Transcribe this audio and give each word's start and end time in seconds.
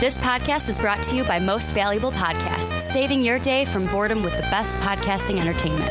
This 0.00 0.16
podcast 0.16 0.68
is 0.68 0.78
brought 0.78 1.02
to 1.02 1.16
you 1.16 1.24
by 1.24 1.40
Most 1.40 1.74
Valuable 1.74 2.12
Podcasts, 2.12 2.78
saving 2.82 3.20
your 3.20 3.40
day 3.40 3.64
from 3.64 3.84
boredom 3.86 4.22
with 4.22 4.32
the 4.36 4.42
best 4.42 4.76
podcasting 4.76 5.40
entertainment. 5.40 5.90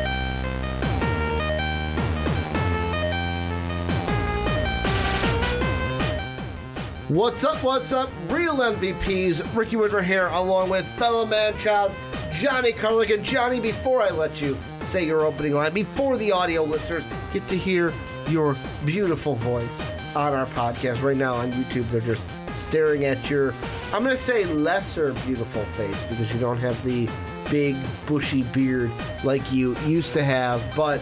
What's 7.09 7.43
up, 7.43 7.61
what's 7.61 7.91
up? 7.91 8.09
Real 8.29 8.55
MVPs, 8.55 9.45
Ricky 9.53 9.75
Widmer 9.75 10.01
here, 10.01 10.27
along 10.27 10.69
with 10.69 10.87
fellow 10.91 11.25
man 11.25 11.57
child 11.57 11.91
Johnny 12.31 12.71
Karlic. 12.71 13.13
And 13.13 13.25
Johnny, 13.25 13.59
before 13.59 14.01
I 14.01 14.09
let 14.11 14.39
you 14.39 14.57
say 14.83 15.05
your 15.05 15.25
opening 15.25 15.51
line, 15.51 15.73
before 15.73 16.15
the 16.15 16.31
audio 16.31 16.63
listeners 16.63 17.03
get 17.33 17.45
to 17.49 17.57
hear 17.57 17.91
your 18.29 18.55
beautiful 18.85 19.35
voice 19.35 19.81
on 20.15 20.31
our 20.31 20.45
podcast 20.45 21.03
right 21.03 21.17
now 21.17 21.33
on 21.33 21.51
YouTube, 21.51 21.89
they're 21.89 21.99
just 21.99 22.25
staring 22.57 23.05
at 23.05 23.29
your, 23.29 23.53
I'm 23.93 24.03
going 24.03 24.15
to 24.15 24.21
say 24.21 24.45
lesser 24.45 25.13
beautiful 25.25 25.63
face 25.63 26.03
because 26.05 26.33
you 26.33 26.39
don't 26.39 26.57
have 26.57 26.81
the 26.83 27.09
big 27.49 27.75
bushy 28.05 28.43
beard 28.43 28.91
like 29.23 29.51
you 29.51 29.77
used 29.85 30.13
to 30.13 30.23
have. 30.23 30.61
But 30.75 30.99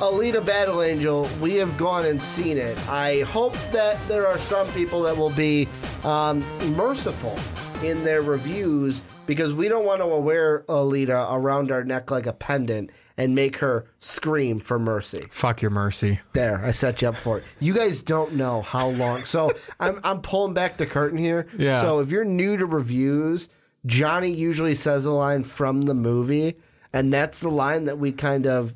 Alita 0.00 0.44
Battle 0.44 0.82
Angel, 0.82 1.28
we 1.40 1.54
have 1.56 1.76
gone 1.76 2.04
and 2.06 2.22
seen 2.22 2.56
it. 2.56 2.78
I 2.88 3.22
hope 3.22 3.54
that 3.72 3.98
there 4.06 4.26
are 4.26 4.38
some 4.38 4.68
people 4.72 5.02
that 5.02 5.16
will 5.16 5.30
be 5.30 5.68
um, 6.04 6.40
merciful 6.76 7.38
in 7.82 8.02
their 8.04 8.22
reviews 8.22 9.02
because 9.26 9.52
we 9.54 9.68
don't 9.68 9.84
want 9.84 10.00
to 10.00 10.06
wear 10.06 10.60
Alita 10.68 11.28
around 11.32 11.70
our 11.70 11.84
neck 11.84 12.10
like 12.10 12.26
a 12.26 12.32
pendant 12.32 12.90
and 13.16 13.34
make 13.34 13.56
her 13.58 13.86
scream 13.98 14.58
for 14.60 14.78
mercy. 14.78 15.26
Fuck 15.30 15.62
your 15.62 15.70
mercy. 15.70 16.20
There, 16.32 16.64
I 16.64 16.70
set 16.72 17.02
you 17.02 17.08
up 17.08 17.16
for 17.16 17.38
it. 17.38 17.44
You 17.60 17.74
guys 17.74 18.00
don't 18.00 18.34
know 18.34 18.62
how 18.62 18.88
long. 18.88 19.24
So 19.24 19.50
I'm 19.80 20.00
I'm 20.04 20.20
pulling 20.22 20.54
back 20.54 20.76
the 20.76 20.86
curtain 20.86 21.18
here. 21.18 21.46
Yeah. 21.56 21.80
So 21.82 22.00
if 22.00 22.10
you're 22.10 22.24
new 22.24 22.56
to 22.56 22.66
reviews, 22.66 23.48
Johnny 23.86 24.30
usually 24.32 24.74
says 24.74 25.04
a 25.04 25.12
line 25.12 25.44
from 25.44 25.82
the 25.82 25.94
movie, 25.94 26.56
and 26.92 27.12
that's 27.12 27.40
the 27.40 27.48
line 27.50 27.84
that 27.84 27.98
we 27.98 28.12
kind 28.12 28.46
of 28.46 28.72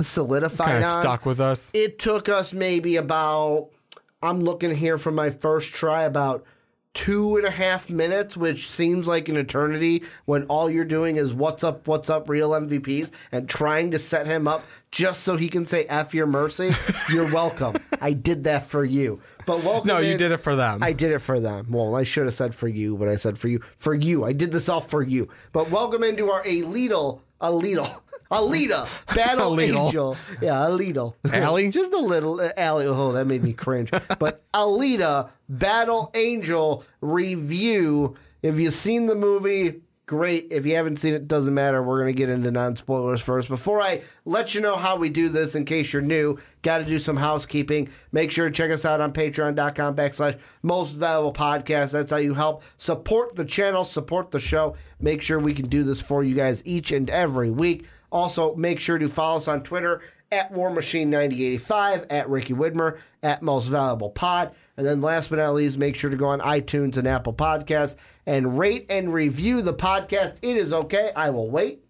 solidified 0.00 0.66
Kind 0.66 0.84
of 0.84 0.90
on. 0.90 1.00
stuck 1.02 1.26
with 1.26 1.40
us. 1.40 1.70
It 1.74 1.98
took 1.98 2.28
us 2.28 2.52
maybe 2.52 2.96
about 2.96 3.70
I'm 4.22 4.40
looking 4.40 4.74
here 4.74 4.98
for 4.98 5.10
my 5.10 5.30
first 5.30 5.72
try 5.74 6.02
about 6.04 6.44
two 6.94 7.36
and 7.36 7.46
a 7.46 7.50
half 7.50 7.88
minutes, 7.88 8.36
which 8.36 8.68
seems 8.68 9.08
like 9.08 9.28
an 9.28 9.36
eternity 9.36 10.02
when 10.26 10.44
all 10.44 10.68
you're 10.68 10.84
doing 10.84 11.16
is 11.16 11.32
what's 11.32 11.64
up, 11.64 11.88
what's 11.88 12.10
up, 12.10 12.28
real 12.28 12.50
MVPs, 12.50 13.10
and 13.30 13.48
trying 13.48 13.90
to 13.92 13.98
set 13.98 14.26
him 14.26 14.46
up 14.46 14.62
just 14.90 15.22
so 15.22 15.36
he 15.36 15.48
can 15.48 15.64
say 15.64 15.84
F 15.86 16.14
your 16.14 16.26
mercy. 16.26 16.70
You're 17.10 17.32
welcome. 17.32 17.76
I 18.02 18.12
did 18.12 18.44
that 18.44 18.66
for 18.66 18.84
you. 18.84 19.20
But 19.46 19.64
welcome. 19.64 19.88
No, 19.88 19.98
you 19.98 20.12
in- 20.12 20.18
did 20.18 20.32
it 20.32 20.36
for 20.38 20.54
them. 20.54 20.82
I 20.82 20.92
did 20.92 21.12
it 21.12 21.20
for 21.20 21.40
them. 21.40 21.70
Well, 21.70 21.96
I 21.96 22.04
should 22.04 22.26
have 22.26 22.34
said 22.34 22.54
for 22.54 22.68
you, 22.68 22.98
but 22.98 23.08
I 23.08 23.16
said 23.16 23.38
for 23.38 23.48
you. 23.48 23.60
For 23.78 23.94
you. 23.94 24.24
I 24.24 24.34
did 24.34 24.52
this 24.52 24.68
all 24.68 24.82
for 24.82 25.02
you. 25.02 25.28
But 25.52 25.70
welcome 25.70 26.02
into 26.04 26.30
our 26.30 26.42
Alita, 26.44 27.20
Alita, 28.32 28.88
Battle 29.14 29.52
Alita. 29.52 29.86
Angel. 29.86 30.16
Yeah, 30.40 30.54
Alita. 30.54 31.14
Allie? 31.32 31.68
Just 31.70 31.92
a 31.92 31.98
little. 31.98 32.40
Uh, 32.40 32.50
Allie. 32.56 32.86
Oh, 32.86 33.12
that 33.12 33.26
made 33.26 33.42
me 33.42 33.52
cringe. 33.52 33.90
but 34.18 34.42
Alita 34.54 35.30
Battle 35.48 36.10
Angel 36.14 36.84
review. 37.00 38.16
If 38.42 38.56
you've 38.56 38.74
seen 38.74 39.06
the 39.06 39.14
movie, 39.14 39.82
great. 40.06 40.48
If 40.50 40.66
you 40.66 40.74
haven't 40.74 40.96
seen 40.96 41.14
it, 41.14 41.28
doesn't 41.28 41.54
matter. 41.54 41.80
We're 41.82 41.98
going 41.98 42.12
to 42.12 42.18
get 42.18 42.28
into 42.28 42.50
non 42.50 42.74
spoilers 42.76 43.20
first. 43.20 43.48
Before 43.48 43.80
I 43.80 44.02
let 44.24 44.54
you 44.54 44.60
know 44.60 44.76
how 44.76 44.96
we 44.96 45.08
do 45.10 45.28
this, 45.28 45.54
in 45.54 45.64
case 45.64 45.92
you're 45.92 46.02
new, 46.02 46.38
got 46.62 46.78
to 46.78 46.84
do 46.84 46.98
some 46.98 47.16
housekeeping. 47.16 47.88
Make 48.10 48.30
sure 48.32 48.46
to 48.48 48.52
check 48.52 48.70
us 48.72 48.84
out 48.84 49.00
on 49.00 49.12
patreon.com 49.12 49.94
backslash 49.94 50.38
most 50.62 50.90
valuable 50.94 51.32
podcast. 51.32 51.92
That's 51.92 52.10
how 52.10 52.16
you 52.18 52.34
help 52.34 52.62
support 52.78 53.36
the 53.36 53.44
channel, 53.44 53.84
support 53.84 54.32
the 54.32 54.40
show. 54.40 54.74
Make 55.00 55.22
sure 55.22 55.38
we 55.38 55.54
can 55.54 55.68
do 55.68 55.84
this 55.84 56.00
for 56.00 56.24
you 56.24 56.34
guys 56.34 56.62
each 56.64 56.90
and 56.90 57.08
every 57.08 57.50
week. 57.50 57.86
Also, 58.12 58.54
make 58.54 58.78
sure 58.78 58.98
to 58.98 59.08
follow 59.08 59.38
us 59.38 59.48
on 59.48 59.62
Twitter 59.62 60.02
at 60.30 60.52
War 60.52 60.70
Machine 60.70 61.10
9085, 61.10 62.06
at 62.10 62.28
Ricky 62.28 62.52
Widmer, 62.52 62.98
at 63.22 63.42
Most 63.42 63.66
Valuable 63.66 64.10
Pod. 64.10 64.54
And 64.76 64.86
then 64.86 65.00
last 65.00 65.30
but 65.30 65.36
not 65.36 65.54
least, 65.54 65.78
make 65.78 65.96
sure 65.96 66.10
to 66.10 66.16
go 66.16 66.28
on 66.28 66.40
iTunes 66.40 66.96
and 66.96 67.08
Apple 67.08 67.32
Podcasts 67.34 67.96
and 68.26 68.58
rate 68.58 68.86
and 68.90 69.12
review 69.12 69.62
the 69.62 69.74
podcast. 69.74 70.36
It 70.42 70.56
is 70.56 70.72
okay. 70.72 71.10
I 71.16 71.30
will 71.30 71.50
wait. 71.50 71.84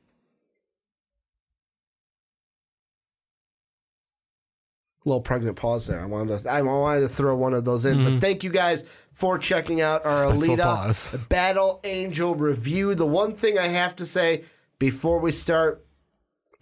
Little 5.04 5.20
pregnant 5.20 5.56
pause 5.56 5.88
there. 5.88 6.00
I 6.00 6.06
wanted 6.06 6.38
to, 6.38 6.50
I 6.50 6.62
wanted 6.62 7.00
to 7.00 7.08
throw 7.08 7.34
one 7.34 7.54
of 7.54 7.64
those 7.64 7.84
in. 7.84 8.04
But 8.04 8.10
mm-hmm. 8.10 8.18
thank 8.20 8.44
you 8.44 8.50
guys 8.50 8.84
for 9.12 9.36
checking 9.36 9.80
out 9.80 10.06
our 10.06 10.22
Special 10.22 10.56
Alita. 10.56 11.28
Battle 11.28 11.80
Angel 11.82 12.36
review. 12.36 12.94
The 12.94 13.06
one 13.06 13.34
thing 13.34 13.58
I 13.58 13.66
have 13.66 13.96
to 13.96 14.06
say 14.06 14.44
before 14.78 15.18
we 15.18 15.32
start 15.32 15.84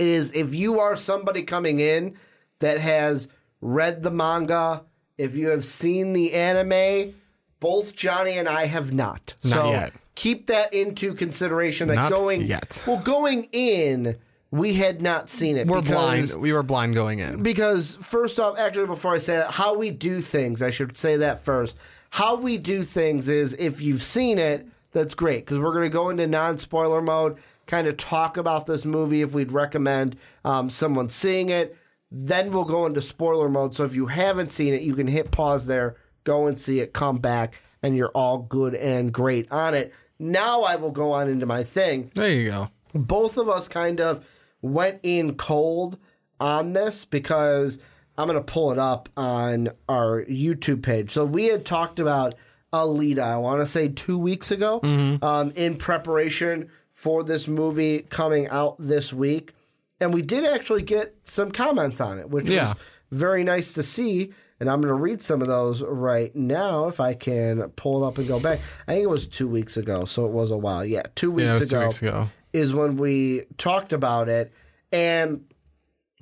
is 0.00 0.32
if 0.32 0.54
you 0.54 0.80
are 0.80 0.96
somebody 0.96 1.42
coming 1.42 1.80
in 1.80 2.16
that 2.60 2.78
has 2.80 3.28
read 3.60 4.02
the 4.02 4.10
manga, 4.10 4.84
if 5.18 5.34
you 5.36 5.48
have 5.48 5.64
seen 5.64 6.12
the 6.12 6.32
anime, 6.34 7.14
both 7.60 7.94
Johnny 7.94 8.38
and 8.38 8.48
I 8.48 8.66
have 8.66 8.92
not. 8.92 9.34
Not 9.44 9.52
so 9.52 9.70
yet. 9.70 9.92
keep 10.14 10.46
that 10.46 10.72
into 10.72 11.14
consideration. 11.14 11.88
That 11.88 11.94
Not 11.96 12.12
going 12.12 12.42
yet. 12.42 12.82
well, 12.86 12.98
going 13.00 13.48
in, 13.52 14.16
we 14.50 14.72
had 14.74 15.02
not 15.02 15.28
seen 15.28 15.56
it. 15.56 15.66
We're 15.66 15.82
because- 15.82 16.30
blind. 16.32 16.42
We 16.42 16.52
were 16.52 16.62
blind 16.62 16.94
going 16.94 17.18
in. 17.18 17.42
because 17.42 17.96
first 18.02 18.40
off, 18.40 18.58
actually, 18.58 18.86
before 18.86 19.14
I 19.14 19.18
say 19.18 19.36
that, 19.36 19.50
how 19.52 19.76
we 19.76 19.90
do 19.90 20.20
things, 20.20 20.62
I 20.62 20.70
should 20.70 20.96
say 20.96 21.16
that 21.18 21.44
first. 21.44 21.76
How 22.08 22.34
we 22.36 22.58
do 22.58 22.82
things 22.82 23.28
is 23.28 23.54
if 23.58 23.80
you've 23.80 24.02
seen 24.02 24.38
it, 24.38 24.66
that's 24.92 25.14
great 25.14 25.44
because 25.44 25.60
we're 25.60 25.72
going 25.72 25.84
to 25.84 25.88
go 25.88 26.08
into 26.08 26.26
non 26.26 26.58
spoiler 26.58 27.00
mode, 27.00 27.36
kind 27.70 27.86
of 27.86 27.96
talk 27.96 28.36
about 28.36 28.66
this 28.66 28.84
movie 28.84 29.22
if 29.22 29.32
we'd 29.32 29.52
recommend 29.52 30.16
um, 30.44 30.68
someone 30.68 31.08
seeing 31.08 31.48
it. 31.50 31.76
Then 32.10 32.50
we'll 32.50 32.64
go 32.64 32.86
into 32.86 33.00
spoiler 33.00 33.48
mode. 33.48 33.74
So 33.76 33.84
if 33.84 33.94
you 33.94 34.06
haven't 34.06 34.50
seen 34.50 34.74
it, 34.74 34.82
you 34.82 34.94
can 34.94 35.06
hit 35.06 35.30
pause 35.30 35.66
there, 35.66 35.96
go 36.24 36.46
and 36.48 36.58
see 36.58 36.80
it, 36.80 36.92
come 36.92 37.18
back, 37.18 37.54
and 37.82 37.96
you're 37.96 38.10
all 38.14 38.38
good 38.38 38.74
and 38.74 39.12
great 39.12 39.50
on 39.52 39.74
it. 39.74 39.94
Now 40.18 40.62
I 40.62 40.74
will 40.76 40.90
go 40.90 41.12
on 41.12 41.28
into 41.28 41.46
my 41.46 41.62
thing 41.62 42.10
There 42.14 42.28
you 42.30 42.50
go. 42.50 42.68
both 42.92 43.38
of 43.38 43.48
us 43.48 43.68
kind 43.68 44.00
of 44.00 44.26
went 44.60 44.98
in 45.02 45.36
cold 45.36 45.96
on 46.40 46.72
this 46.72 47.04
because 47.04 47.78
I'm 48.18 48.26
going 48.28 48.38
to 48.38 48.44
pull 48.52 48.72
it 48.72 48.78
up 48.78 49.08
on 49.16 49.70
our 49.88 50.24
YouTube 50.24 50.82
page. 50.82 51.12
So 51.12 51.24
we 51.24 51.46
had 51.46 51.64
talked 51.64 52.00
about 52.00 52.34
Alita, 52.72 53.20
I 53.22 53.36
want 53.38 53.60
to 53.62 53.66
say 53.66 53.88
two 53.88 54.18
weeks 54.18 54.50
ago, 54.50 54.80
um, 55.22 55.52
in 55.56 55.76
preparation 55.76 56.70
for 57.00 57.24
this 57.24 57.48
movie 57.48 58.00
coming 58.10 58.46
out 58.48 58.76
this 58.78 59.10
week. 59.10 59.54
And 60.02 60.12
we 60.12 60.20
did 60.20 60.44
actually 60.44 60.82
get 60.82 61.14
some 61.24 61.50
comments 61.50 61.98
on 61.98 62.18
it, 62.18 62.28
which 62.28 62.50
Yeah. 62.50 62.68
was 62.68 62.76
very 63.10 63.42
nice 63.42 63.72
to 63.72 63.82
see. 63.82 64.34
And 64.60 64.68
I'm 64.68 64.82
going 64.82 64.92
to 64.94 65.00
read 65.00 65.22
some 65.22 65.40
of 65.40 65.48
those 65.48 65.82
right 65.82 66.34
now 66.36 66.88
if 66.88 67.00
I 67.00 67.14
can 67.14 67.62
pull 67.70 68.04
it 68.04 68.08
up 68.08 68.18
and 68.18 68.28
go 68.28 68.38
back. 68.38 68.58
I 68.86 68.92
think 68.92 69.04
it 69.04 69.08
was 69.10 69.24
two 69.24 69.48
weeks 69.48 69.78
ago, 69.78 70.04
so 70.04 70.26
it 70.26 70.32
was 70.32 70.50
a 70.50 70.58
while. 70.58 70.84
Yeah, 70.84 71.04
two 71.14 71.30
weeks 71.30 71.46
Yeah, 71.46 71.58
was 71.58 71.68
two 71.70 71.76
ago 71.76 71.86
weeks 71.86 72.02
ago. 72.02 72.28
is 72.52 72.74
when 72.74 72.98
we 72.98 73.44
talked 73.56 73.94
about 73.94 74.28
it. 74.28 74.52
And 74.92 75.44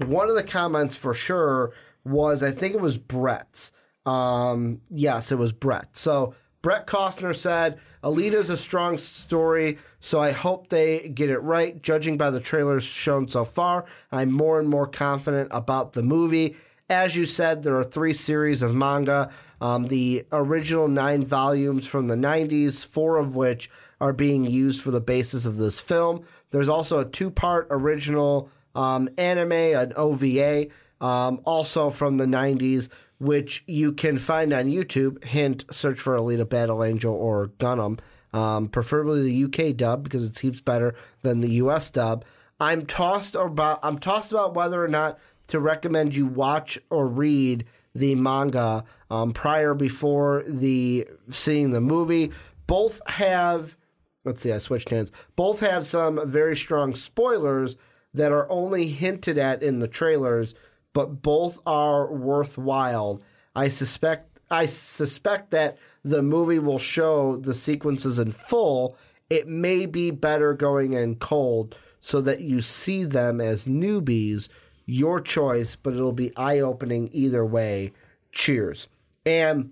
one 0.06 0.29
of 0.29 0.37
the 0.37 0.44
comments 0.44 0.94
for 0.94 1.12
sure 1.12 1.73
was 2.05 2.44
I 2.44 2.52
think 2.52 2.76
it 2.76 2.81
was 2.81 2.99
Brett's. 2.99 3.73
Um, 4.06 4.81
yes, 4.91 5.32
it 5.32 5.38
was 5.38 5.50
Brett. 5.52 5.88
So 5.97 6.35
Brett 6.60 6.87
Costner 6.87 7.34
said, 7.34 7.78
Alita's 8.02 8.50
a 8.50 8.56
strong 8.56 8.99
story, 8.99 9.78
so 10.00 10.20
I 10.20 10.32
hope 10.32 10.69
they 10.69 11.08
get 11.08 11.31
it 11.31 11.38
right. 11.38 11.81
Judging 11.82 12.16
by 12.16 12.31
the 12.31 12.40
trailers 12.40 12.84
shown 12.84 13.28
so 13.28 13.44
far, 13.44 13.84
I'm 14.10 14.32
more 14.32 14.58
and 14.58 14.69
more 14.69 14.87
confident 14.87 15.50
about 15.52 15.93
the 15.93 16.02
movie. 16.02 16.56
As 16.90 17.14
you 17.14 17.26
said, 17.26 17.62
there 17.62 17.76
are 17.76 17.84
three 17.84 18.14
series 18.14 18.62
of 18.62 18.75
manga. 18.75 19.31
Um, 19.60 19.88
the 19.88 20.25
original 20.32 20.88
nine 20.88 21.25
volumes 21.25 21.87
from 21.87 22.08
the 22.08 22.14
90s, 22.14 22.84
four 22.84 23.19
of 23.19 23.37
which 23.37 23.70
are 24.00 24.12
being 24.12 24.44
used 24.44 24.81
for 24.81 24.90
the 24.90 25.00
basis 25.00 25.44
of 25.46 25.56
this 25.56 25.78
film. 25.78 26.25
There's 26.50 26.69
also 26.69 27.00
a 27.00 27.04
two 27.04 27.31
part 27.31 27.66
original 27.70 28.50
um, 28.75 29.08
anime, 29.19 29.52
an 29.52 29.93
OVA, 29.96 30.69
um, 31.00 31.40
also 31.44 31.90
from 31.90 32.16
the 32.16 32.26
90s, 32.26 32.88
which 33.19 33.65
you 33.67 33.93
can 33.93 34.19
find 34.19 34.53
on 34.53 34.67
YouTube. 34.67 35.23
Hint, 35.25 35.65
search 35.70 35.99
for 36.00 36.17
Alita 36.17 36.49
Battle 36.49 36.85
Angel 36.85 37.15
or 37.15 37.49
Gunnm, 37.59 37.99
um, 38.32 38.69
preferably 38.69 39.23
the 39.23 39.44
UK 39.44 39.76
dub 39.76 40.05
because 40.05 40.25
it 40.25 40.37
seems 40.37 40.61
better 40.61 40.94
than 41.23 41.41
the 41.41 41.50
US 41.50 41.91
dub. 41.91 42.25
I'm 42.61 42.87
tossed 42.87 43.35
about 43.35 43.81
I'm 43.82 43.99
tossed 43.99 44.32
about 44.32 44.55
whether 44.55 44.82
or 44.82 44.88
not 44.88 45.19
to 45.49 45.61
recommend 45.61 46.15
you 46.15 46.26
watch 46.26 46.79
or 46.91 47.09
read 47.09 47.65
the 47.94 48.15
manga 48.15 48.85
um, 49.11 49.32
prior 49.32 49.75
before 49.75 50.44
the 50.47 51.06
seeing 51.31 51.71
the 51.71 51.81
movie. 51.81 52.32
Both 52.67 53.00
have 53.06 53.76
let's 54.25 54.43
see, 54.43 54.53
I 54.53 54.59
switched 54.59 54.91
hands. 54.91 55.11
Both 55.37 55.61
have 55.61 55.87
some 55.87 56.29
very 56.29 56.56
strong 56.56 56.94
spoilers 56.94 57.76
that 58.14 58.32
are 58.32 58.50
only 58.50 58.88
hinted 58.88 59.38
at 59.38 59.62
in 59.62 59.79
the 59.79 59.88
trailers, 59.88 60.55
but 60.99 61.23
both 61.23 61.61
are 61.65 62.12
worthwhile. 62.12 63.23
I 63.55 63.69
suspect 63.69 64.41
I 64.50 64.67
suspect 64.67 65.53
that 65.53 65.79
the 66.03 66.23
movie 66.23 66.59
will 66.59 66.81
show 66.81 67.37
the 67.37 67.55
sequences 67.55 68.19
in 68.19 68.33
full. 68.33 68.97
It 69.31 69.47
may 69.47 69.87
be 69.87 70.11
better 70.11 70.55
going 70.55 70.95
in 70.95 71.15
cold 71.15 71.77
so 72.00 72.21
that 72.23 72.41
you 72.41 72.61
see 72.61 73.05
them 73.05 73.41
as 73.41 73.65
newbies. 73.65 74.49
Your 74.87 75.21
choice, 75.21 75.77
but 75.77 75.95
it'll 75.95 76.11
be 76.11 76.37
eye 76.37 76.59
opening 76.59 77.11
either 77.12 77.47
way. 77.47 77.93
Cheers. 78.33 78.89
And 79.25 79.71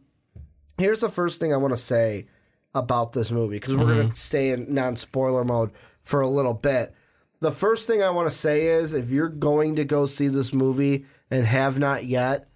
here's 0.78 1.00
the 1.00 1.08
first 1.08 1.40
thing 1.40 1.52
I 1.52 1.56
want 1.56 1.74
to 1.74 1.76
say 1.76 2.28
about 2.72 3.14
this 3.14 3.32
movie 3.32 3.56
because 3.56 3.74
we're 3.74 3.86
going 3.86 3.96
to 3.96 4.04
mm-hmm. 4.04 4.12
stay 4.12 4.50
in 4.50 4.72
non 4.72 4.94
spoiler 4.94 5.42
mode 5.42 5.72
for 6.04 6.20
a 6.20 6.28
little 6.28 6.54
bit. 6.54 6.94
The 7.40 7.50
first 7.50 7.88
thing 7.88 8.00
I 8.00 8.10
want 8.10 8.30
to 8.30 8.36
say 8.36 8.66
is 8.66 8.94
if 8.94 9.10
you're 9.10 9.28
going 9.28 9.74
to 9.74 9.84
go 9.84 10.06
see 10.06 10.28
this 10.28 10.52
movie 10.52 11.04
and 11.30 11.44
have 11.44 11.78
not 11.78 12.04
yet, 12.04 12.48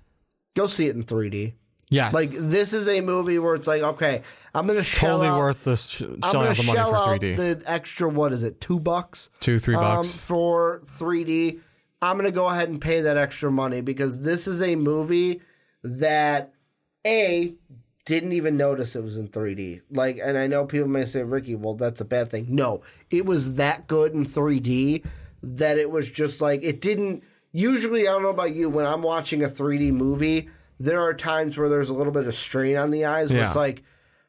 go 0.54 0.66
see 0.66 0.86
it 0.86 0.96
in 0.96 1.04
3D. 1.04 1.54
Yes. 1.90 2.14
Like 2.14 2.28
this 2.30 2.72
is 2.72 2.86
a 2.86 3.00
movie 3.00 3.38
where 3.40 3.56
it's 3.56 3.66
like, 3.66 3.82
okay, 3.82 4.22
I'm 4.54 4.66
going 4.66 4.78
to 4.78 4.84
shell 4.84 5.18
totally 5.18 5.28
out, 5.28 5.38
worth 5.38 5.64
the 5.64 5.76
sh- 5.76 5.96
shelling 5.96 6.20
out 6.22 6.22
the 6.22 6.36
money 6.36 6.56
shell 6.56 6.92
for 6.92 7.18
3D. 7.18 7.36
the 7.36 7.62
extra. 7.66 8.08
What 8.08 8.32
is 8.32 8.44
it? 8.44 8.60
Two 8.60 8.78
bucks. 8.78 9.30
Two, 9.40 9.58
three 9.58 9.74
um, 9.74 9.82
bucks. 9.82 10.16
for 10.16 10.80
3D. 10.84 11.60
I'm 12.00 12.16
going 12.16 12.26
to 12.26 12.32
go 12.32 12.46
ahead 12.46 12.68
and 12.68 12.80
pay 12.80 13.00
that 13.02 13.16
extra 13.16 13.50
money 13.50 13.80
because 13.80 14.20
this 14.20 14.46
is 14.46 14.62
a 14.62 14.76
movie 14.76 15.42
that 15.82 16.52
a 17.04 17.54
didn't 18.06 18.32
even 18.32 18.56
notice 18.56 18.96
it 18.96 19.02
was 19.02 19.16
in 19.16 19.28
3D. 19.28 19.82
Like, 19.90 20.18
and 20.22 20.38
I 20.38 20.46
know 20.46 20.64
people 20.66 20.88
may 20.88 21.04
say, 21.04 21.22
Ricky, 21.22 21.54
well, 21.54 21.74
that's 21.74 22.00
a 22.00 22.04
bad 22.04 22.30
thing. 22.30 22.46
No, 22.48 22.82
it 23.10 23.26
was 23.26 23.54
that 23.54 23.86
good 23.86 24.14
in 24.14 24.24
3D 24.24 25.04
that 25.42 25.78
it 25.78 25.90
was 25.90 26.10
just 26.10 26.40
like 26.40 26.62
it 26.62 26.80
didn't. 26.80 27.24
Usually, 27.52 28.06
I 28.06 28.12
don't 28.12 28.22
know 28.22 28.28
about 28.30 28.54
you. 28.54 28.68
When 28.68 28.86
I'm 28.86 29.02
watching 29.02 29.42
a 29.42 29.48
3D 29.48 29.92
movie, 29.92 30.48
there 30.78 31.00
are 31.02 31.12
times 31.14 31.58
where 31.58 31.68
there's 31.68 31.88
a 31.90 31.94
little 31.94 32.12
bit 32.12 32.26
of 32.26 32.34
strain 32.34 32.76
on 32.76 32.90
the 32.90 33.04
eyes. 33.06 33.30
Where 33.30 33.40
Yeah. 33.40 33.46
it's 33.46 33.56
like, 33.56 33.82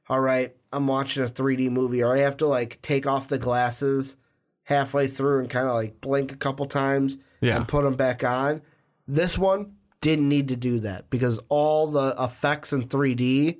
all 0.10 0.20
right, 0.20 0.56
I'm 0.74 0.88
watching 0.88 1.24
a 1.24 1.28
3D 1.28 1.70
movie, 1.70 2.02
or 2.04 2.14
I 2.16 2.20
have 2.20 2.38
to 2.38 2.48
like 2.48 2.82
take 2.82 3.06
off 3.06 3.28
the 3.28 3.38
glasses 3.38 4.16
halfway 4.64 5.08
through 5.08 5.40
and 5.42 5.50
kind 5.50 5.68
of 5.68 5.74
like 5.76 6.02
blink 6.02 6.32
a 6.32 6.38
couple 6.38 6.66
times 6.66 7.18
Yeah. 7.42 7.58
and 7.58 7.68
put 7.68 7.84
them 7.84 7.96
back 7.96 8.24
on. 8.24 8.62
This 9.08 9.38
one 9.38 9.74
didn't 10.02 10.28
need 10.30 10.48
to 10.50 10.56
do 10.56 10.80
that 10.80 11.10
because 11.10 11.40
all 11.50 11.88
the 11.88 12.16
effects 12.20 12.74
in 12.74 12.84
3D 12.88 13.60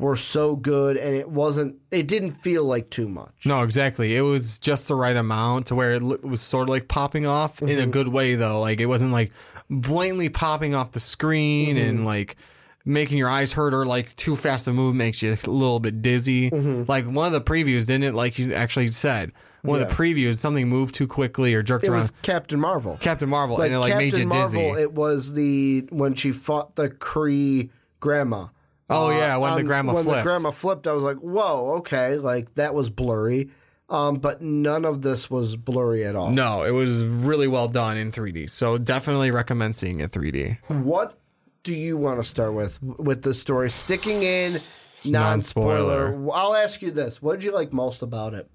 were 0.00 0.16
so 0.16 0.56
good 0.56 0.96
and 0.96 1.14
it 1.14 1.28
wasn't 1.30 1.76
it 1.90 2.08
didn't 2.08 2.32
feel 2.32 2.64
like 2.64 2.90
too 2.90 3.08
much. 3.08 3.44
No, 3.44 3.62
exactly. 3.62 4.16
It 4.16 4.22
was 4.22 4.58
just 4.58 4.88
the 4.88 4.94
right 4.94 5.14
amount 5.16 5.66
to 5.66 5.74
where 5.74 5.92
it 5.92 6.02
was 6.24 6.40
sort 6.40 6.64
of 6.64 6.70
like 6.70 6.88
popping 6.88 7.26
off 7.26 7.60
in 7.62 7.68
a 7.68 7.72
Mm-hmm. 7.82 7.90
good 7.90 8.08
way, 8.08 8.34
though. 8.34 8.60
Like 8.60 8.80
it 8.80 8.86
wasn't 8.86 9.12
like 9.12 9.30
blatantly 9.68 10.28
popping 10.30 10.74
off 10.74 10.92
the 10.92 11.00
screen 11.00 11.76
Mm-hmm. 11.76 11.88
and 11.88 12.04
like 12.06 12.36
making 12.84 13.18
your 13.18 13.28
eyes 13.28 13.52
hurt 13.52 13.74
or 13.74 13.84
like 13.84 14.16
too 14.16 14.34
fast 14.36 14.64
to 14.64 14.72
move 14.72 14.94
makes 14.94 15.22
you 15.22 15.30
a 15.32 15.50
little 15.50 15.80
bit 15.80 16.00
dizzy. 16.02 16.50
Mm-hmm. 16.50 16.84
Like 16.88 17.04
one 17.06 17.26
of 17.26 17.32
the 17.32 17.40
previews, 17.42 17.86
didn't 17.86 18.04
it? 18.04 18.14
Like 18.14 18.38
you 18.38 18.54
actually 18.54 18.90
said, 18.90 19.32
one 19.62 19.82
of 19.82 19.86
the 19.86 19.94
previews, 19.94 20.38
something 20.38 20.66
moved 20.66 20.94
too 20.94 21.06
quickly 21.06 21.52
or 21.54 21.62
jerked 21.62 21.84
It 21.84 21.90
around. 21.90 22.00
was 22.00 22.12
Captain 22.22 22.58
Marvel. 22.58 22.96
Captain 22.98 23.28
Marvel, 23.28 23.58
like 23.58 23.66
and 23.66 23.74
it 23.74 23.78
like 23.78 23.92
Captain 23.92 24.08
made 24.10 24.16
you 24.18 24.26
Marvel, 24.26 24.70
dizzy. 24.70 24.82
it 24.82 24.92
was 24.94 25.34
the 25.34 25.86
when 25.90 26.14
she 26.14 26.32
fought 26.32 26.76
the 26.76 26.88
Kree 26.88 27.68
grandma. 28.00 28.46
Oh 28.90 29.10
yeah, 29.10 29.36
when 29.36 29.54
the 29.56 29.62
grandma 29.62 29.94
when 29.94 30.04
flipped. 30.04 30.18
the 30.18 30.22
grandma 30.22 30.50
flipped, 30.50 30.86
I 30.86 30.92
was 30.92 31.02
like, 31.02 31.18
"Whoa, 31.18 31.76
okay!" 31.78 32.16
Like 32.16 32.54
that 32.56 32.74
was 32.74 32.90
blurry, 32.90 33.50
um, 33.88 34.16
but 34.16 34.42
none 34.42 34.84
of 34.84 35.02
this 35.02 35.30
was 35.30 35.56
blurry 35.56 36.04
at 36.04 36.14
all. 36.16 36.30
no, 36.30 36.62
it 36.64 36.72
was 36.72 37.02
really 37.04 37.48
well 37.48 37.68
done 37.68 37.96
in 37.96 38.12
3D. 38.12 38.50
So 38.50 38.76
definitely 38.78 39.30
recommend 39.30 39.76
seeing 39.76 40.00
it 40.00 40.10
3D. 40.12 40.58
What 40.68 41.18
do 41.62 41.74
you 41.74 41.96
want 41.96 42.20
to 42.20 42.24
start 42.28 42.54
with 42.54 42.82
with 42.82 43.22
the 43.22 43.34
story? 43.34 43.70
Sticking 43.70 44.22
in 44.22 44.60
Non-spoiler. 45.04 46.10
non-spoiler. 46.10 46.32
I'll 46.34 46.54
ask 46.54 46.82
you 46.82 46.90
this: 46.90 47.20
What 47.22 47.32
did 47.34 47.44
you 47.44 47.52
like 47.52 47.72
most 47.72 48.02
about 48.02 48.34
it, 48.34 48.48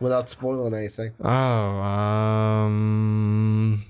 without 0.00 0.28
spoiling 0.30 0.74
anything? 0.74 1.12
Oh, 1.20 1.30
um, 2.80 3.84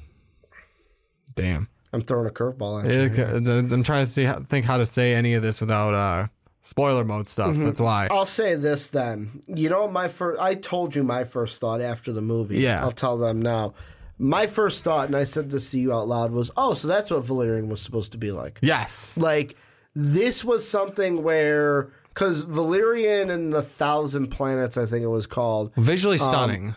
damn. 1.35 1.69
I'm 1.92 2.02
throwing 2.02 2.26
a 2.26 2.31
curveball 2.31 2.84
at 2.84 2.92
you. 2.92 3.76
I'm 3.76 3.82
trying 3.82 4.06
to 4.06 4.12
see 4.12 4.28
think 4.48 4.64
how 4.64 4.76
to 4.76 4.87
say 4.87 5.14
any 5.14 5.34
of 5.34 5.42
this 5.42 5.60
without 5.60 5.94
uh, 5.94 6.28
spoiler 6.60 7.04
mode 7.04 7.26
stuff. 7.26 7.50
Mm-hmm. 7.50 7.64
That's 7.64 7.81
why. 7.81 8.08
I'll 8.10 8.26
say 8.26 8.54
this 8.54 8.88
then. 8.88 9.42
You 9.46 9.69
know, 9.69 9.88
my 9.88 10.08
first. 10.08 10.40
I 10.40 10.54
told 10.54 10.94
you 10.94 11.02
my 11.02 11.25
first 11.25 11.60
thought 11.60 11.81
after 11.81 12.12
the 12.12 12.22
movie. 12.22 12.60
Yeah. 12.60 12.81
I'll 12.82 12.92
tell 12.92 13.16
them 13.19 13.42
now. 13.42 13.75
My 14.19 14.46
first 14.46 14.84
thought, 14.84 15.06
and 15.06 15.16
I 15.16 15.25
said 15.25 15.50
this 15.50 15.70
to 15.70 15.78
you 15.78 15.92
out 15.92 16.06
loud, 16.06 16.31
was, 16.31 16.50
"Oh, 16.56 16.75
so 16.75 16.87
that's 16.87 17.10
what 17.10 17.25
Valerian 17.25 17.69
was 17.69 17.81
supposed 17.81 18.12
to 18.12 18.19
be 18.19 18.31
like." 18.32 18.58
Yes. 18.60 19.16
Like 19.16 19.56
this 19.94 20.44
was 20.44 20.69
something 20.69 21.22
where 21.22 21.90
because 22.10 22.43
Valerian 22.43 23.31
and 23.31 23.52
the 23.52 23.62
Thousand 23.62 24.28
Planets, 24.28 24.76
I 24.76 24.84
think 24.86 25.02
it 25.02 25.08
was 25.08 25.26
called. 25.26 25.72
Visually 25.76 26.19
Um, 26.19 26.26
stunning. 26.26 26.75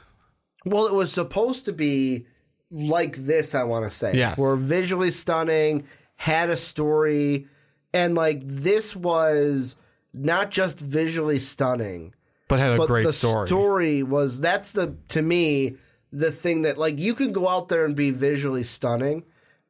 Well, 0.65 0.85
it 0.87 0.93
was 0.93 1.11
supposed 1.11 1.65
to 1.65 1.73
be 1.73 2.25
like 2.73 3.15
this. 3.17 3.53
I 3.55 3.63
want 3.63 3.85
to 3.85 3.89
say, 3.95 4.15
Yes. 4.15 4.37
were 4.37 4.55
visually 4.57 5.11
stunning, 5.11 5.85
had 6.15 6.49
a 6.49 6.57
story, 6.57 7.47
and 7.93 8.15
like 8.15 8.41
this 8.43 8.95
was 8.95 9.75
not 10.13 10.49
just 10.51 10.79
visually 10.79 11.39
stunning, 11.39 12.13
but 12.47 12.59
had 12.59 12.71
a 12.73 12.77
but 12.77 12.87
great 12.87 13.05
the 13.05 13.13
story. 13.13 14.03
was 14.03 14.39
that's 14.39 14.71
the 14.71 14.95
to 15.09 15.21
me 15.21 15.75
the 16.11 16.31
thing 16.31 16.63
that 16.63 16.77
like 16.77 16.99
you 16.99 17.13
can 17.13 17.31
go 17.31 17.47
out 17.47 17.69
there 17.69 17.85
and 17.85 17.95
be 17.95 18.09
visually 18.11 18.63
stunning, 18.63 19.23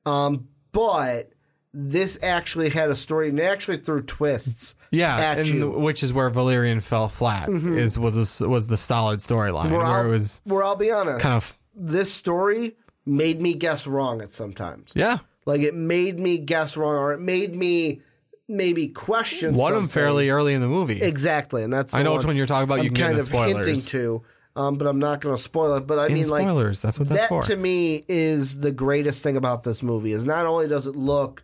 um, 0.05 0.47
but 0.71 1.29
this 1.73 2.17
actually 2.21 2.69
had 2.69 2.89
a 2.89 2.95
story 2.95 3.29
and 3.29 3.39
it 3.39 3.43
actually 3.43 3.77
threw 3.77 4.01
twists. 4.01 4.75
yeah, 4.91 5.17
at 5.17 5.39
and 5.39 5.47
you. 5.47 5.71
Mm-hmm. 5.71 5.81
which 5.83 6.03
is 6.03 6.13
where 6.13 6.29
Valerian 6.29 6.81
fell 6.81 7.09
flat. 7.09 7.49
Is 7.49 7.97
was 7.97 8.37
the, 8.37 8.47
was 8.47 8.67
the 8.67 8.77
solid 8.77 9.19
storyline 9.19 9.71
Where 9.71 9.79
where 9.79 9.87
I'll, 9.87 10.05
it 10.05 10.09
was 10.09 10.39
where 10.43 10.63
I'll 10.63 10.75
be 10.75 10.91
honest, 10.91 11.19
kind 11.21 11.35
of 11.35 11.57
this 11.75 12.13
story 12.13 12.75
made 13.05 13.41
me 13.41 13.53
guess 13.53 13.85
wrong 13.87 14.21
at 14.21 14.31
sometimes. 14.31 14.93
yeah. 14.95 15.17
Like 15.45 15.61
it 15.61 15.75
made 15.75 16.19
me 16.19 16.37
guess 16.37 16.77
wrong, 16.77 16.95
or 16.95 17.11
it 17.13 17.19
made 17.19 17.53
me 17.53 18.01
maybe 18.47 18.87
question. 18.87 19.55
One 19.55 19.73
of 19.73 19.79
them 19.79 19.87
fairly 19.89 20.29
early 20.29 20.53
in 20.53 20.61
the 20.61 20.67
movie. 20.69 21.01
exactly, 21.01 21.63
and 21.63 21.73
that's 21.73 21.93
I 21.93 22.01
know 22.03 22.15
which 22.15 22.25
one 22.25 22.35
you're 22.37 22.45
talking 22.45 22.63
about. 22.63 22.79
I'm 22.79 22.85
you 22.85 22.91
can 22.91 23.07
kind 23.07 23.17
of 23.19 23.25
spoilers. 23.25 23.65
hinting 23.67 23.81
to, 23.87 24.23
um, 24.55 24.77
but 24.77 24.87
I'm 24.87 24.99
not 24.99 25.19
going 25.19 25.35
to 25.35 25.41
spoil 25.41 25.75
it. 25.75 25.85
But 25.85 25.99
I 25.99 26.07
In 26.07 26.13
mean, 26.13 26.29
like 26.29 26.43
spoilers, 26.43 26.81
that's 26.81 26.97
what 26.97 27.09
that's 27.09 27.21
that 27.23 27.27
for. 27.29 27.41
to 27.43 27.55
me 27.57 28.05
is 28.07 28.59
the 28.59 28.71
greatest 28.71 29.21
thing 29.21 29.35
about 29.35 29.63
this 29.63 29.83
movie. 29.83 30.13
Is 30.13 30.23
not 30.23 30.45
only 30.45 30.67
does 30.69 30.87
it 30.87 30.95
look 30.95 31.43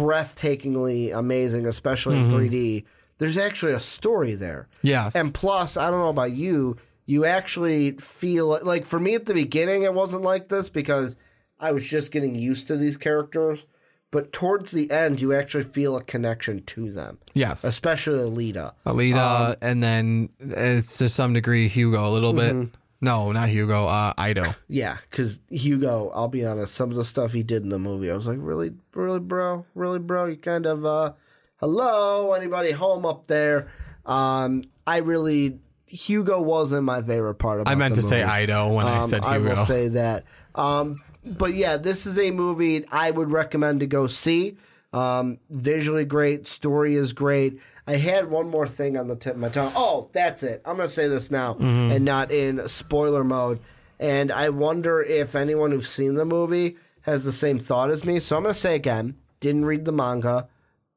breathtakingly 0.00 1.14
amazing, 1.16 1.66
especially 1.66 2.16
Mm-hmm. 2.16 2.36
in 2.40 2.50
3D. 2.50 2.84
There's 3.18 3.36
actually 3.36 3.72
a 3.72 3.80
story 3.80 4.34
there. 4.34 4.66
Yes. 4.82 5.14
And 5.14 5.32
plus, 5.34 5.76
I 5.76 5.90
don't 5.90 6.00
know 6.00 6.08
about 6.08 6.32
you, 6.32 6.76
you 7.10 7.24
actually 7.24 7.92
feel 7.92 8.58
like 8.62 8.84
for 8.84 9.00
me 9.00 9.14
at 9.16 9.26
the 9.26 9.34
beginning, 9.34 9.82
it 9.82 9.92
wasn't 9.92 10.22
like 10.22 10.48
this 10.48 10.70
because 10.70 11.16
I 11.58 11.72
was 11.72 11.88
just 11.88 12.12
getting 12.12 12.34
used 12.34 12.68
to 12.68 12.76
these 12.76 12.96
characters. 12.96 13.66
But 14.12 14.32
towards 14.32 14.70
the 14.72 14.90
end, 14.90 15.20
you 15.20 15.32
actually 15.32 15.64
feel 15.64 15.96
a 15.96 16.02
connection 16.02 16.62
to 16.64 16.90
them, 16.90 17.18
yes. 17.34 17.62
especially 17.64 18.18
Alita. 18.18 18.72
Alita, 18.84 19.50
Um, 19.50 19.54
and 19.60 19.82
then 19.82 20.28
it's 20.40 20.98
to 20.98 21.08
some 21.08 21.32
degree 21.32 21.68
Hugo 21.68 22.08
a 22.08 22.10
little 22.10 22.32
Mm-hmm. 22.34 22.60
bit. 22.62 22.70
No, 23.00 23.32
not 23.32 23.48
Hugo. 23.48 23.86
Uh, 23.86 24.12
Ido. 24.28 24.44
Yeah, 24.68 24.98
because 25.10 25.40
Hugo, 25.48 26.10
I'll 26.14 26.28
be 26.28 26.44
honest, 26.44 26.74
some 26.74 26.90
of 26.90 26.96
the 26.96 27.04
stuff 27.04 27.32
he 27.32 27.42
did 27.42 27.62
in 27.62 27.70
the 27.70 27.78
movie, 27.78 28.10
I 28.10 28.14
was 28.14 28.26
like, 28.26 28.38
really, 28.40 28.72
really, 28.94 29.20
bro, 29.20 29.64
really, 29.74 29.98
bro, 30.00 30.26
you 30.26 30.36
kind 30.36 30.66
of, 30.66 30.84
uh, 30.84 31.12
hello, 31.60 32.32
anybody 32.34 32.72
home 32.72 33.06
up 33.06 33.26
there? 33.26 33.68
Um, 34.06 34.64
I 34.86 34.98
really, 34.98 35.60
Hugo 35.90 36.40
wasn't 36.40 36.84
my 36.84 37.02
favorite 37.02 37.34
part. 37.34 37.60
About 37.60 37.70
I 37.70 37.74
meant 37.74 37.96
to 37.96 38.02
say. 38.02 38.22
Ido 38.42 38.72
when 38.72 38.86
I 38.86 39.06
said 39.06 39.24
Hugo. 39.24 39.28
I 39.28 39.38
will 39.38 39.64
say 39.64 39.88
that. 39.88 40.24
Um, 40.54 41.02
but 41.24 41.54
yeah, 41.54 41.76
this 41.76 42.06
is 42.06 42.18
a 42.18 42.30
movie 42.30 42.84
I 42.90 43.10
would 43.10 43.30
recommend 43.30 43.80
to 43.80 43.86
go 43.86 44.06
see. 44.06 44.56
Um, 44.92 45.38
visually 45.50 46.04
great, 46.04 46.46
story 46.46 46.94
is 46.94 47.12
great. 47.12 47.60
I 47.86 47.96
had 47.96 48.30
one 48.30 48.48
more 48.50 48.68
thing 48.68 48.96
on 48.96 49.08
the 49.08 49.16
tip 49.16 49.34
of 49.34 49.40
my 49.40 49.48
tongue. 49.48 49.72
Oh, 49.74 50.08
that's 50.12 50.42
it. 50.42 50.62
I'm 50.64 50.76
going 50.76 50.88
to 50.88 50.92
say 50.94 51.08
this 51.08 51.30
now 51.30 51.56
and 51.58 52.04
not 52.04 52.30
in 52.30 52.68
spoiler 52.68 53.24
mode. 53.24 53.60
And 53.98 54.30
I 54.30 54.48
wonder 54.50 55.02
if 55.02 55.34
anyone 55.34 55.72
who's 55.72 55.88
seen 55.88 56.14
the 56.14 56.24
movie 56.24 56.76
has 57.02 57.24
the 57.24 57.32
same 57.32 57.58
thought 57.58 57.90
as 57.90 58.04
me. 58.04 58.20
So 58.20 58.36
I'm 58.36 58.42
going 58.44 58.54
to 58.54 58.60
say 58.60 58.74
again 58.76 59.16
didn't 59.40 59.64
read 59.64 59.86
the 59.86 59.92
manga, 59.92 60.48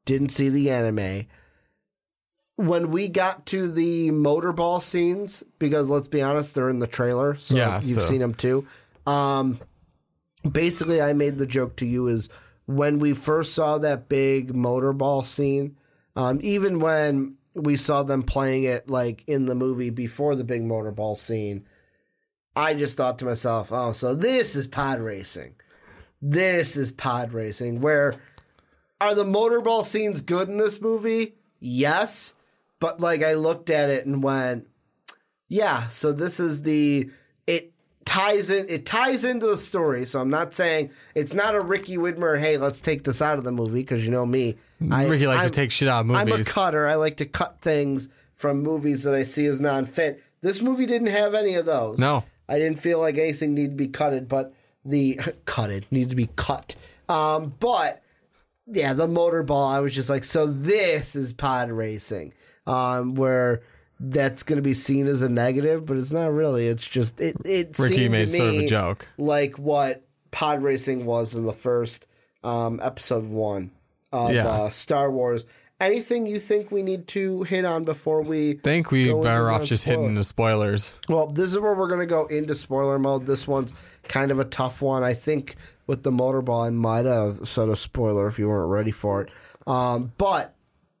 didn't 0.04 0.28
see 0.28 0.48
the 0.48 0.70
anime. 0.70 1.26
When 2.56 2.90
we 2.92 3.08
got 3.08 3.46
to 3.46 3.68
the 3.70 4.10
motorball 4.10 4.80
scenes, 4.80 5.42
because 5.58 5.90
let's 5.90 6.06
be 6.08 6.22
honest, 6.22 6.54
they're 6.54 6.68
in 6.68 6.78
the 6.78 6.86
trailer, 6.86 7.34
so 7.36 7.56
Yeah, 7.56 7.80
you've 7.82 8.00
so- 8.02 8.06
seen 8.06 8.20
them 8.20 8.34
too. 8.34 8.66
Um, 9.06 9.58
basically, 10.48 11.02
I 11.02 11.12
made 11.14 11.38
the 11.38 11.46
joke 11.46 11.76
to 11.76 11.86
you 11.86 12.06
is 12.06 12.28
when 12.66 12.98
we 13.00 13.12
first 13.12 13.54
saw 13.54 13.78
that 13.78 14.08
big 14.08 14.52
motorball 14.54 15.26
scene, 15.26 15.76
um, 16.16 16.38
even 16.42 16.78
when 16.78 17.36
we 17.54 17.76
saw 17.76 18.02
them 18.02 18.22
playing 18.22 18.64
it 18.64 18.88
like 18.88 19.24
in 19.26 19.46
the 19.46 19.54
movie 19.54 19.90
before 19.90 20.34
the 20.36 20.44
big 20.44 20.62
motorball 20.62 21.16
scene, 21.16 21.66
I 22.56 22.74
just 22.74 22.96
thought 22.96 23.18
to 23.18 23.24
myself, 23.24 23.70
oh, 23.72 23.90
so 23.92 24.14
this 24.14 24.54
is 24.54 24.68
pod 24.68 25.00
racing. 25.00 25.54
This 26.22 26.76
is 26.76 26.92
pod 26.92 27.32
racing. 27.32 27.80
Where 27.80 28.14
are 29.00 29.14
the 29.14 29.24
motorball 29.24 29.84
scenes 29.84 30.20
good 30.20 30.48
in 30.48 30.56
this 30.56 30.80
movie? 30.80 31.34
Yes. 31.58 32.34
But 32.84 33.00
like 33.00 33.22
I 33.22 33.32
looked 33.32 33.70
at 33.70 33.88
it 33.88 34.04
and 34.04 34.22
went, 34.22 34.68
yeah, 35.48 35.88
so 35.88 36.12
this 36.12 36.38
is 36.38 36.60
the 36.60 37.08
it 37.46 37.72
ties 38.04 38.50
in 38.50 38.66
it 38.68 38.84
ties 38.84 39.24
into 39.24 39.46
the 39.46 39.56
story. 39.56 40.04
So 40.04 40.20
I'm 40.20 40.28
not 40.28 40.52
saying 40.52 40.90
it's 41.14 41.32
not 41.32 41.54
a 41.54 41.62
Ricky 41.62 41.96
Widmer, 41.96 42.38
hey, 42.38 42.58
let's 42.58 42.82
take 42.82 43.04
this 43.04 43.22
out 43.22 43.38
of 43.38 43.44
the 43.44 43.52
movie, 43.52 43.80
because 43.80 44.04
you 44.04 44.10
know 44.10 44.26
me. 44.26 44.56
I, 44.90 45.06
Ricky 45.06 45.26
likes 45.26 45.40
I'm- 45.44 45.48
to 45.48 45.54
take 45.54 45.70
shit 45.70 45.88
out 45.88 46.00
of 46.00 46.06
movies. 46.08 46.34
I'm 46.34 46.40
a 46.42 46.44
cutter. 46.44 46.86
I 46.86 46.96
like 46.96 47.16
to 47.16 47.24
cut 47.24 47.62
things 47.62 48.10
from 48.34 48.62
movies 48.62 49.04
that 49.04 49.14
I 49.14 49.22
see 49.22 49.46
as 49.46 49.62
non 49.62 49.86
fit. 49.86 50.22
This 50.42 50.60
movie 50.60 50.84
didn't 50.84 51.06
have 51.08 51.32
any 51.32 51.54
of 51.54 51.64
those. 51.64 51.96
No. 51.96 52.22
I 52.50 52.58
didn't 52.58 52.80
feel 52.80 52.98
like 53.00 53.16
anything 53.16 53.54
needed 53.54 53.70
to 53.70 53.76
be 53.76 53.88
cutted, 53.88 54.28
but 54.28 54.52
the 54.84 55.18
cutted 55.46 55.86
needs 55.90 56.10
to 56.10 56.16
be 56.16 56.28
cut. 56.36 56.76
Um, 57.08 57.54
but 57.60 58.02
yeah, 58.66 58.92
the 58.92 59.06
motorball. 59.06 59.72
I 59.72 59.80
was 59.80 59.94
just 59.94 60.10
like, 60.10 60.24
so 60.24 60.46
this 60.46 61.16
is 61.16 61.32
pod 61.32 61.70
racing, 61.70 62.34
um, 62.66 63.14
where 63.14 63.62
that's 64.00 64.42
going 64.42 64.56
to 64.56 64.62
be 64.62 64.74
seen 64.74 65.06
as 65.06 65.22
a 65.22 65.28
negative, 65.28 65.86
but 65.86 65.96
it's 65.96 66.12
not 66.12 66.32
really. 66.32 66.66
It's 66.66 66.86
just 66.86 67.20
it. 67.20 67.36
It 67.44 67.78
Ricky 67.78 68.08
made 68.08 68.28
to 68.28 68.36
sort 68.36 68.48
of 68.48 68.54
a 68.54 68.58
me 68.58 68.66
joke. 68.66 69.08
like 69.18 69.58
what 69.58 70.02
pod 70.30 70.62
racing 70.62 71.06
was 71.06 71.34
in 71.34 71.44
the 71.46 71.52
first 71.52 72.06
um, 72.42 72.80
episode 72.82 73.26
one 73.26 73.70
of 74.12 74.32
Yeah. 74.32 74.46
uh, 74.46 74.68
Star 74.70 75.10
Wars. 75.10 75.44
Anything 75.80 76.26
you 76.26 76.38
think 76.38 76.70
we 76.70 76.82
need 76.82 77.08
to 77.08 77.42
hit 77.42 77.64
on 77.64 77.84
before 77.84 78.22
we 78.22 78.54
think 78.54 78.90
we 78.92 79.12
better 79.12 79.50
off 79.50 79.64
just 79.64 79.84
hitting 79.84 80.14
the 80.14 80.22
spoilers. 80.24 81.00
Well, 81.08 81.26
this 81.26 81.48
is 81.52 81.58
where 81.58 81.74
we're 81.74 81.88
going 81.88 82.00
to 82.00 82.06
go 82.06 82.26
into 82.26 82.54
spoiler 82.54 82.98
mode. 82.98 83.26
This 83.26 83.46
one's 83.48 83.72
kind 84.08 84.30
of 84.30 84.38
a 84.38 84.44
tough 84.44 84.80
one. 84.80 85.02
I 85.02 85.14
think 85.14 85.56
with 85.88 86.04
the 86.04 86.12
motorball, 86.12 86.66
I 86.66 86.70
might 86.70 87.06
have 87.06 87.46
said 87.48 87.68
a 87.68 87.76
spoiler 87.76 88.28
if 88.28 88.38
you 88.38 88.48
weren't 88.48 88.70
ready 88.70 88.92
for 88.92 89.22
it. 89.22 89.30
Um, 89.66 90.12
but 90.16 90.53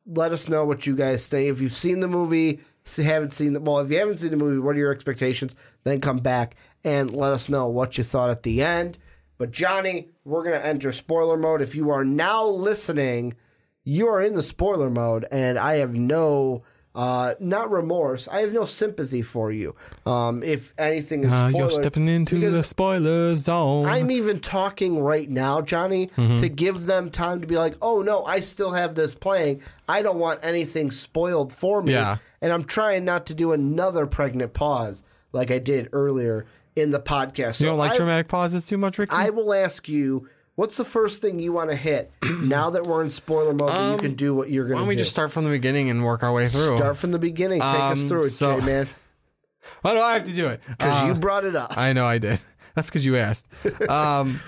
let 0.06 0.32
us 0.32 0.48
know 0.48 0.64
what 0.64 0.86
you 0.86 0.94
guys 0.96 1.26
think. 1.26 1.50
If 1.50 1.60
you've 1.60 1.72
seen 1.72 2.00
the 2.00 2.08
movie, 2.08 2.60
haven't 2.96 3.32
seen 3.32 3.54
the 3.54 3.60
well, 3.60 3.78
if 3.78 3.90
you 3.90 3.98
haven't 3.98 4.18
seen 4.18 4.30
the 4.30 4.36
movie, 4.36 4.58
what 4.58 4.76
are 4.76 4.78
your 4.78 4.92
expectations? 4.92 5.54
Then 5.84 6.00
come 6.00 6.18
back 6.18 6.56
and 6.84 7.10
let 7.10 7.32
us 7.32 7.48
know 7.48 7.68
what 7.68 7.96
you 7.96 8.04
thought 8.04 8.30
at 8.30 8.42
the 8.42 8.62
end. 8.62 8.98
But 9.38 9.50
Johnny, 9.50 10.10
we're 10.24 10.44
to 10.58 10.64
enter 10.64 10.92
spoiler 10.92 11.36
mode. 11.36 11.60
If 11.60 11.74
you 11.74 11.90
are 11.90 12.04
now 12.04 12.46
listening, 12.46 13.34
you 13.82 14.06
are 14.08 14.20
in 14.20 14.34
the 14.34 14.42
spoiler 14.42 14.90
mode, 14.90 15.26
and 15.30 15.58
I 15.58 15.76
have 15.76 15.94
no. 15.94 16.62
Uh, 16.94 17.34
not 17.40 17.70
remorse. 17.72 18.28
I 18.28 18.40
have 18.42 18.52
no 18.52 18.64
sympathy 18.66 19.20
for 19.20 19.50
you. 19.50 19.74
Um, 20.06 20.44
if 20.44 20.72
anything 20.78 21.24
is 21.24 21.32
Uh, 21.32 21.48
spoiler, 21.48 21.58
you're 21.70 21.70
stepping 21.82 22.06
into 22.06 22.38
the 22.38 22.62
spoiler 22.62 23.34
zone. 23.34 23.86
I'm 23.86 24.12
even 24.12 24.38
talking 24.38 25.00
right 25.00 25.28
now, 25.28 25.60
Johnny, 25.60 26.06
Mm-hmm. 26.16 26.38
to 26.38 26.48
give 26.48 26.86
them 26.86 27.10
time 27.10 27.40
to 27.40 27.46
be 27.48 27.56
like, 27.56 27.74
oh 27.82 28.02
no, 28.02 28.24
I 28.24 28.38
still 28.40 28.72
have 28.72 28.94
this 28.94 29.14
playing. 29.14 29.60
I 29.88 30.02
don't 30.02 30.18
want 30.20 30.38
anything 30.44 30.92
spoiled 30.92 31.52
for 31.52 31.82
me. 31.82 31.92
Yeah. 31.94 32.18
And 32.40 32.52
I'm 32.52 32.62
trying 32.64 33.04
not 33.04 33.26
to 33.26 33.34
do 33.34 33.50
another 33.52 34.06
pregnant 34.06 34.52
pause 34.52 35.02
like 35.32 35.50
I 35.50 35.58
did 35.58 35.88
earlier 35.92 36.46
in 36.76 36.90
the 36.90 37.00
podcast. 37.00 37.60
you 37.60 37.66
don't 37.66 37.78
like 37.78 37.92
I, 37.92 37.96
dramatic 37.96 38.28
pauses 38.28 38.66
too 38.68 38.78
much, 38.78 38.98
Ricky? 38.98 39.12
I 39.12 39.30
will 39.30 39.52
ask 39.52 39.88
you, 39.88 40.28
what's 40.56 40.76
the 40.76 40.84
first 40.84 41.20
thing 41.22 41.38
you 41.40 41.52
want 41.52 41.70
to 41.70 41.76
hit 41.76 42.10
now 42.42 42.70
that 42.70 42.84
we're 42.86 43.02
in 43.02 43.10
spoiler 43.10 43.54
mode 43.54 43.70
that 43.70 43.90
you 43.92 43.96
can 43.98 44.14
do 44.14 44.34
what 44.34 44.50
you're 44.50 44.64
going 44.64 44.74
Um, 44.76 44.82
Why 44.82 44.86
don't 44.86 44.86
do? 44.86 44.88
we 44.90 44.96
just 44.96 45.10
start 45.10 45.32
from 45.32 45.44
the 45.44 45.50
beginning 45.50 45.90
and 45.90 46.04
work 46.04 46.22
our 46.22 46.32
way 46.32 46.48
through? 46.48 46.76
Start 46.76 46.96
from 46.96 47.10
the 47.12 47.18
beginning. 47.18 47.60
Take 47.60 47.68
us 47.70 48.00
Um, 48.02 48.08
through 48.08 48.24
it, 48.24 48.30
so- 48.30 48.60
Jay, 48.60 48.66
man. 48.66 48.88
Why 49.82 49.92
do 49.94 50.00
I 50.00 50.12
have 50.14 50.24
to 50.24 50.32
do 50.34 50.48
it? 50.48 50.60
Because 50.68 51.02
Uh, 51.02 51.06
you 51.06 51.14
brought 51.14 51.44
it 51.44 51.56
up. 51.56 51.76
I 51.76 51.92
know 51.94 52.06
I 52.06 52.18
did. 52.18 52.38
That's 52.74 52.90
because 52.90 53.04
you 53.06 53.16
asked. 53.16 53.46
Um, 53.88 54.40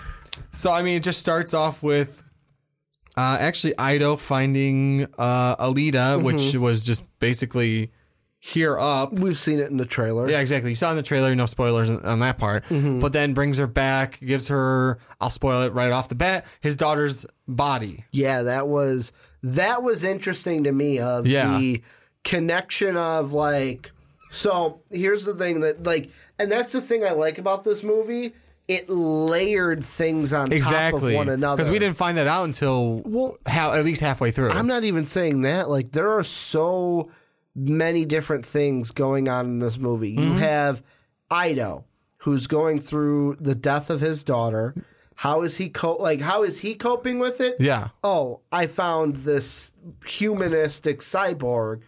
so 0.53 0.71
I 0.73 0.83
mean, 0.83 0.97
it 0.97 1.03
just 1.03 1.21
starts 1.21 1.55
off 1.55 1.83
with 1.83 2.23
uh, 3.17 3.39
actually 3.41 3.73
Ido 3.81 4.17
finding 4.17 5.07
uh, 5.19 5.57
Alita, 5.57 6.23
which 6.23 6.37
Mm-hmm. 6.37 6.61
was 6.61 6.85
just 6.85 7.03
basically 7.19 7.93
here 8.53 8.79
up. 8.79 9.13
We've 9.13 9.37
seen 9.37 9.59
it 9.59 9.71
in 9.71 9.77
the 9.77 9.85
trailer. 9.85 10.31
Yeah, 10.31 10.39
exactly. 10.41 10.71
You 10.71 10.77
saw 10.77 10.91
in 10.91 10.97
the 10.97 11.03
trailer, 11.03 11.35
no 11.35 11.47
spoilers 11.47 11.91
on 11.91 12.21
that 12.21 12.39
part. 12.39 12.65
Mm-hmm. 12.67 13.01
But 13.01 13.13
then 13.13 13.35
brings 13.35 13.59
her 13.59 13.67
back, 13.67 14.21
gives 14.21 14.47
her, 14.49 14.99
I'll 15.21 15.31
spoil 15.31 15.63
it 15.63 15.73
right 15.73 15.91
off 15.91 16.09
the 16.09 16.15
bat, 16.15 16.47
his 16.61 16.77
daughter's 16.77 17.27
body. 17.49 18.05
Yeah, 18.13 18.43
that 18.45 18.69
was 18.69 19.11
that 19.43 19.83
was 19.83 20.05
interesting 20.05 20.65
to 20.65 20.73
me 20.73 21.01
of 21.01 21.27
Yeah. 21.27 21.59
the 21.59 21.83
connection 22.25 22.97
of 22.97 23.33
like 23.33 23.91
so 24.31 24.81
here's 24.91 25.25
the 25.25 25.35
thing 25.35 25.61
that 25.61 25.85
like 25.85 26.11
and 26.39 26.51
that's 26.51 26.73
the 26.73 26.81
thing 26.81 27.05
I 27.05 27.11
like 27.13 27.39
about 27.39 27.65
this 27.65 27.83
movie. 27.83 28.33
It 28.69 28.89
layered 28.91 29.85
things 29.85 30.33
on 30.33 30.51
Exactly. 30.53 31.01
top 31.01 31.09
of 31.11 31.15
one 31.15 31.29
another. 31.29 31.57
Because 31.57 31.71
we 31.71 31.79
didn't 31.79 31.97
find 31.97 32.19
that 32.19 32.27
out 32.27 32.45
until 32.45 33.01
Well, 33.05 33.39
how, 33.47 33.73
at 33.75 33.85
least 33.85 34.01
halfway 34.01 34.33
through. 34.33 34.51
I'm 34.51 34.67
not 34.67 34.83
even 34.83 35.07
saying 35.07 35.43
that. 35.43 35.71
Like 35.71 35.93
there 35.93 36.11
are 36.11 36.25
so 36.25 37.09
many 37.57 38.05
different 38.05 38.45
things 38.47 38.91
going 38.91 39.29
on 39.29 39.47
in 39.47 39.59
this 39.61 39.79
movie. 39.79 40.11
You 40.11 40.21
Mm-hmm. 40.21 40.39
have 40.39 40.83
Ido, 41.33 41.87
who's 42.19 42.47
going 42.47 42.79
through 42.79 43.37
the 43.41 43.55
death 43.55 43.89
of 43.91 44.01
his 44.01 44.23
daughter. 44.23 44.75
How 45.17 45.41
is 45.41 45.57
he 45.57 45.71
co- 45.71 45.97
like 45.97 46.21
how 46.21 46.43
is 46.43 46.59
he 46.61 46.75
coping 46.75 47.19
with 47.19 47.41
it? 47.41 47.57
yeah. 47.59 47.89
oh, 48.05 48.41
I 48.53 48.67
found 48.67 49.17
this 49.17 49.73
humanistic 50.07 51.01
cyborg, 51.01 51.81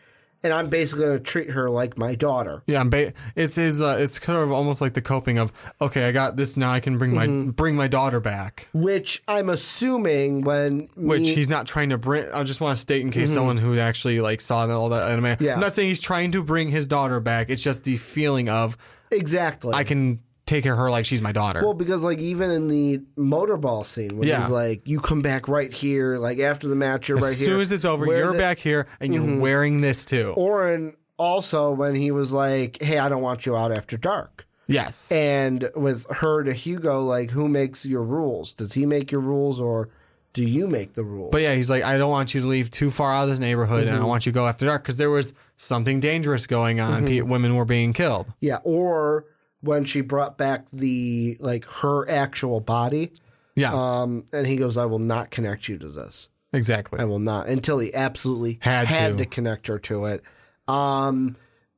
and 0.43 0.53
I'm 0.53 0.69
basically 0.69 1.05
going 1.07 1.19
to 1.19 1.25
treat 1.25 1.51
her 1.51 1.69
like 1.69 1.99
my 1.99 2.15
daughter. 2.15 2.63
Yeah, 2.67 2.81
I'm 2.81 2.91
ba- 2.91 3.13
it's 3.35 3.57
his. 3.57 3.81
Uh, 3.83 3.97
it's 4.01 4.25
sort 4.25 4.43
of 4.45 4.53
almost 4.53 4.81
like 4.81 4.95
the 4.95 5.03
coping 5.03 5.39
of 5.39 5.53
okay, 5.81 6.09
I 6.09 6.13
got 6.13 6.37
this 6.37 6.57
now. 6.57 6.73
I 6.73 6.81
can 6.81 6.99
bring 6.99 7.13
my 7.15 7.27
Mm-hmm. 7.27 7.51
bring 7.51 7.75
my 7.77 7.89
daughter 7.89 8.21
back. 8.21 8.69
Which 8.73 9.23
I'm 9.29 9.49
assuming 9.49 10.43
when 10.43 10.89
Which 10.97 11.23
me, 11.23 11.35
he's 11.35 11.49
not 11.49 11.67
trying 11.67 11.91
to 11.91 11.99
bring. 11.99 12.31
I 12.33 12.43
just 12.45 12.61
want 12.61 12.77
to 12.77 12.81
state 12.81 13.03
in 13.03 13.11
case 13.11 13.33
someone 13.33 13.57
who 13.57 13.79
actually 13.79 14.21
like 14.21 14.41
saw 14.41 14.69
all 14.69 14.89
that 14.91 15.11
anime. 15.11 15.25
Mm-hmm. 15.25 15.45
Yeah. 15.45 15.55
I'm 15.55 15.61
not 15.61 15.73
saying 15.73 15.89
he's 15.89 16.01
trying 16.01 16.33
to 16.33 16.43
bring 16.43 16.71
his 16.71 16.87
daughter 16.87 17.21
back. 17.21 17.51
It's 17.51 17.63
just 17.63 17.85
the 17.85 17.97
feeling 17.97 18.49
of 18.49 18.77
exactly 19.11 19.75
I 19.75 19.85
can 19.85 20.21
take 20.49 20.65
care 20.65 20.73
of 20.73 20.79
her 20.79 20.91
like 20.91 21.07
she's 21.07 21.23
my 21.23 21.33
daughter. 21.33 21.61
Well, 21.63 21.75
because 21.75 22.03
like 22.03 22.19
even 22.19 22.51
in 22.51 22.69
the 22.69 22.99
motorball 23.17 23.87
scene, 23.87 24.17
when 24.19 24.27
Yeah. 24.29 24.43
he's 24.43 24.51
like, 24.51 24.83
"You 24.87 24.99
come 25.01 25.23
back 25.23 25.47
right 25.49 25.73
here," 25.73 26.19
like 26.19 26.39
after 26.41 26.67
the 26.69 26.75
match, 26.75 27.09
you're 27.09 27.19
as 27.19 27.25
right 27.25 27.29
here. 27.37 27.41
as 27.41 27.45
soon 27.45 27.61
as 27.61 27.71
it's 27.73 27.85
over, 27.85 28.07
you're 28.07 28.33
the- 28.33 28.39
back 28.39 28.59
here 28.59 28.87
and 29.01 29.15
you're 29.15 29.23
Mm-hmm. 29.23 29.41
wearing 29.41 29.81
this 29.83 30.05
too. 30.05 30.33
Or 30.37 30.69
in 30.73 30.95
also 31.19 31.71
when 31.73 31.95
he 31.95 32.11
was 32.11 32.33
like, 32.33 32.79
"Hey, 32.83 32.99
I 32.99 33.09
don't 33.09 33.23
want 33.23 33.45
you 33.47 33.55
out 33.57 33.71
after 33.73 33.97
dark." 33.97 34.47
yes. 34.71 35.11
And 35.11 35.71
with 35.75 36.07
her 36.11 36.45
to 36.45 36.53
Hugo, 36.53 37.03
like, 37.03 37.31
who 37.31 37.49
makes 37.49 37.87
your 37.87 38.03
rules? 38.03 38.53
Does 38.53 38.75
he 38.75 38.85
make 38.85 39.11
your 39.11 39.23
rules, 39.23 39.59
or 39.61 39.89
do 40.35 40.45
you 40.45 40.67
make 40.69 40.93
the 40.95 41.03
rules? 41.05 41.31
But 41.33 41.41
yeah, 41.41 41.55
he's 41.55 41.71
like, 41.71 41.83
I 41.85 41.97
don't 41.97 42.11
want 42.11 42.35
you 42.35 42.43
to 42.43 42.47
leave 42.47 42.71
too 42.71 42.91
far 42.91 43.13
out 43.15 43.23
of 43.25 43.31
this 43.31 43.39
neighborhood, 43.39 43.85
and 43.87 43.91
I 43.97 43.99
Mm-hmm. 43.99 44.07
want 44.07 44.27
you 44.27 44.33
to 44.33 44.35
go 44.35 44.47
after 44.47 44.67
dark 44.67 44.83
because 44.83 44.99
there 44.99 45.09
was 45.11 45.33
something 45.57 46.01
dangerous 46.01 46.47
going 46.47 46.81
on. 46.81 47.07
Pe- 47.07 47.23
women 47.23 47.57
were 47.57 47.65
being 47.65 47.93
killed. 47.95 48.27
Yeah, 48.41 48.59
or 48.63 49.25
when 49.61 49.85
she 49.85 50.01
brought 50.01 50.39
back 50.39 50.67
the 50.73 51.37
like 51.41 51.65
her 51.67 52.09
actual 52.09 52.61
body, 52.61 53.13
Yes, 53.55 53.75
um, 53.75 54.25
and 54.33 54.47
he 54.47 54.57
goes, 54.57 54.77
"I 54.77 54.85
will 54.85 54.99
not 55.01 55.31
connect 55.31 55.69
you 55.69 55.79
to 55.79 55.89
this. 55.89 56.29
exactly. 56.53 57.01
I 57.01 57.05
will 57.05 57.19
not." 57.19 57.49
Until 57.49 57.79
he 57.79 57.93
absolutely 57.95 58.59
Had 58.61 58.87
had 58.87 59.19
to. 59.19 59.25
to 59.25 59.27
connect 59.27 59.67
her 59.67 59.79
to 59.81 60.05
it. 60.07 60.23
Um, 60.69 61.35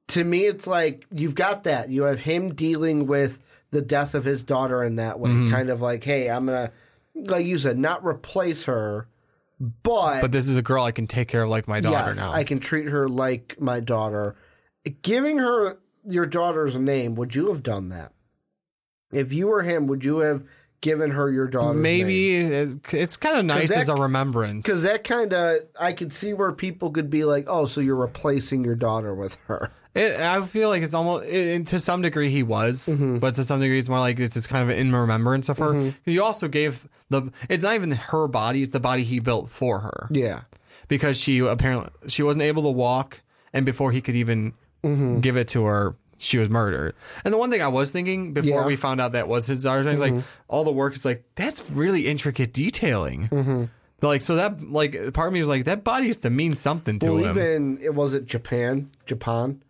to 0.09 0.25
me, 0.25 0.41
it's 0.47 0.67
like 0.67 1.07
you've 1.13 1.35
got 1.35 1.65
that. 1.65 1.89
You 1.89 2.03
have 2.03 2.21
him 2.21 2.55
dealing 2.55 3.07
with 3.07 3.39
the 3.71 3.81
death 3.81 4.15
of 4.15 4.25
his 4.25 4.43
daughter 4.45 4.83
in 4.83 4.97
that 4.97 5.21
way, 5.21 5.31
Mm-hmm. 5.31 5.51
kind 5.51 5.71
of 5.71 5.81
like, 5.81 6.05
"Hey, 6.05 6.29
I'm 6.29 6.47
gonna." 6.47 6.71
Like 7.15 7.45
you 7.45 7.59
said, 7.59 7.77
not 7.79 8.05
replace 8.07 8.65
her, 8.65 9.07
but, 9.83 10.21
But 10.21 10.33
this 10.33 10.47
is 10.49 10.57
a 10.57 10.63
girl 10.63 10.85
I 10.85 10.93
can 10.93 11.07
take 11.09 11.29
care 11.29 11.43
of 11.43 11.51
like 11.51 11.67
my 11.69 11.81
daughter 11.81 12.11
yes, 12.11 12.17
now. 12.19 12.33
I 12.33 12.45
can 12.45 12.61
treat 12.61 12.87
her 12.89 13.09
like 13.09 13.57
my 13.61 13.81
daughter. 13.81 14.37
Giving 15.03 15.39
her 15.39 15.79
your 16.07 16.27
daughter's 16.27 16.77
name, 16.77 17.15
would 17.15 17.35
you 17.35 17.49
have 17.49 17.63
done 17.63 17.89
that? 17.91 18.13
If 19.13 19.33
you 19.33 19.49
were 19.49 19.63
him, 19.63 19.87
would 19.89 20.05
you 20.05 20.19
have 20.19 20.45
given 20.81 21.11
her 21.11 21.31
your 21.31 21.47
daughter's? 21.49 21.81
Maybe 21.81 22.37
it- 22.37 22.79
it's 22.93 23.17
kind 23.17 23.37
of 23.39 23.45
nice 23.45 23.69
that- 23.69 23.79
as 23.79 23.89
a 23.89 23.95
remembrance. 23.97 24.65
Because 24.65 24.83
that 24.83 25.05
kind 25.05 25.33
of, 25.35 25.59
I 25.79 25.93
could 25.93 26.13
see 26.13 26.33
where 26.33 26.53
people 26.53 26.91
could 26.91 27.11
be 27.11 27.25
like, 27.25 27.45
oh, 27.49 27.67
so 27.67 27.81
you're 27.81 27.97
replacing 27.97 28.65
your 28.65 28.77
daughter 28.77 29.15
with 29.15 29.37
her. 29.47 29.71
It, 29.95 30.21
I 30.21 30.41
feel 30.47 30.69
like 30.69 30.83
it's 30.83 30.95
almost 30.95 31.27
it, 31.29 31.67
to 31.69 31.81
some 31.81 32.01
degree 32.03 32.31
he 32.31 32.45
was, 32.45 32.87
Mm-hmm. 32.89 33.19
but 33.19 33.35
to 33.35 33.43
some 33.45 33.59
degree 33.61 33.79
it's 33.79 33.89
more 33.89 33.99
like 33.99 34.21
it's 34.21 34.35
just 34.35 34.49
kind 34.49 34.71
of 34.71 34.77
in 34.79 34.95
remembrance 34.95 35.49
of 35.49 35.59
her. 35.59 35.93
You 36.07 36.23
also 36.23 36.47
gave 36.47 36.89
the 37.11 37.33
it's 37.49 37.65
not 37.65 37.75
even 37.75 37.91
her 37.91 38.29
body; 38.29 38.63
it's 38.63 38.71
the 38.71 38.79
body 38.79 39.03
he 39.03 39.19
built 39.19 39.51
for 39.51 39.81
her 39.81 40.07
Yeah. 40.13 40.43
because 40.87 41.19
she 41.21 41.39
apparently 41.41 41.91
she 42.09 42.23
wasn't 42.23 42.45
able 42.45 42.63
to 42.63 42.69
walk, 42.71 43.21
and 43.53 43.67
before 43.67 43.91
he 43.91 44.01
could 44.01 44.15
even 44.15 44.53
Mm-hmm. 44.83 45.21
give 45.21 45.37
it 45.37 45.49
to 45.49 45.65
her, 45.65 45.97
she 46.17 46.39
was 46.39 46.49
murdered. 46.51 46.95
And 47.25 47.33
the 47.35 47.39
one 47.39 47.51
thing 47.51 47.63
I 47.63 47.69
was 47.69 47.91
thinking 47.91 48.33
before 48.33 48.49
Yeah. 48.51 48.57
Mm-hmm. 48.59 48.67
we 48.67 48.77
found 48.77 49.01
out 49.01 49.13
that 49.13 49.29
was 49.29 49.47
his 49.47 49.63
daughter, 49.63 49.89
I 49.89 49.93
was 49.93 50.01
like, 50.01 50.15
all 50.49 50.65
the 50.65 50.73
work 50.73 50.95
is 50.95 51.05
like 51.05 51.25
that's 51.35 51.69
really 51.71 52.07
intricate 52.07 52.53
detailing. 52.53 53.29
Mm-hmm. 53.29 53.65
Like 54.03 54.23
so 54.23 54.37
that 54.37 54.63
like 54.71 55.13
part 55.13 55.29
of 55.29 55.33
me 55.35 55.41
was 55.41 55.49
like 55.49 55.67
that 55.67 55.85
body 55.85 56.07
used 56.07 56.23
to 56.23 56.31
mean 56.31 56.57
something 56.57 56.99
to 57.01 57.07
Well, 57.07 57.17
him. 57.25 57.31
even 57.39 57.79
it 57.83 57.95
was 57.95 58.15
it 58.15 58.25
Japan, 58.27 58.91
Japan, 59.07 59.63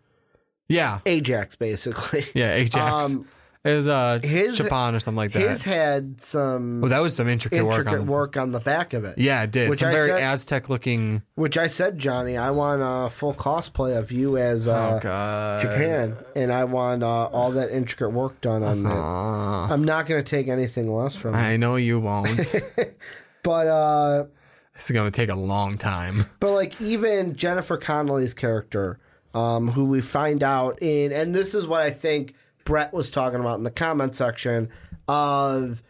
yeah, 0.69 0.99
Ajax 1.05 1.55
basically. 1.57 2.25
yeah, 2.33 2.53
Ajax. 2.53 3.05
Um, 3.05 3.27
it 3.63 3.75
was 3.75 3.87
uh 3.87 4.19
his- 4.23 4.59
or 4.59 4.99
something 4.99 5.15
like 5.15 5.33
that. 5.33 5.41
His 5.41 5.63
had 5.63 6.23
some 6.23 6.81
well, 6.81 6.89
that 6.89 6.99
was 6.99 7.15
some 7.15 7.27
intricate, 7.27 7.59
intricate 7.59 7.99
work 7.99 8.07
work 8.07 8.37
on. 8.37 8.43
on, 8.43 8.51
the 8.51 8.59
back 8.59 8.93
of 8.93 9.05
it. 9.05 9.17
Yeah, 9.17 9.43
it 9.43 9.51
did. 9.51 9.69
Which 9.69 9.79
some 9.79 9.89
I 9.89 9.91
very 9.91 10.09
said- 10.09 10.21
Aztec 10.21 10.69
looking. 10.69 11.21
Which 11.35 11.57
I 11.57 11.67
said, 11.67 11.97
Johnny, 11.97 12.37
I 12.37 12.51
want 12.51 12.81
a 12.83 13.09
full 13.09 13.33
cosplay 13.33 13.97
of 13.97 14.11
you 14.11 14.37
as 14.37 14.67
uh, 14.67 14.99
oh. 15.03 15.59
Japan, 15.61 16.15
and 16.35 16.51
I 16.51 16.63
want 16.63 17.03
uh, 17.03 17.25
all 17.25 17.51
that 17.51 17.71
intricate 17.71 18.11
work 18.11 18.41
done 18.41 18.63
on 18.63 18.83
that. 18.83 18.91
Uh, 18.91 19.67
I'm 19.69 19.83
not 19.83 20.05
going 20.05 20.23
to 20.23 20.29
take 20.29 20.47
anything 20.47 20.91
less 20.91 21.15
from 21.15 21.35
it. 21.35 21.37
I 21.37 21.57
know 21.57 21.75
you 21.75 21.99
won't. 21.99 22.39
But 23.43 23.67
uh, 23.67 24.25
is 24.77 24.91
going 24.91 25.11
to 25.11 25.15
take 25.15 25.29
a 25.29 25.35
long 25.35 25.77
time. 25.77 26.25
but 26.39 26.51
like 26.53 26.79
even 26.81 27.35
Jennifer 27.35 27.77
Connelly's 27.77 28.33
character, 28.33 28.99
um, 29.33 29.69
who 29.69 29.85
we 29.85 30.01
find 30.01 30.43
out 30.43 30.81
in, 30.81 31.11
and 31.11 31.33
this 31.33 31.53
is 31.53 31.67
what 31.67 31.81
I 31.81 31.89
think 31.89 32.35
Brett 32.65 32.93
was 32.93 33.09
talking 33.09 33.39
about 33.39 33.57
in 33.57 33.63
the 33.63 33.71
comment 33.71 34.15
section 34.15 34.69
of 35.07 35.81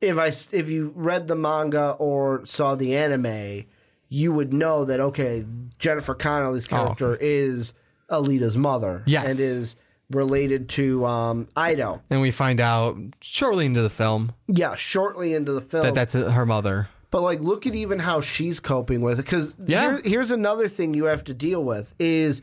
if 0.00 0.16
I 0.16 0.26
if 0.56 0.68
you 0.68 0.92
read 0.94 1.26
the 1.28 1.34
manga 1.36 1.90
or 1.98 2.46
saw 2.46 2.74
the 2.74 2.96
anime, 2.96 3.64
you 4.08 4.32
would 4.32 4.52
know 4.52 4.84
that 4.84 5.00
okay, 5.00 5.44
Jennifer 5.78 6.14
Connelly's 6.14 6.66
character 6.68 7.16
is 7.20 7.74
Alita's 8.10 8.56
mother, 8.56 9.02
Yes. 9.06 9.26
and 9.26 9.38
is 9.40 9.76
related 10.10 10.68
to 10.70 11.04
um, 11.04 11.48
Ido. 11.58 12.00
And 12.08 12.20
we 12.22 12.30
find 12.30 12.60
out 12.60 12.96
shortly 13.20 13.66
into 13.66 13.82
the 13.82 13.90
film 13.90 14.32
Yeah, 14.46 14.74
shortly 14.76 15.34
into 15.34 15.52
the 15.52 15.60
film, 15.60 15.82
that 15.84 15.94
that's 15.94 16.14
her 16.14 16.46
mother. 16.46 16.88
But 17.10 17.22
like, 17.22 17.40
look 17.40 17.66
at 17.66 17.74
even 17.74 17.98
how 17.98 18.20
she's 18.20 18.60
coping 18.60 19.00
with 19.02 19.18
it. 19.18 19.24
Because 19.24 19.54
Yeah. 19.66 19.80
here, 19.92 20.00
here's 20.04 20.30
another 20.30 20.68
thing 20.68 20.94
you 20.94 21.04
have 21.06 21.24
to 21.24 21.34
deal 21.34 21.62
with 21.64 21.92
is 21.98 22.40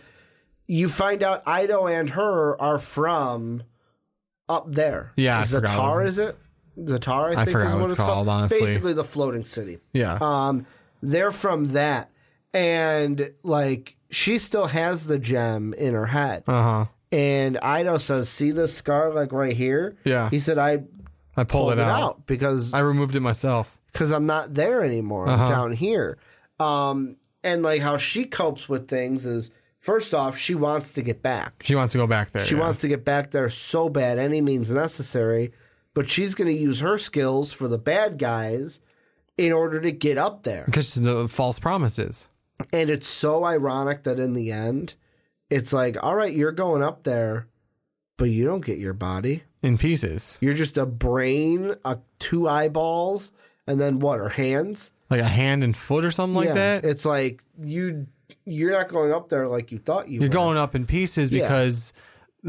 you 0.68 0.90
find 0.90 1.24
out 1.24 1.44
Ido 1.48 1.88
and 1.88 2.10
her 2.12 2.60
are 2.62 2.80
from 2.80 3.64
up 4.50 4.66
there. 4.72 5.12
Yeah, 5.16 5.42
Zatar 5.44 6.06
is 6.08 6.18
it? 6.18 6.36
Zatar, 6.78 7.36
I, 7.36 7.42
I 7.42 7.46
think 7.46 7.58
forgot 7.58 7.68
is 7.68 7.74
what 7.74 7.82
what 7.82 7.90
it's 7.92 7.98
called. 7.98 8.12
called, 8.14 8.30
honestly. 8.30 8.60
Basically, 8.62 8.94
the 8.94 9.04
floating 9.04 9.46
city. 9.46 9.80
Yeah. 9.94 10.18
Um, 10.20 10.66
they're 11.02 11.32
from 11.32 11.66
that, 11.66 12.10
and 12.54 13.32
like 13.44 13.96
she 14.10 14.38
still 14.40 14.68
has 14.68 15.06
the 15.08 15.20
gem 15.20 15.74
in 15.74 15.94
her 15.94 16.06
head. 16.08 16.44
Uh 16.48 16.64
huh. 16.64 16.86
And 17.12 17.58
Ido 17.64 17.98
says, 17.98 18.28
"See 18.30 18.52
this 18.52 18.76
scar, 18.76 19.14
like 19.14 19.32
right 19.32 19.56
here." 19.56 19.96
Yeah. 20.04 20.30
He 20.30 20.40
said, 20.40 20.58
"I 20.58 20.84
I 21.38 21.44
pulled, 21.44 21.48
pulled 21.48 21.74
it, 21.74 21.80
out. 21.80 22.26
because 22.28 22.74
I 22.74 22.80
removed 22.80 23.16
it 23.16 23.22
myself. 23.22 23.78
because 23.94 24.12
I'm 24.12 24.26
not 24.26 24.54
there 24.54 24.84
anymore. 24.84 25.28
Uh-huh. 25.28 25.44
I'm 25.44 25.50
down 25.50 25.72
here. 25.74 26.18
Um, 26.60 27.18
and 27.44 27.62
like 27.64 27.82
how 27.82 27.98
she 27.98 28.26
copes 28.26 28.68
with 28.68 28.88
things 28.88 29.26
is 29.26 29.52
first 29.86 30.16
off, 30.16 30.36
she 30.36 30.56
wants 30.56 30.92
to 30.94 31.04
get 31.04 31.22
back. 31.22 31.62
She 31.64 31.76
wants 31.76 31.92
to 31.92 32.00
go 32.00 32.08
back 32.08 32.32
there. 32.32 32.44
She 32.44 32.56
yeah. 32.56 32.62
wants 32.62 32.82
to 32.82 32.88
get 32.88 33.06
back 33.06 33.30
there 33.30 33.50
so 33.52 33.88
bad, 33.88 34.18
any 34.18 34.42
means 34.42 34.72
necessary. 34.72 35.52
But 35.94 36.10
she's 36.10 36.34
going 36.34 36.48
to 36.48 36.60
use 36.60 36.80
her 36.80 36.98
skills 36.98 37.54
for 37.54 37.68
the 37.68 37.78
bad 37.78 38.18
guys 38.18 38.80
in 39.38 39.54
order 39.54 39.80
to 39.80 39.92
get 39.92 40.18
up 40.18 40.44
there. 40.44 40.64
because 40.66 40.96
the 40.96 41.28
false 41.28 41.60
promises. 41.60 42.30
And 42.74 42.90
it's 42.90 43.08
so 43.08 43.44
ironic 43.44 44.04
that 44.04 44.20
in 44.20 44.34
the 44.34 44.52
end, 44.52 44.96
it's 45.50 45.72
like, 45.72 46.02
all 46.04 46.16
right, 46.16 46.34
you're 46.34 46.52
going 46.52 46.82
up 46.82 47.04
there, 47.04 47.48
but 48.18 48.26
you 48.26 48.44
don't 48.46 48.66
get 48.66 48.80
your 48.80 48.94
body. 48.94 49.44
in 49.62 49.78
pieces, 49.78 50.38
You're 50.42 50.54
just 50.54 50.78
a 50.78 50.86
brain, 50.86 51.76
a 51.86 52.00
two 52.18 52.48
eyeballs, 52.48 53.32
and 53.68 53.80
then 53.80 54.00
what? 54.00 54.20
Her 54.20 54.30
hands. 54.30 54.92
like 55.10 55.22
a 55.22 55.28
hand 55.28 55.64
and 55.64 55.78
foot 55.78 56.04
or 56.04 56.12
something 56.12 56.36
like 56.36 56.54
that. 56.56 56.84
It's 56.86 57.06
like 57.06 57.44
you 57.62 58.08
you're 58.46 58.72
not 58.72 58.88
going 58.90 59.12
up 59.12 59.30
there 59.30 59.48
like 59.48 59.72
you 59.72 59.78
thought 59.78 60.08
you 60.10 60.20
You're 60.20 60.30
were. 60.30 60.34
going 60.34 60.58
up 60.58 60.76
in 60.76 60.86
pieces 60.86 61.30
Yeah. 61.32 61.44
because 61.44 61.94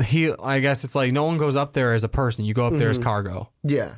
he. 0.05 0.33
I 0.43 0.61
guess 0.61 0.85
it's 0.85 0.95
like 0.95 1.12
no 1.12 1.25
one 1.25 1.39
goes 1.39 1.57
up 1.57 1.73
there 1.73 1.95
as 1.95 2.05
a 2.05 2.09
person. 2.09 2.45
You 2.45 2.55
go 2.55 2.67
up 2.67 2.77
there 2.77 2.91
as 2.91 2.99
Mm-hmm. 2.99 3.05
cargo. 3.09 3.51
Yeah. 3.62 3.97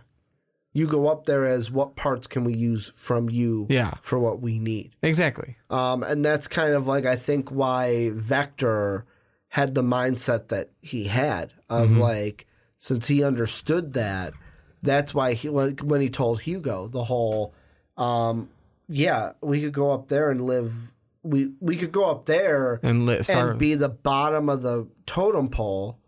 You 0.72 0.86
go 0.86 1.08
up 1.08 1.24
there 1.26 1.44
as 1.46 1.70
what 1.70 1.96
parts 1.96 2.26
can 2.26 2.44
we 2.44 2.54
use 2.54 2.92
from 2.94 3.28
you 3.30 3.66
Yeah. 3.68 3.94
for 4.02 4.18
what 4.18 4.40
we 4.40 4.58
need. 4.58 4.94
Exactly. 5.02 5.56
Um, 5.70 6.02
and 6.02 6.24
that's 6.24 6.46
kind 6.46 6.74
of 6.74 6.86
like 6.86 7.04
I 7.06 7.16
think 7.16 7.50
why 7.50 8.10
Vector 8.14 9.04
had 9.48 9.74
the 9.74 9.82
mindset 9.82 10.48
that 10.48 10.70
he 10.80 11.04
had 11.04 11.52
of 11.68 11.88
Mm-hmm. 11.90 12.00
like 12.00 12.46
since 12.76 13.08
he 13.08 13.24
understood 13.24 13.94
that, 13.94 14.34
that's 14.82 15.12
why 15.14 15.32
he 15.32 15.48
when, 15.48 15.74
when 15.78 16.00
he 16.00 16.10
told 16.10 16.42
Hugo 16.42 16.86
the 16.86 17.02
whole 17.04 17.54
um, 17.96 18.48
yeah, 18.88 19.32
we 19.42 19.60
could 19.62 19.72
go 19.72 19.90
up 19.90 20.06
there 20.08 20.30
and 20.30 20.40
live 20.40 20.72
we 21.22 21.50
we 21.60 21.76
could 21.76 21.92
go 21.92 22.10
up 22.10 22.26
there 22.26 22.80
And 22.82 23.06
li- 23.06 23.22
start. 23.22 23.50
and 23.50 23.58
be 23.58 23.74
the 23.74 23.88
bottom 23.88 24.48
of 24.48 24.62
the 24.62 24.88
totem 25.06 25.48
pole. 25.48 25.98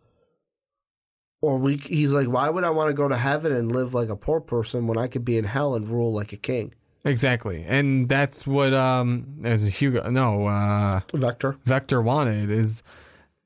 Or 1.42 1.56
we, 1.56 1.76
he's 1.78 2.12
like, 2.12 2.28
why 2.28 2.50
would 2.50 2.64
I 2.64 2.70
want 2.70 2.88
to 2.88 2.94
go 2.94 3.08
to 3.08 3.16
heaven 3.16 3.50
and 3.52 3.72
live 3.72 3.94
like 3.94 4.10
a 4.10 4.16
poor 4.16 4.40
person 4.42 4.86
when 4.86 4.98
I 4.98 5.08
could 5.08 5.24
be 5.24 5.38
in 5.38 5.44
hell 5.44 5.74
and 5.74 5.88
rule 5.88 6.12
like 6.12 6.32
a 6.32 6.36
king? 6.36 6.74
exactly, 7.02 7.64
and 7.66 8.10
that's 8.10 8.46
what 8.46 8.74
um 8.74 9.40
as 9.42 9.66
Hugo. 9.66 10.10
No, 10.10 10.46
uh, 10.46 11.00
Vector. 11.14 11.56
Vector 11.64 12.02
wanted 12.02 12.50
is 12.50 12.82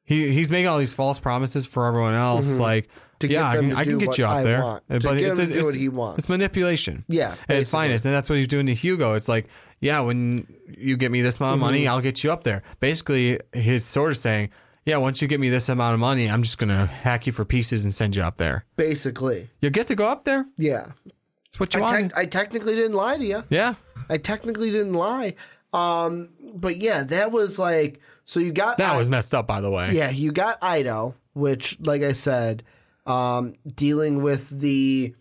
he 0.02 0.32
he's 0.32 0.50
making 0.50 0.66
all 0.66 0.78
these 0.78 0.92
false 0.92 1.20
promises 1.20 1.66
for 1.66 1.86
everyone 1.86 2.14
else. 2.14 2.58
Like, 2.58 2.86
Mm-hmm. 2.88 3.00
To 3.20 3.28
yeah, 3.28 3.48
I 3.48 3.56
can, 3.56 3.72
I 3.76 3.84
can 3.84 3.98
get 3.98 4.18
you 4.18 4.24
up 4.26 4.38
I 4.38 4.42
there, 4.42 4.60
want. 4.60 4.82
but 4.88 5.04
it's, 5.04 5.38
him 5.38 5.46
to 5.46 5.52
do 5.52 5.58
it's, 5.60 5.64
what 5.64 5.74
he 5.76 5.88
wants. 5.88 6.18
It's 6.18 6.28
manipulation. 6.28 7.04
Yeah, 7.06 7.36
at 7.48 7.56
its 7.56 7.70
finest, 7.70 8.04
and 8.04 8.12
that's 8.12 8.28
what 8.28 8.36
he's 8.38 8.48
doing 8.48 8.66
to 8.66 8.74
Hugo. 8.74 9.14
It's 9.14 9.28
like, 9.28 9.46
yeah, 9.84 10.00
when 10.00 10.46
you 10.66 10.96
get 10.96 11.10
me 11.12 11.20
this 11.22 11.36
amount 11.38 11.52
of 11.54 11.56
Mm-hmm. 11.58 11.66
money, 11.66 11.88
I'll 11.88 12.00
get 12.00 12.24
you 12.24 12.32
up 12.32 12.42
there. 12.42 12.62
Basically, 12.80 13.38
he's 13.52 13.84
sort 13.84 14.10
of 14.10 14.16
saying, 14.18 14.50
yeah, 14.86 14.96
once 14.96 15.22
you 15.22 15.28
get 15.28 15.38
me 15.40 15.48
this 15.50 15.68
amount 15.68 15.94
of 15.94 16.00
money, 16.00 16.28
I'm 16.28 16.42
just 16.42 16.58
gonna 16.58 16.86
hack 16.86 17.26
you 17.26 17.32
for 17.32 17.44
pieces 17.44 17.84
and 17.84 17.92
send 17.94 18.16
you 18.16 18.22
up 18.22 18.36
there. 18.38 18.64
Basically. 18.76 19.48
You 19.60 19.70
get 19.70 19.86
to 19.88 19.94
go 19.94 20.06
up 20.08 20.24
there. 20.24 20.46
Yeah. 20.58 20.88
It's 21.46 21.60
what 21.60 21.72
you 21.74 21.80
I, 21.82 21.82
want. 22.00 22.12
I 22.16 22.26
technically 22.26 22.74
didn't 22.74 22.94
lie 22.96 23.16
to 23.16 23.24
you. 23.24 23.44
yeah, 23.48 23.74
I 24.10 24.16
technically 24.18 24.70
didn't 24.72 24.94
lie. 24.94 25.34
Um, 25.72 26.30
but 26.56 26.76
yeah, 26.78 27.02
that 27.04 27.30
was 27.32 27.58
like, 27.58 28.00
so 28.24 28.40
you 28.40 28.52
got 28.52 28.78
that 28.78 28.94
I- 28.94 28.96
was 28.96 29.08
messed 29.08 29.34
up, 29.34 29.46
by 29.46 29.60
the 29.60 29.70
way. 29.70 29.92
Yeah, 29.92 30.10
you 30.10 30.32
got 30.32 30.58
Ido, 30.64 31.14
which, 31.34 31.78
like 31.80 32.02
I 32.02 32.12
said, 32.12 32.62
um, 33.06 33.54
dealing 33.74 34.22
with 34.22 34.48
the 34.50 35.14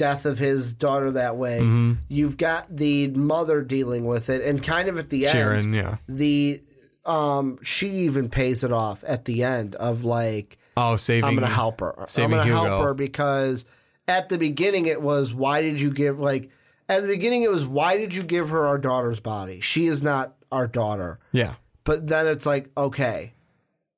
death 0.00 0.24
of 0.24 0.38
his 0.38 0.72
daughter 0.72 1.10
that 1.10 1.36
way. 1.36 1.58
Mm-hmm. 1.58 1.92
You've 2.08 2.38
got 2.38 2.74
the 2.74 3.08
mother 3.08 3.60
dealing 3.60 4.06
with 4.06 4.30
it, 4.30 4.42
and 4.42 4.62
kind 4.62 4.88
of 4.88 4.96
at 4.96 5.10
the 5.10 5.26
end, 5.26 5.36
Chiren. 5.38 5.74
Yeah. 5.74 5.98
the 6.08 6.62
um, 7.04 7.58
she 7.62 7.90
even 7.90 8.30
pays 8.30 8.64
it 8.64 8.72
off 8.72 9.04
at 9.06 9.26
the 9.26 9.44
end 9.44 9.74
of 9.74 10.04
like, 10.04 10.56
Oh, 10.74 10.96
saving. 10.96 11.28
I'm 11.28 11.36
going 11.36 11.46
to 11.46 11.54
help 11.54 11.80
her. 11.80 11.94
I'm 11.98 12.30
going 12.30 12.46
to 12.46 12.52
help 12.52 12.82
her 12.82 12.94
because 12.94 13.66
at 14.08 14.30
the 14.30 14.38
beginning 14.38 14.86
it 14.86 15.02
was, 15.02 15.34
why 15.34 15.60
did 15.60 15.78
you 15.78 15.90
give 15.90 16.18
like 16.18 16.48
at 16.88 17.02
the 17.02 17.08
beginning 17.08 17.42
it 17.42 17.50
was, 17.50 17.66
why 17.66 17.98
did 17.98 18.14
you 18.14 18.22
give 18.22 18.48
her 18.48 18.66
our 18.66 18.78
daughter's 18.78 19.20
body? 19.20 19.60
She 19.60 19.86
is 19.86 20.02
not 20.02 20.34
our 20.50 20.66
daughter. 20.66 21.18
Yeah. 21.32 21.56
But 21.84 22.06
then 22.06 22.26
it's 22.26 22.46
like, 22.46 22.70
okay, 22.76 23.34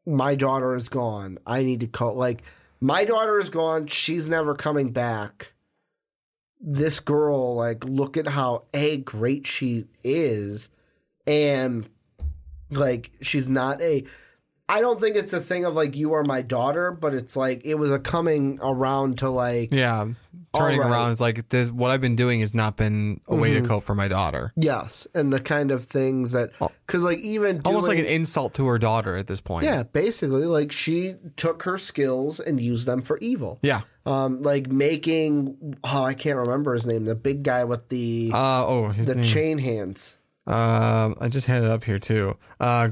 my 0.05 0.35
daughter 0.35 0.75
is 0.75 0.89
gone. 0.89 1.39
I 1.47 1.63
need 1.63 1.81
to 1.81 1.87
call. 1.87 2.15
Like, 2.15 2.43
my 2.81 3.05
daughter 3.05 3.39
is 3.39 3.51
gone. 3.51 3.87
She's 3.87 4.27
never 4.27 4.55
coming 4.57 4.91
back. 4.91 5.53
This 6.63 7.01
girl, 7.01 7.57
like, 7.57 7.85
look 7.85 8.17
at 8.17 8.29
how 8.29 8.65
a 8.73 8.99
great 8.99 9.47
she 9.47 9.87
is, 10.05 10.69
and 11.27 11.89
like 12.71 13.11
she's 13.21 13.49
not 13.49 13.83
a. 13.83 14.05
I 14.69 14.81
don't 14.81 14.99
think 15.01 15.17
it's 15.17 15.33
a 15.35 15.41
thing 15.41 15.65
of 15.65 15.75
like 15.75 15.97
you 15.97 16.13
are 16.15 16.25
my 16.25 16.41
daughter, 16.41 16.93
but 16.93 17.13
it's 17.15 17.37
like 17.37 17.63
it 17.65 17.75
was 17.75 17.91
a 17.91 17.99
coming 17.99 18.59
around 18.63 19.19
to 19.19 19.29
like 19.29 19.71
Yeah. 19.73 20.09
Turning 20.55 20.81
right. 20.81 20.91
around 20.91 21.13
is 21.13 21.21
like 21.21 21.49
this. 21.49 21.71
What 21.71 21.91
I've 21.91 22.01
been 22.03 22.17
doing 22.17 22.41
has 22.41 22.55
not 22.55 22.77
been 22.77 23.21
a 23.27 23.35
way 23.35 23.53
Mm-hmm. 23.55 23.63
to 23.65 23.69
cope 23.69 23.85
for 23.85 23.95
my 23.95 24.07
daughter. 24.09 24.53
yes, 24.55 25.07
and 25.15 25.33
the 25.33 25.41
kind 25.41 25.71
of 25.71 25.87
things 25.87 26.33
that 26.33 26.51
because 26.87 27.03
like 27.03 27.19
even 27.21 27.63
Almost 27.65 27.89
like 27.89 27.99
an 27.99 28.05
insult 28.05 28.53
to 28.55 28.67
her 28.67 28.79
daughter 28.79 29.17
at 29.17 29.27
this 29.27 29.41
point. 29.41 29.65
Yeah, 29.65 29.83
basically, 29.83 30.45
like 30.45 30.71
she 30.71 31.17
took 31.37 31.63
her 31.63 31.79
skills 31.79 32.39
and 32.39 32.61
used 32.61 32.87
them 32.87 33.01
for 33.03 33.17
evil. 33.19 33.59
Yeah. 33.63 33.81
Um, 34.05 34.43
like 34.43 34.71
making 34.71 35.77
oh, 35.85 36.03
I 36.03 36.13
can't 36.15 36.37
remember 36.37 36.75
his 36.75 36.85
name, 36.87 37.05
the 37.07 37.15
big 37.15 37.43
guy 37.43 37.65
with 37.65 37.89
the 37.89 38.31
Uh, 38.35 38.67
oh, 38.67 38.89
his 38.89 39.07
the 39.07 39.15
name. 39.17 39.25
chain 39.25 39.59
hands. 39.59 40.19
Um, 40.47 41.15
I 41.21 41.29
just 41.31 41.47
had 41.47 41.63
it 41.63 41.71
up 41.71 41.85
here 41.85 41.99
too. 41.99 42.37
Uh, 42.61 42.91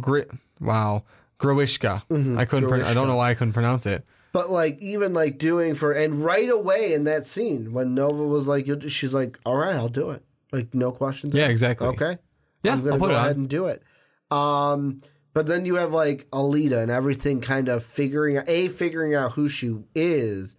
Gri- 0.00 0.24
Wow, 0.60 1.04
Grewishka. 1.38 2.02
I 2.38 2.44
couldn't. 2.44 2.68
Pro- 2.68 2.84
I 2.84 2.94
don't 2.94 3.06
know 3.06 3.16
why 3.16 3.30
I 3.30 3.34
couldn't 3.34 3.54
pronounce 3.54 3.86
it. 3.86 4.04
But 4.32 4.50
like 4.50 4.78
even 4.78 5.12
like 5.12 5.38
doing 5.38 5.74
for 5.74 5.92
and 5.92 6.24
right 6.24 6.48
away 6.48 6.92
in 6.92 7.04
that 7.04 7.26
scene 7.26 7.72
when 7.72 7.94
Nova 7.94 8.24
was 8.24 8.46
like, 8.46 8.68
she's 8.88 9.12
like, 9.12 9.38
"All 9.44 9.56
right, 9.56 9.74
I'll 9.74 9.88
do 9.88 10.10
it." 10.10 10.22
Like 10.52 10.74
no 10.74 10.90
questions. 10.92 11.34
Yeah, 11.34 11.44
asked. 11.44 11.50
exactly. 11.50 11.88
Okay. 11.88 12.18
Yeah, 12.62 12.74
I'm 12.74 12.84
gonna 12.84 12.98
go 12.98 13.06
ahead 13.06 13.36
and 13.36 13.48
do 13.48 13.66
it. 13.66 13.82
Um, 14.30 15.00
but 15.32 15.46
then 15.46 15.64
you 15.64 15.76
have 15.76 15.92
like 15.92 16.28
Alita 16.30 16.82
and 16.82 16.90
everything 16.90 17.40
kind 17.40 17.68
of 17.68 17.84
figuring 17.84 18.36
out 18.36 18.48
a 18.48 18.68
figuring 18.68 19.14
out 19.14 19.32
who 19.32 19.48
she 19.48 19.78
is, 19.94 20.56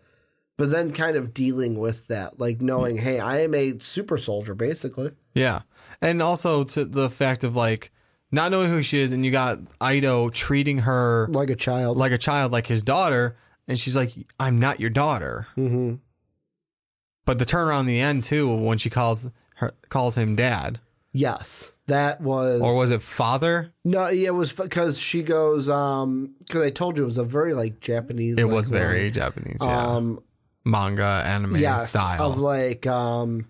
but 0.58 0.72
then 0.72 0.92
kind 0.92 1.16
of 1.16 1.34
dealing 1.34 1.80
with 1.80 2.08
that, 2.08 2.40
like 2.40 2.62
knowing, 2.62 2.98
hey, 2.98 3.20
I 3.20 3.42
am 3.42 3.54
a 3.54 3.80
super 3.80 4.18
soldier, 4.18 4.56
basically. 4.56 5.12
Yeah, 5.34 5.62
and 6.02 6.22
also 6.22 6.64
to 6.66 6.86
the 6.86 7.10
fact 7.10 7.44
of 7.44 7.56
like 7.56 7.92
not 8.32 8.52
knowing 8.52 8.70
who 8.70 8.82
she 8.82 9.00
is, 9.00 9.12
and 9.14 9.26
you 9.26 9.32
got 9.32 9.60
Ido 9.84 10.30
treating 10.30 10.80
her 10.80 11.28
Like 11.32 11.50
a 11.50 11.56
child. 11.56 11.98
like 11.98 12.12
a 12.12 12.18
child, 12.18 12.52
like 12.52 12.68
his 12.68 12.84
daughter, 12.84 13.36
and 13.68 13.80
she's 13.80 13.96
like, 13.96 14.14
"I'm 14.40 14.60
not 14.60 14.80
your 14.80 14.90
daughter." 14.90 15.48
mm-hmm. 15.58 15.96
But 17.26 17.38
the 17.38 17.46
turnaround 17.46 17.82
in 17.82 17.86
the 17.88 18.00
end 18.00 18.24
too, 18.24 18.54
when 18.54 18.78
she 18.78 18.90
calls 18.90 19.30
her 19.56 19.74
calls 19.90 20.16
him 20.16 20.36
dad, 20.36 20.80
Yes, 21.14 21.74
that 21.88 22.22
was. 22.22 22.62
or 22.62 22.76
was 22.76 22.90
it 22.90 23.02
father? 23.02 23.74
no? 23.84 24.06
It 24.08 24.34
was 24.34 24.52
because 24.54 24.98
she 24.98 25.24
goes. 25.24 25.70
Um, 25.70 26.36
because 26.40 26.62
I 26.62 26.70
told 26.70 26.98
you 26.98 27.04
it 27.04 27.08
was 27.08 27.18
a 27.18 27.24
very 27.24 27.54
like 27.54 27.80
Japanese. 27.80 28.38
It 28.38 28.46
like, 28.46 28.54
was 28.54 28.70
very 28.70 29.04
line. 29.04 29.12
Japanese, 29.14 29.58
yeah, 29.62 29.88
Um, 29.88 30.20
manga 30.64 31.24
anime 31.26 31.58
yes, 31.58 31.90
style. 31.90 32.32
of 32.32 32.38
like 32.40 32.88
um 32.88 33.46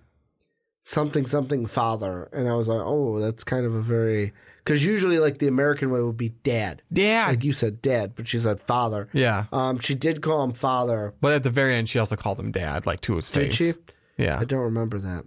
something 0.82 1.26
something 1.26 1.65
father, 1.65 2.30
and 2.34 2.50
I 2.50 2.56
was 2.56 2.67
like, 2.67 2.82
oh, 2.84 3.20
that's 3.20 3.44
kind 3.44 3.65
of 3.65 3.74
a 3.74 3.82
very 3.82 4.34
because 4.63 4.86
usually 4.86 5.19
like 5.19 5.38
the 5.39 5.47
American 5.47 5.91
way 5.91 6.02
would 6.02 6.17
be 6.17 6.30
dad, 6.30 6.82
dad. 6.91 7.30
like 7.30 7.43
you 7.43 7.54
said 7.54 7.82
dad, 7.82 8.13
but 8.15 8.28
she 8.28 8.39
said 8.39 8.60
father. 8.62 9.08
yeah, 9.13 9.45
Um, 9.52 9.80
she 9.80 9.95
did 9.95 10.21
call 10.21 10.43
him 10.43 10.54
father. 10.54 11.13
but 11.21 11.34
at 11.34 11.43
the 11.43 11.50
very 11.50 11.76
end, 11.76 11.89
she 11.89 12.00
also 12.00 12.15
called 12.15 12.39
him 12.39 12.52
dad, 12.52 12.86
like 12.86 13.02
to 13.02 13.15
his 13.15 13.30
face. 13.30 13.58
Did 13.58 13.76
face. 13.76 13.76
she? 14.17 14.24
Yeah, 14.24 14.39
I 14.39 14.45
don't 14.45 14.60
remember 14.60 15.00
that. 15.00 15.26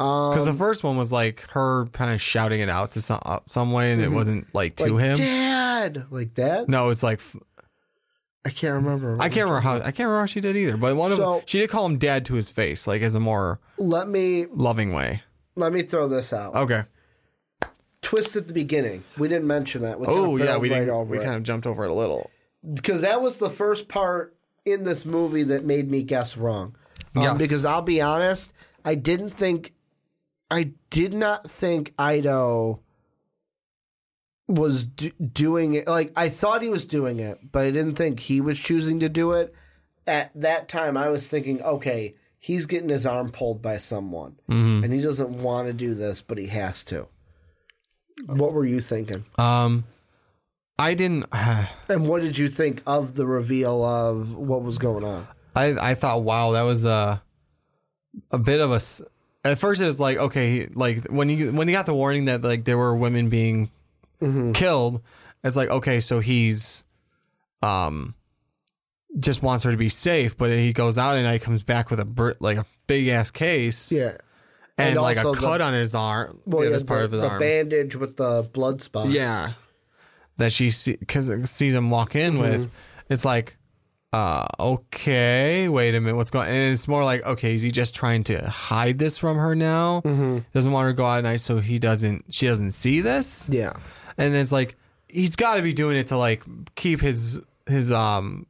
Um, 0.00 0.30
because 0.30 0.44
the 0.44 0.54
first 0.54 0.84
one 0.84 0.96
was 0.96 1.10
like 1.10 1.40
her 1.50 1.86
kind 1.86 2.12
of 2.14 2.20
shouting 2.20 2.60
it 2.60 2.68
out 2.68 2.92
to 2.92 3.02
some 3.02 3.18
uh, 3.24 3.40
some 3.48 3.72
way, 3.72 3.92
and 3.92 4.00
it 4.00 4.12
wasn't 4.12 4.46
like 4.54 4.76
to 4.76 4.84
Mm-hmm. 4.84 4.94
like, 4.94 5.04
him. 5.04 5.16
dad, 5.16 6.06
like 6.10 6.34
that. 6.34 6.68
No, 6.68 6.90
it's 6.90 7.02
like 7.02 7.20
I 8.44 8.50
can't 8.50 8.74
remember. 8.74 9.16
I 9.18 9.28
can't 9.28 9.46
remember 9.46 9.60
how 9.60 9.74
I 9.76 9.90
can't 9.90 9.98
remember 9.98 10.20
how 10.20 10.26
she 10.26 10.40
did 10.40 10.56
either. 10.56 10.76
But 10.76 10.94
one 10.96 11.10
of 11.10 11.18
So- 11.18 11.34
them, 11.38 11.42
she 11.46 11.58
did 11.58 11.70
call 11.70 11.84
him 11.84 11.98
dad 11.98 12.24
to 12.26 12.34
his 12.34 12.48
face, 12.50 12.86
like 12.86 13.02
as 13.02 13.14
a 13.14 13.20
more 13.20 13.60
Let 13.76 14.08
me 14.08 14.46
loving 14.52 14.92
way. 14.92 15.22
let 15.56 15.72
me 15.72 15.82
throw 15.82 16.06
this 16.08 16.32
out. 16.32 16.54
Okay. 16.54 16.84
Twist 18.08 18.36
at 18.36 18.46
the 18.46 18.54
beginning. 18.54 19.04
We 19.18 19.28
didn't 19.28 19.46
mention 19.46 19.82
that. 19.82 20.00
We 20.00 20.06
kind 20.06 20.18
Oh 20.18 20.36
of 20.38 20.42
yeah, 20.44 20.56
we 20.56 20.70
right 20.70 20.78
didn't, 20.78 20.94
over 20.94 21.10
we 21.10 21.18
it. 21.18 21.24
kind 21.24 21.36
of 21.36 21.42
jumped 21.42 21.66
over 21.66 21.84
it 21.84 21.90
a 21.90 21.94
little. 21.94 22.30
because 22.74 23.02
that 23.02 23.20
was 23.20 23.36
the 23.36 23.50
first 23.50 23.86
part 23.88 24.34
in 24.64 24.84
this 24.84 25.04
movie 25.04 25.42
that 25.42 25.64
made 25.66 25.90
me 25.90 26.02
guess 26.02 26.36
wrong. 26.36 26.74
Um, 27.14 27.22
Yes. 27.22 27.38
Because 27.38 27.64
I'll 27.66 27.82
be 27.82 28.00
honest, 28.00 28.52
I 28.84 28.94
didn't 28.94 29.30
think, 29.36 29.74
I 30.50 30.72
did 30.88 31.12
not 31.12 31.50
think 31.50 31.92
Ido 32.00 32.80
was 34.46 34.84
do- 34.84 35.10
doing 35.20 35.74
it. 35.74 35.86
Like 35.86 36.12
I 36.16 36.28
thought 36.30 36.62
he 36.62 36.68
was 36.70 36.86
doing 36.86 37.20
it, 37.20 37.38
but 37.52 37.64
I 37.66 37.70
didn't 37.70 37.96
think 37.96 38.20
he 38.20 38.40
was 38.40 38.58
choosing 38.58 39.00
to 39.00 39.08
do 39.08 39.32
it. 39.32 39.54
At 40.06 40.30
that 40.40 40.68
time, 40.70 40.96
I 40.96 41.08
was 41.10 41.28
thinking, 41.28 41.60
okay, 41.62 42.14
he's 42.38 42.64
getting 42.64 42.88
his 42.88 43.04
arm 43.04 43.30
pulled 43.30 43.60
by 43.60 43.76
someone, 43.76 44.36
Mm-hmm. 44.48 44.84
and 44.84 44.92
he 44.94 45.02
doesn't 45.02 45.42
want 45.42 45.66
to 45.66 45.74
do 45.74 45.92
this, 45.92 46.22
but 46.22 46.38
he 46.38 46.46
has 46.46 46.82
to. 46.84 47.08
What 48.26 48.52
were 48.52 48.64
you 48.64 48.80
thinking? 48.80 49.24
Um, 49.36 49.84
I 50.78 50.94
didn't. 50.94 51.26
And 51.88 52.06
what 52.08 52.20
did 52.20 52.36
you 52.36 52.48
think 52.48 52.82
of 52.86 53.14
the 53.14 53.26
reveal 53.26 53.82
of 53.84 54.36
what 54.36 54.62
was 54.62 54.76
going 54.78 55.04
on? 55.04 55.26
I 55.56 55.90
I 55.90 55.94
thought, 55.94 56.22
wow, 56.22 56.52
that 56.52 56.62
was 56.62 56.84
a 56.84 57.22
a 58.30 58.38
bit 58.38 58.60
of 58.60 58.72
a. 58.72 58.80
At 59.48 59.58
first, 59.58 59.80
it 59.80 59.86
was 59.86 59.98
like 60.00 60.18
okay, 60.18 60.66
like 60.74 61.06
when 61.06 61.30
you 61.30 61.52
when 61.52 61.66
you 61.68 61.72
got 61.74 61.86
the 61.86 61.94
warning 61.94 62.26
that 62.26 62.42
like 62.42 62.64
there 62.64 62.76
were 62.76 62.94
women 62.94 63.28
being 63.30 63.70
killed, 64.52 65.00
it's 65.44 65.56
like 65.56 65.70
okay, 65.70 66.00
so 66.00 66.20
he's 66.20 66.84
um 67.62 68.14
just 69.18 69.42
wants 69.42 69.64
her 69.64 69.70
to 69.70 69.76
be 69.76 69.88
safe, 69.88 70.36
but 70.36 70.50
he 70.50 70.72
goes 70.72 70.98
out 70.98 71.16
and 71.16 71.26
he 71.32 71.38
comes 71.38 71.62
back 71.62 71.90
with 71.90 71.98
a 72.00 72.36
like 72.40 72.58
a 72.58 72.66
big 72.86 73.08
ass 73.08 73.30
case, 73.30 73.90
Yeah. 73.90 74.18
And, 74.78 74.90
And 74.90 75.00
like 75.02 75.16
a 75.16 75.26
also 75.26 75.34
the- 75.40 75.46
cut 75.46 75.60
on 75.60 75.74
his 75.74 75.94
arm. 75.94 76.40
Well, 76.46 76.64
yeah, 76.64 76.70
this 76.70 76.82
part 76.82 77.00
the, 77.00 77.04
of 77.06 77.12
his 77.12 77.20
the 77.20 77.28
arm. 77.28 77.38
bandage 77.40 77.96
with 77.96 78.16
the 78.16 78.48
blood 78.52 78.80
spot. 78.80 79.08
Yeah. 79.10 79.52
That 80.38 80.52
she 80.52 80.70
see, 80.70 80.96
cause 81.08 81.30
sees 81.50 81.74
him 81.74 81.90
walk 81.90 82.14
in 82.14 82.34
Mm-hmm. 82.34 82.42
with. 82.42 82.70
It's 83.10 83.24
like, 83.24 83.56
uh, 84.12 84.46
okay, 84.58 85.68
wait 85.68 85.94
a 85.94 86.00
minute, 86.00 86.16
what's 86.16 86.30
going? 86.30 86.48
And 86.48 86.72
it's 86.72 86.86
more 86.88 87.04
like, 87.04 87.24
okay, 87.26 87.54
is 87.56 87.62
he 87.62 87.70
just 87.70 87.94
trying 87.94 88.24
to 88.24 88.48
hide 88.48 88.98
this 88.98 89.18
from 89.18 89.36
her 89.36 89.54
now? 89.54 90.00
Mm-hmm. 90.04 90.38
Doesn't 90.54 90.72
want 90.72 90.84
her 90.84 90.90
to 90.92 90.96
go 90.96 91.04
out 91.04 91.18
at 91.18 91.24
night, 91.24 91.40
so 91.40 91.58
he 91.60 91.78
doesn't. 91.78 92.32
She 92.32 92.46
doesn't 92.46 92.70
see 92.72 93.00
this. 93.00 93.48
Yeah. 93.50 93.72
And 94.16 94.32
then 94.32 94.42
it's 94.42 94.52
like 94.52 94.76
he's 95.08 95.36
got 95.36 95.56
to 95.56 95.62
be 95.62 95.72
doing 95.72 95.96
it 95.96 96.08
to 96.08 96.16
like 96.18 96.42
keep 96.74 97.00
his 97.00 97.38
his 97.66 97.90
um 97.92 98.46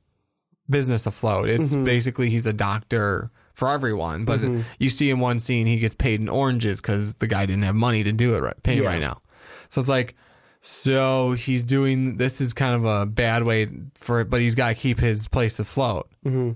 business 0.68 1.06
afloat. 1.06 1.48
It's 1.48 1.72
Mm-hmm. 1.72 1.84
basically 1.84 2.30
he's 2.30 2.46
a 2.46 2.52
doctor 2.52 3.30
for 3.58 3.68
everyone, 3.68 4.24
but 4.24 4.40
you 4.78 4.88
see 4.88 5.10
in 5.10 5.18
one 5.18 5.40
scene 5.40 5.66
he 5.66 5.78
gets 5.80 5.94
paid 5.94 6.20
in 6.20 6.28
oranges 6.28 6.80
because 6.80 7.16
the 7.16 7.26
guy 7.26 7.44
didn't 7.44 7.64
have 7.64 7.74
money 7.74 8.04
to 8.04 8.12
do 8.12 8.36
it 8.36 8.40
right, 8.40 8.62
pay 8.62 8.80
Yeah. 8.80 8.86
right 8.86 9.00
now. 9.00 9.20
So 9.68 9.80
it's 9.80 9.88
like, 9.88 10.14
so 10.60 11.32
he's 11.32 11.64
doing 11.64 12.18
this 12.18 12.40
is 12.40 12.54
kind 12.54 12.74
of 12.76 12.84
a 12.84 13.04
bad 13.04 13.42
way 13.42 13.66
for 13.96 14.20
it, 14.20 14.30
but 14.30 14.40
he's 14.40 14.54
got 14.54 14.68
to 14.68 14.74
keep 14.76 15.00
his 15.00 15.26
place 15.26 15.58
afloat. 15.58 16.08
Mm-hmm. 16.24 16.52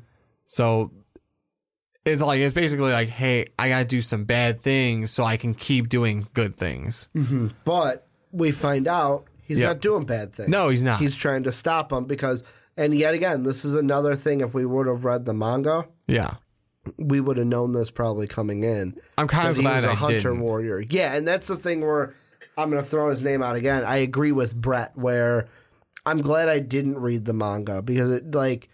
So 0.46 0.92
it's 2.04 2.22
like 2.22 2.38
it's 2.40 2.54
basically 2.54 2.92
like, 2.92 3.08
hey, 3.08 3.46
I 3.58 3.68
got 3.68 3.80
to 3.80 3.84
do 3.84 4.00
some 4.00 4.24
bad 4.24 4.60
things 4.60 5.10
so 5.10 5.24
I 5.24 5.36
can 5.36 5.54
keep 5.54 5.88
doing 5.88 6.28
good 6.34 6.56
things. 6.56 7.08
But 7.64 8.06
we 8.30 8.50
find 8.52 8.86
out 8.86 9.26
he's 9.42 9.58
Yeah. 9.58 9.68
not 9.68 9.80
doing 9.80 10.04
bad 10.04 10.34
things. 10.34 10.48
No, 10.48 10.68
he's 10.68 10.82
not. 10.84 11.00
He's 11.00 11.16
trying 11.16 11.42
to 11.44 11.52
stop 11.52 11.92
him 11.92 12.04
because, 12.04 12.42
and 12.76 12.94
yet 12.94 13.14
again, 13.14 13.42
this 13.42 13.64
is 13.64 13.74
another 13.74 14.14
thing. 14.16 14.40
If 14.40 14.54
we 14.54 14.64
would 14.66 14.86
have 14.86 15.04
read 15.04 15.24
the 15.26 15.34
manga, 15.34 15.86
Yeah. 16.06 16.34
We 16.98 17.20
would 17.20 17.36
have 17.36 17.46
known 17.46 17.72
this 17.72 17.90
probably 17.90 18.26
coming 18.26 18.64
in. 18.64 18.94
I'm 19.16 19.28
kind 19.28 19.48
of 19.48 19.54
that 19.56 19.60
he 19.60 19.66
glad 19.66 19.76
was 19.82 19.84
a 19.84 19.90
I 19.90 19.94
hunter 19.94 20.16
didn't. 20.30 20.40
warrior. 20.40 20.80
Yeah, 20.80 21.14
and 21.14 21.26
that's 21.26 21.46
the 21.46 21.56
thing 21.56 21.80
where 21.80 22.14
I'm 22.58 22.70
going 22.70 22.82
to 22.82 22.88
throw 22.88 23.08
his 23.08 23.22
name 23.22 23.42
out 23.42 23.56
again. 23.56 23.84
I 23.84 23.98
agree 23.98 24.32
with 24.32 24.54
Brett 24.54 24.96
where 24.96 25.48
I'm 26.04 26.20
glad 26.22 26.48
I 26.48 26.58
didn't 26.58 26.98
read 26.98 27.24
the 27.24 27.32
manga 27.32 27.82
because 27.82 28.10
it 28.10 28.34
like 28.34 28.68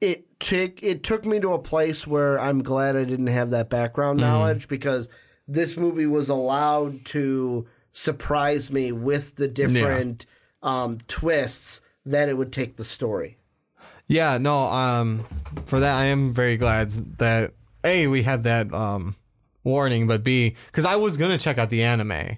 it 0.00 0.40
took 0.40 0.82
it 0.82 1.02
took 1.02 1.24
me 1.24 1.40
to 1.40 1.52
a 1.52 1.58
place 1.58 2.06
where 2.06 2.38
I'm 2.40 2.62
glad 2.62 2.96
I 2.96 3.04
didn't 3.04 3.26
have 3.28 3.50
that 3.50 3.68
background 3.70 4.18
Mm-hmm. 4.20 4.28
knowledge 4.28 4.68
because 4.68 5.08
this 5.48 5.76
movie 5.76 6.06
was 6.06 6.28
allowed 6.28 7.04
to 7.06 7.66
surprise 7.92 8.70
me 8.70 8.92
with 8.92 9.36
the 9.36 9.48
different 9.48 10.26
um, 10.62 10.98
twists 11.06 11.80
that 12.04 12.28
it 12.28 12.36
would 12.36 12.52
take 12.52 12.76
the 12.76 12.84
story. 12.84 13.38
Yeah, 14.08 14.38
no, 14.38 14.58
um 14.64 15.26
for 15.66 15.80
that 15.80 15.96
I 15.96 16.06
am 16.06 16.32
very 16.32 16.56
glad 16.56 16.90
that 17.18 17.52
A 17.84 18.06
we 18.06 18.22
had 18.22 18.44
that 18.44 18.72
um 18.72 19.14
warning, 19.64 20.06
but 20.06 20.22
B 20.22 20.54
cuz 20.72 20.84
I 20.84 20.96
was 20.96 21.16
going 21.16 21.30
to 21.32 21.38
check 21.38 21.58
out 21.58 21.70
the 21.70 21.82
anime 21.82 22.36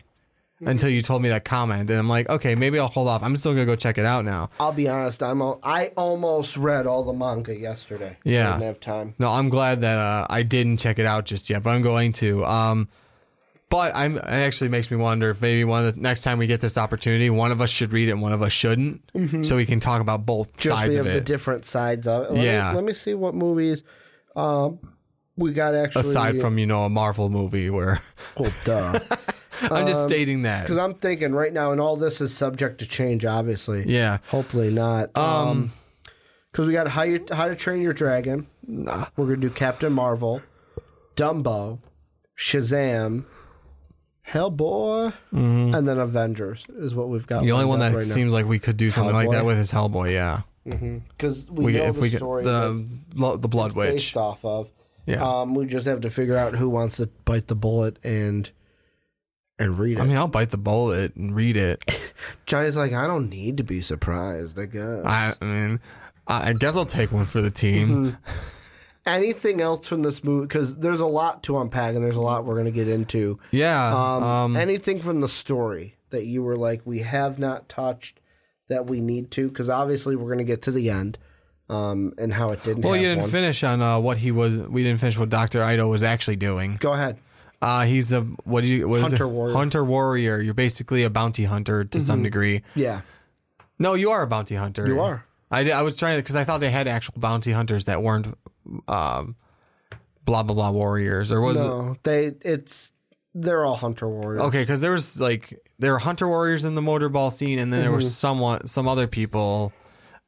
until 0.61 0.89
you 0.89 1.03
told 1.03 1.23
me 1.23 1.29
that 1.29 1.45
comment 1.45 1.89
and 1.89 1.99
I'm 1.99 2.09
like, 2.09 2.29
okay, 2.29 2.55
maybe 2.57 2.79
I'll 2.81 2.89
hold 2.89 3.07
off. 3.07 3.23
I'm 3.23 3.37
still 3.37 3.55
going 3.55 3.65
to 3.67 3.71
go 3.73 3.77
check 3.77 3.97
it 3.97 4.05
out 4.05 4.25
now. 4.25 4.51
I'll 4.59 4.73
be 4.73 4.89
honest, 4.89 5.23
I'm 5.23 5.41
al- 5.41 5.61
I 5.63 5.93
almost 5.97 6.57
read 6.57 6.85
all 6.87 7.05
the 7.05 7.13
manga 7.13 7.55
yesterday. 7.57 8.17
Yeah. 8.25 8.49
I 8.49 8.53
didn't 8.55 8.63
have 8.67 8.81
time. 8.81 9.15
No, 9.21 9.29
I'm 9.31 9.51
glad 9.51 9.83
that 9.83 9.99
uh, 9.99 10.27
I 10.29 10.43
didn't 10.43 10.79
check 10.79 10.99
it 10.99 11.07
out 11.07 11.27
just 11.27 11.49
yet, 11.49 11.63
but 11.63 11.71
I'm 11.71 11.83
going 11.83 12.11
to. 12.15 12.45
Um, 12.45 12.89
but 13.71 13.95
I'm 13.95 14.17
it 14.17 14.25
actually 14.25 14.69
makes 14.69 14.91
me 14.91 14.97
wonder 14.97 15.31
if 15.31 15.41
maybe 15.41 15.65
one 15.65 15.85
of 15.85 15.95
the 15.95 16.01
next 16.01 16.23
time 16.23 16.39
we 16.39 16.47
get 16.47 16.61
this 16.61 16.79
opportunity, 16.79 17.31
one 17.31 17.53
of 17.53 17.61
us 17.61 17.71
should 17.71 17.93
read 17.93 18.09
it 18.09 18.13
and 18.13 18.23
one 18.23 18.33
of 18.33 18.43
us 18.43 18.53
shouldn't, 18.53 19.03
so 19.45 19.57
we 19.57 19.67
can 19.67 19.81
talk 19.81 20.01
about 20.01 20.25
both 20.25 20.49
Mm-hmm. 20.49 20.61
Just 20.61 20.81
sides 20.81 20.95
of 20.97 21.07
have 21.07 21.15
the 21.15 21.21
different 21.21 21.65
sides 21.65 22.07
of 22.07 22.25
it. 22.25 22.33
Let 22.33 22.45
Yeah. 22.45 22.71
Me, 22.71 22.77
let 22.77 22.85
me 22.85 22.93
see 22.93 23.15
what 23.15 23.35
movies 23.35 23.83
um, 24.37 24.79
we 25.37 25.53
got 25.53 25.75
actually. 25.75 26.01
Aside 26.01 26.41
from 26.41 26.59
you 26.59 26.67
know 26.67 26.85
a 26.85 26.89
Marvel 26.89 27.29
movie 27.29 27.71
where 27.71 28.01
oh, 28.37 28.53
duh. 28.65 28.99
I'm 29.61 29.87
just 29.87 30.05
stating 30.05 30.43
that. 30.43 30.63
Because 30.63 30.79
I'm 30.79 30.95
thinking 30.95 31.33
right 31.33 31.53
now, 31.53 31.73
and 31.73 31.81
all 31.81 31.97
this 31.97 32.21
is 32.21 32.33
subject 32.33 32.79
to 32.79 32.87
change, 32.87 33.25
obviously. 33.25 33.85
Yeah. 33.89 34.19
Hopefully 34.29 34.73
not. 34.73 35.17
Um, 35.17 35.73
because 36.53 36.67
we 36.67 36.73
got 36.73 36.89
how 36.89 37.03
you 37.03 37.25
how 37.31 37.49
to 37.49 37.57
train 37.57 37.83
your 37.83 37.93
dragon. 37.93 38.47
Nah. 38.67 39.07
We're 39.17 39.27
gonna 39.27 39.39
do 39.39 39.51
Captain 39.51 39.93
Marvel, 39.93 40.43
Dumbo, 41.17 41.81
Shazam, 42.37 43.25
Hellboy, 44.31 45.13
and 45.33 45.89
then 45.89 45.99
Avengers 45.99 46.65
is 46.77 46.95
what 46.95 47.09
we've 47.09 47.27
got. 47.27 47.37
Mm-hmm. 47.37 47.47
The 47.47 47.53
only 47.53 47.65
one 47.65 47.79
that 47.81 47.95
right 47.95 48.07
now. 48.07 48.15
seems 48.15 48.33
like 48.33 48.47
we 48.47 48.59
could 48.59 48.77
do 48.77 48.91
something 48.91 49.15
like 49.15 49.31
that 49.31 49.47
with 49.47 49.59
is 49.59 49.73
Hellboy. 49.73 50.13
Yeah, 50.13 50.43
because 50.65 51.47
we, 51.51 51.67
we 51.67 51.73
know 51.73 51.85
if 51.85 51.95
the 51.95 52.01
we 52.01 52.09
story 52.11 52.45
the 52.45 52.87
the 53.17 53.49
Blood 53.49 53.73
Witch. 53.73 53.93
based 53.93 54.17
off 54.17 54.45
of. 54.45 54.69
Yeah. 55.07 55.27
Um, 55.27 55.55
we 55.55 55.65
just 55.65 55.87
have 55.87 56.03
to 56.03 56.11
figure 56.11 56.37
out 56.37 56.55
who 56.55 56.69
wants 56.69 56.99
to 56.99 57.07
bite 57.25 57.47
the 57.47 57.55
bullet 57.55 57.99
and 58.05 58.51
and 59.59 59.79
read 59.79 59.97
it. 59.97 60.03
I 60.03 60.05
mean, 60.05 60.19
I'll 60.19 60.29
bite 60.29 60.51
the 60.51 60.59
bullet 60.59 61.17
and 61.17 61.35
read 61.35 61.57
it. 61.57 61.83
Johnny's 62.47 62.77
like, 62.77 62.93
I 62.93 63.07
don't 63.07 63.31
need 63.31 63.57
to 63.57 63.65
be 63.65 63.81
surprised. 63.81 64.59
I 64.59 64.67
guess. 64.67 65.05
I, 65.07 65.35
I 65.41 65.45
mean, 65.45 65.81
I 66.27 66.51
I 66.51 66.53
guess 66.53 66.77
I'll 66.77 66.85
take 66.85 67.13
one 67.13 67.25
for 67.25 67.41
the 67.41 67.51
team. 67.51 67.89
Mm-hmm. 67.89 68.33
Anything 69.09 69.61
else 69.61 69.87
from 69.89 70.03
this 70.03 70.23
movie? 70.23 70.47
Because 70.47 70.77
there's 70.77 71.01
a 71.01 71.07
lot 71.07 71.43
to 71.45 71.59
unpack, 71.59 71.95
and 71.95 72.05
there's 72.05 72.17
a 72.17 72.21
lot 72.21 72.45
we're 72.45 72.55
going 72.55 72.67
to 72.67 72.71
get 72.71 72.89
into. 72.89 73.39
Yeah. 73.51 73.89
Um, 73.95 74.23
Um, 74.23 74.57
anything 74.57 75.01
from 75.01 75.21
the 75.21 75.29
story 75.29 75.97
that 76.11 76.27
you 76.27 76.43
were 76.43 76.57
like, 76.57 76.83
we 76.85 77.01
have 77.01 77.39
not 77.39 77.69
touched 77.69 78.21
that 78.69 78.87
we 78.87 79.01
need 79.01 79.31
to? 79.33 79.49
Because 79.49 79.69
obviously 79.69 80.15
we're 80.17 80.27
going 80.27 80.39
to 80.39 80.45
get 80.45 80.63
to 80.63 80.71
the 80.71 80.91
end, 80.91 81.19
um, 81.69 82.13
and 82.19 82.33
how 82.33 82.51
it 82.51 82.63
didn't. 82.63 82.83
well, 82.85 82.97
you 82.97 83.03
didn't 83.09 83.23
one. 83.23 83.31
finish 83.31 83.65
on 83.65 83.81
uh, 83.83 83.99
what 83.99 84.19
he 84.19 84.31
was. 84.31 84.57
We 84.57 84.83
didn't 84.83 85.01
finish 85.01 85.19
what 85.19 85.31
Doctor 85.31 85.67
Ido 85.69 85.89
was 85.89 86.03
actually 86.03 86.37
doing. 86.37 86.77
Go 86.79 86.93
ahead. 86.93 87.19
Uh, 87.61 87.83
he's 87.85 88.13
a 88.13 88.21
what 88.45 88.61
do 88.63 88.69
you 88.73 88.89
what 88.89 88.99
is 89.01 89.03
Hunter 89.09 89.25
it? 89.25 89.29
warrior. 89.29 89.51
Mm-hmm. 89.51 89.59
Hunter 89.59 89.85
warrior. 89.85 90.41
You're 90.41 90.55
basically 90.55 91.03
a 91.03 91.11
bounty 91.11 91.45
hunter 91.45 91.83
to 91.85 92.01
some 92.01 92.23
degree. 92.23 92.63
Yeah, 92.77 93.01
No, 93.81 93.95
you 93.95 94.11
are 94.11 94.23
a 94.23 94.27
bounty 94.29 94.55
hunter. 94.55 94.87
You 94.87 95.01
are. 95.01 95.25
I, 95.51 95.69
I 95.71 95.83
was 95.83 95.97
trying 95.97 96.17
to 96.17 96.23
because 96.23 96.37
I 96.37 96.45
thought 96.45 96.61
they 96.61 96.71
had 96.71 96.87
actual 96.87 97.15
bounty 97.17 97.51
hunters 97.53 97.87
that 97.87 98.01
weren't 98.03 98.37
um, 98.89 99.37
blah 100.25 100.43
blah 100.43 100.55
blah 100.55 100.71
warriors 100.71 101.33
or 101.33 101.41
was 101.41 101.57
it 101.59 101.63
no, 101.65 101.97
they 102.03 102.33
it's 102.43 102.93
they're 103.35 103.65
all 103.65 103.77
hunter 103.77 104.09
warriors. 104.09 104.43
okay 104.43 104.63
because 104.63 104.81
there 104.81 104.93
was 104.93 105.21
like 105.21 105.59
there 105.79 105.93
were 105.93 105.99
hunter 105.99 106.27
warriors 106.29 106.65
in 106.65 106.75
the 106.75 106.81
motorball 106.81 107.33
scene 107.33 107.59
and 107.59 107.73
then 107.73 107.81
there 107.81 107.89
Mm-hmm. 107.91 107.97
was 107.97 108.17
somewhat 108.17 108.69
some 108.69 108.89
other 108.89 109.07
people. 109.07 109.73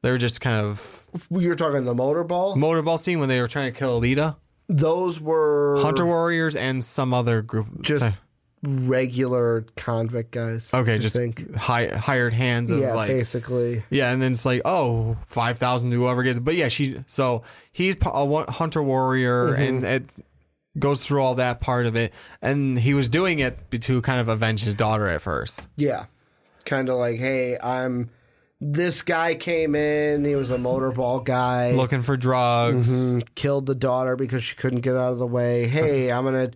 They 0.02 0.10
were 0.10 0.18
just 0.18 0.40
kind 0.40 0.64
of 0.64 1.06
You're 1.30 1.54
talking 1.54 1.84
the 1.84 1.94
motorball. 1.94 2.56
motorball 2.56 2.98
scene 2.98 3.18
when 3.20 3.28
they 3.28 3.40
were 3.40 3.48
trying 3.48 3.72
to 3.72 3.78
kill 3.78 4.00
Alita. 4.00 4.36
Those 4.68 5.20
were 5.20 5.78
Hunter 5.82 6.06
warriors 6.06 6.54
and 6.56 6.82
some 6.84 7.12
other 7.12 7.42
group. 7.42 7.82
just 7.82 8.04
regular 8.62 9.64
convict 9.76 10.32
guys. 10.32 10.72
okay, 10.72 10.94
I 10.94 10.98
just 10.98 11.14
think. 11.14 11.54
hi, 11.54 11.88
hired 11.88 12.32
hands 12.32 12.70
of 12.70 12.78
yeah, 12.78 12.94
like 12.94 13.08
basically. 13.08 13.82
Yeah, 13.90 14.12
and 14.12 14.20
then 14.20 14.32
it's 14.32 14.44
like, 14.44 14.62
oh, 14.64 15.16
5,000 15.26 15.90
to 15.90 15.96
whoever 15.96 16.22
gets. 16.22 16.38
But 16.38 16.54
yeah, 16.56 16.68
she, 16.68 17.02
so 17.06 17.42
he's 17.72 17.96
a 18.02 18.52
hunter 18.52 18.82
warrior 18.82 19.54
and 19.54 19.82
it 19.84 20.04
goes 20.78 21.04
through 21.04 21.22
all 21.22 21.34
that 21.36 21.60
part 21.60 21.86
of 21.86 21.96
it. 21.96 22.12
And 22.42 22.78
he 22.78 22.94
was 22.94 23.08
doing 23.08 23.38
it 23.38 23.70
to 23.70 24.02
kind 24.02 24.20
of 24.20 24.28
avenge 24.28 24.62
his 24.62 24.74
daughter 24.74 25.06
at 25.08 25.22
first. 25.22 25.68
Yeah. 25.76 26.06
Kind 26.64 26.88
of 26.88 26.96
like, 26.96 27.18
hey, 27.18 27.58
I'm. 27.60 28.10
This 28.62 29.00
guy 29.00 29.36
came 29.36 29.74
in. 29.74 30.22
He 30.22 30.34
was 30.34 30.50
a 30.50 30.58
motorball 30.58 31.24
guy. 31.24 31.70
Looking 31.72 32.02
for 32.02 32.18
drugs. 32.18 32.90
Mm, 32.90 33.26
killed 33.34 33.64
the 33.64 33.74
daughter 33.74 34.16
because 34.16 34.42
she 34.44 34.54
couldn't 34.54 34.80
get 34.80 34.96
out 34.96 35.12
of 35.12 35.18
the 35.18 35.26
way. 35.26 35.66
Hey, 35.66 36.12
I'm 36.12 36.24
gonna, 36.24 36.50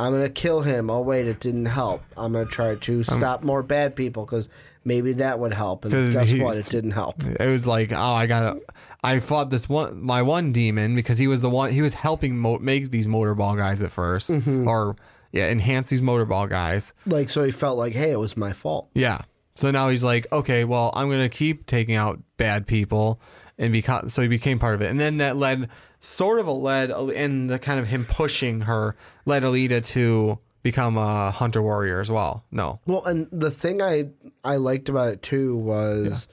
I'm 0.00 0.12
gonna 0.12 0.28
kill 0.28 0.62
him. 0.62 0.90
Oh 0.90 1.00
wait, 1.00 1.26
it 1.26 1.40
didn't 1.40 1.66
help. 1.66 2.02
I'm 2.16 2.32
gonna 2.32 2.46
try 2.46 2.74
to 2.74 2.96
um, 2.98 3.04
stop 3.04 3.42
more 3.42 3.62
bad 3.62 3.94
people 3.94 4.24
because 4.24 4.48
maybe 4.84 5.12
that 5.14 5.38
would 5.38 5.52
help. 5.52 5.84
And 5.84 5.92
'Cause 5.92 6.12
guess 6.14 6.28
he- 6.30 6.40
what? 6.42 6.56
It 6.56 6.66
didn't 6.66 6.92
help. 6.92 7.22
It 7.22 7.46
was 7.46 7.66
like, 7.66 7.92
oh, 7.92 7.96
I 8.14 8.26
gotta. 8.26 8.60
I 9.02 9.20
fought 9.20 9.50
this 9.50 9.68
one, 9.68 10.02
my 10.02 10.22
one 10.22 10.52
demon, 10.52 10.94
because 10.94 11.18
he 11.18 11.26
was 11.26 11.40
the 11.40 11.48
one, 11.50 11.70
he 11.70 11.80
was 11.82 11.94
helping 11.94 12.36
mo- 12.38 12.58
make 12.58 12.90
these 12.90 13.06
motorball 13.06 13.56
guys 13.56 13.80
at 13.82 13.90
1st 13.90 14.40
mm-hmm. 14.40 14.68
Or, 14.68 14.94
yeah, 15.32 15.48
enhance 15.50 15.88
these 15.88 16.02
motorball 16.02 16.50
guys. 16.50 16.92
Like 17.06 17.30
so, 17.30 17.42
he 17.42 17.50
felt 17.50 17.78
like, 17.78 17.94
hey, 17.94 18.10
it 18.10 18.18
was 18.18 18.36
my 18.36 18.52
fault. 18.52 18.90
Yeah. 18.94 19.22
So 19.54 19.70
now 19.70 19.88
he's 19.88 20.04
like, 20.04 20.26
okay, 20.32 20.64
well, 20.64 20.90
I'm 20.94 21.08
going 21.08 21.22
to 21.22 21.34
keep 21.34 21.64
taking 21.66 21.94
out 21.94 22.20
bad 22.36 22.66
people. 22.66 23.20
And 23.58 23.72
because, 23.72 24.12
so 24.12 24.20
he 24.22 24.28
became 24.28 24.58
part 24.58 24.74
of 24.74 24.82
it. 24.82 24.90
And 24.90 25.00
then 25.00 25.16
that 25.18 25.36
led, 25.36 25.68
sort 26.00 26.40
of 26.40 26.46
a 26.46 26.52
led, 26.52 26.90
in 27.14 27.46
the 27.46 27.58
kind 27.58 27.78
of 27.78 27.86
him 27.86 28.04
pushing 28.04 28.62
her, 28.62 28.96
led 29.26 29.42
Alita 29.42 29.84
to 29.88 30.38
become 30.62 30.96
a 30.98 31.30
hunter 31.30 31.62
warrior 31.62 32.00
as 32.00 32.10
well. 32.10 32.44
No. 32.50 32.80
Well, 32.86 33.04
and 33.04 33.28
the 33.30 33.50
thing 33.50 33.80
I 33.80 34.08
I 34.44 34.56
liked 34.56 34.88
about 34.88 35.08
it 35.12 35.22
too 35.22 35.56
was 35.56 36.26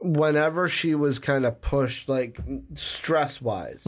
whenever 0.00 0.68
she 0.68 0.94
was 0.94 1.18
kind 1.18 1.44
of 1.44 1.60
pushed, 1.60 2.08
like 2.08 2.38
stress 2.74 3.40
wise, 3.42 3.86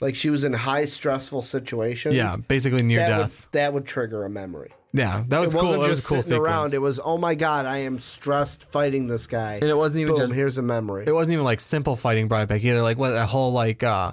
like 0.00 0.14
she 0.16 0.30
was 0.30 0.44
in 0.44 0.52
high 0.52 0.84
stressful 0.86 1.42
situations. 1.42 2.14
Mm-hmm. 2.16 2.26
Yeah. 2.40 2.44
Basically 2.48 2.82
near 2.82 2.98
that 3.00 3.08
death. 3.18 3.40
would 3.42 3.52
that 3.52 3.72
would 3.72 3.86
trigger 3.86 4.24
a 4.24 4.30
memory. 4.30 4.72
yeah. 4.92 5.24
That 5.28 5.40
was 5.40 5.54
it 5.54 5.58
cool. 5.58 5.66
wasn't 5.68 5.82
That 5.82 5.88
was 5.88 5.96
just 5.98 6.06
a 6.06 6.08
cool 6.08 6.22
sitting 6.22 6.36
sequence. 6.36 6.48
around. 6.48 6.74
It 6.74 6.78
was 6.78 7.00
oh 7.04 7.18
my 7.18 7.34
god, 7.34 7.66
I 7.66 7.78
am 7.78 7.98
stressed 8.00 8.64
fighting 8.64 9.06
this 9.06 9.26
guy. 9.26 9.54
and 9.54 9.64
it 9.70 9.76
wasn't 9.76 10.02
even 10.02 10.14
Boom, 10.14 10.24
just, 10.24 10.34
here's 10.34 10.58
a 10.58 10.62
memory. 10.62 11.04
it 11.06 11.12
wasn't 11.12 11.34
even 11.34 11.44
like 11.44 11.60
simple 11.60 11.94
fighting 11.96 12.26
brought 12.28 12.42
it 12.42 12.48
back 12.48 12.64
either. 12.64 12.82
Like 12.82 12.98
what 12.98 13.10
that 13.10 13.28
whole 13.28 13.52
like, 13.52 13.82
uh, 13.82 14.12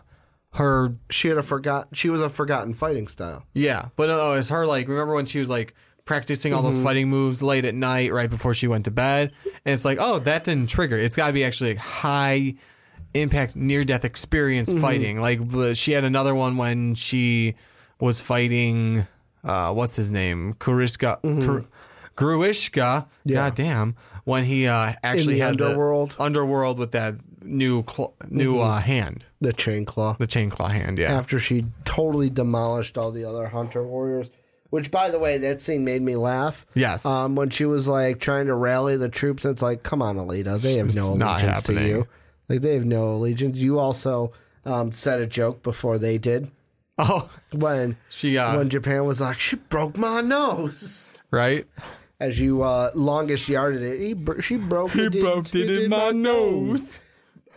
her 0.54 0.96
she 1.10 1.28
had 1.30 1.38
a 1.38 1.44
forgot. 1.44 1.88
She 1.94 2.10
was 2.10 2.22
a 2.22 2.30
forgotten 2.30 2.74
fighting 2.74 3.08
style. 3.08 3.46
Yeah, 3.54 3.90
but 3.96 4.08
no, 4.08 4.34
it's 4.34 4.50
her 4.50 4.66
like 4.66 4.88
remember 4.88 5.14
when 5.16 5.26
she 5.26 5.40
was 5.40 5.50
like 5.50 5.74
practicing 6.04 6.54
all 6.54 6.62
those 6.62 6.80
fighting 6.80 7.10
moves 7.10 7.42
late 7.42 7.64
at 7.64 7.74
night 7.76 8.12
right 8.12 8.30
before 8.30 8.54
she 8.54 8.68
went 8.68 8.86
to 8.86 8.92
bed, 8.92 9.32
and 9.66 9.74
it's 9.74 9.86
like 9.86 9.98
oh 10.02 10.20
that 10.20 10.44
didn't 10.44 10.70
trigger. 10.70 10.98
It's 10.98 11.16
got 11.16 11.28
to 11.28 11.34
be 11.34 11.44
actually 11.44 11.76
like 11.76 11.84
high 11.84 12.56
impact 13.14 13.56
near 13.56 13.84
death 13.84 14.04
experience 14.06 14.72
fighting. 14.74 15.20
Like 15.22 15.40
she 15.76 15.94
had 15.94 16.04
another 16.04 16.36
one 16.36 16.58
when 16.58 16.96
she 16.96 17.56
was 18.00 18.20
fighting 18.20 19.06
uh 19.44 19.72
what's 19.74 19.96
his 19.96 20.12
name 20.12 20.54
Kuriska 20.60 21.22
Kur- 21.46 21.66
Grewishka. 22.16 23.08
God 23.28 23.56
damn 23.56 23.96
when 24.26 24.44
he 24.44 24.68
uh 24.68 24.94
actually 25.04 25.36
the 25.36 25.40
had 25.40 25.62
underworld? 25.62 26.12
the 26.12 26.24
underworld 26.24 26.78
with 26.78 26.92
that 26.92 27.16
new 27.44 27.84
cl- 27.88 28.14
new 28.30 28.60
uh 28.60 28.80
hand 28.80 29.26
The 29.40 29.54
chain 29.54 29.86
claw. 29.86 30.16
the 30.20 30.28
chain 30.28 30.50
claw 30.50 30.68
hand. 30.68 31.00
Yeah. 31.00 31.14
after 31.14 31.40
she 31.40 31.66
totally 31.86 32.30
demolished 32.30 32.98
all 32.98 33.12
the 33.12 33.26
other 33.26 33.48
hunter 33.48 33.84
warriors. 33.84 34.30
Which, 34.70 34.90
by 34.90 35.10
the 35.10 35.20
way, 35.20 35.38
that 35.40 35.62
scene 35.62 35.84
made 35.84 36.02
me 36.02 36.16
laugh. 36.16 36.66
Yes. 36.76 37.06
Um, 37.06 37.36
when 37.36 37.50
she 37.50 37.66
was 37.66 37.90
like 37.90 38.22
trying 38.22 38.46
to 38.48 38.56
rally 38.56 38.96
the 38.96 39.10
troops, 39.10 39.44
it's 39.44 39.62
like, 39.62 39.84
come 39.84 40.02
on, 40.02 40.16
Alita, 40.16 40.62
they 40.62 40.76
have 40.76 40.86
It's 40.86 40.96
no 40.96 41.12
allegiance 41.12 41.64
to 41.64 41.74
you. 41.86 42.08
Like 42.48 42.62
they 42.62 42.76
have 42.76 42.86
no 42.86 43.12
allegiance. 43.12 43.58
You 43.58 43.80
also 43.80 44.32
um, 44.64 44.94
said 44.94 45.20
a 45.20 45.28
joke 45.28 45.62
before 45.62 45.98
they 45.98 46.18
did 46.18 46.50
oh, 46.98 47.30
when 47.52 47.98
she 48.10 48.38
uh 48.38 48.56
when 48.58 48.70
Japan 48.70 49.06
was 49.06 49.20
like, 49.20 49.40
she 49.40 49.56
broke 49.58 49.98
my 49.98 50.22
nose. 50.22 51.10
right. 51.32 51.66
As 52.20 52.40
you 52.40 52.62
uh, 52.62 52.92
longest 52.94 53.50
yarded 53.50 53.82
it, 53.82 54.00
he 54.00 54.42
she 54.42 54.56
broke 54.58 54.92
it. 54.94 55.12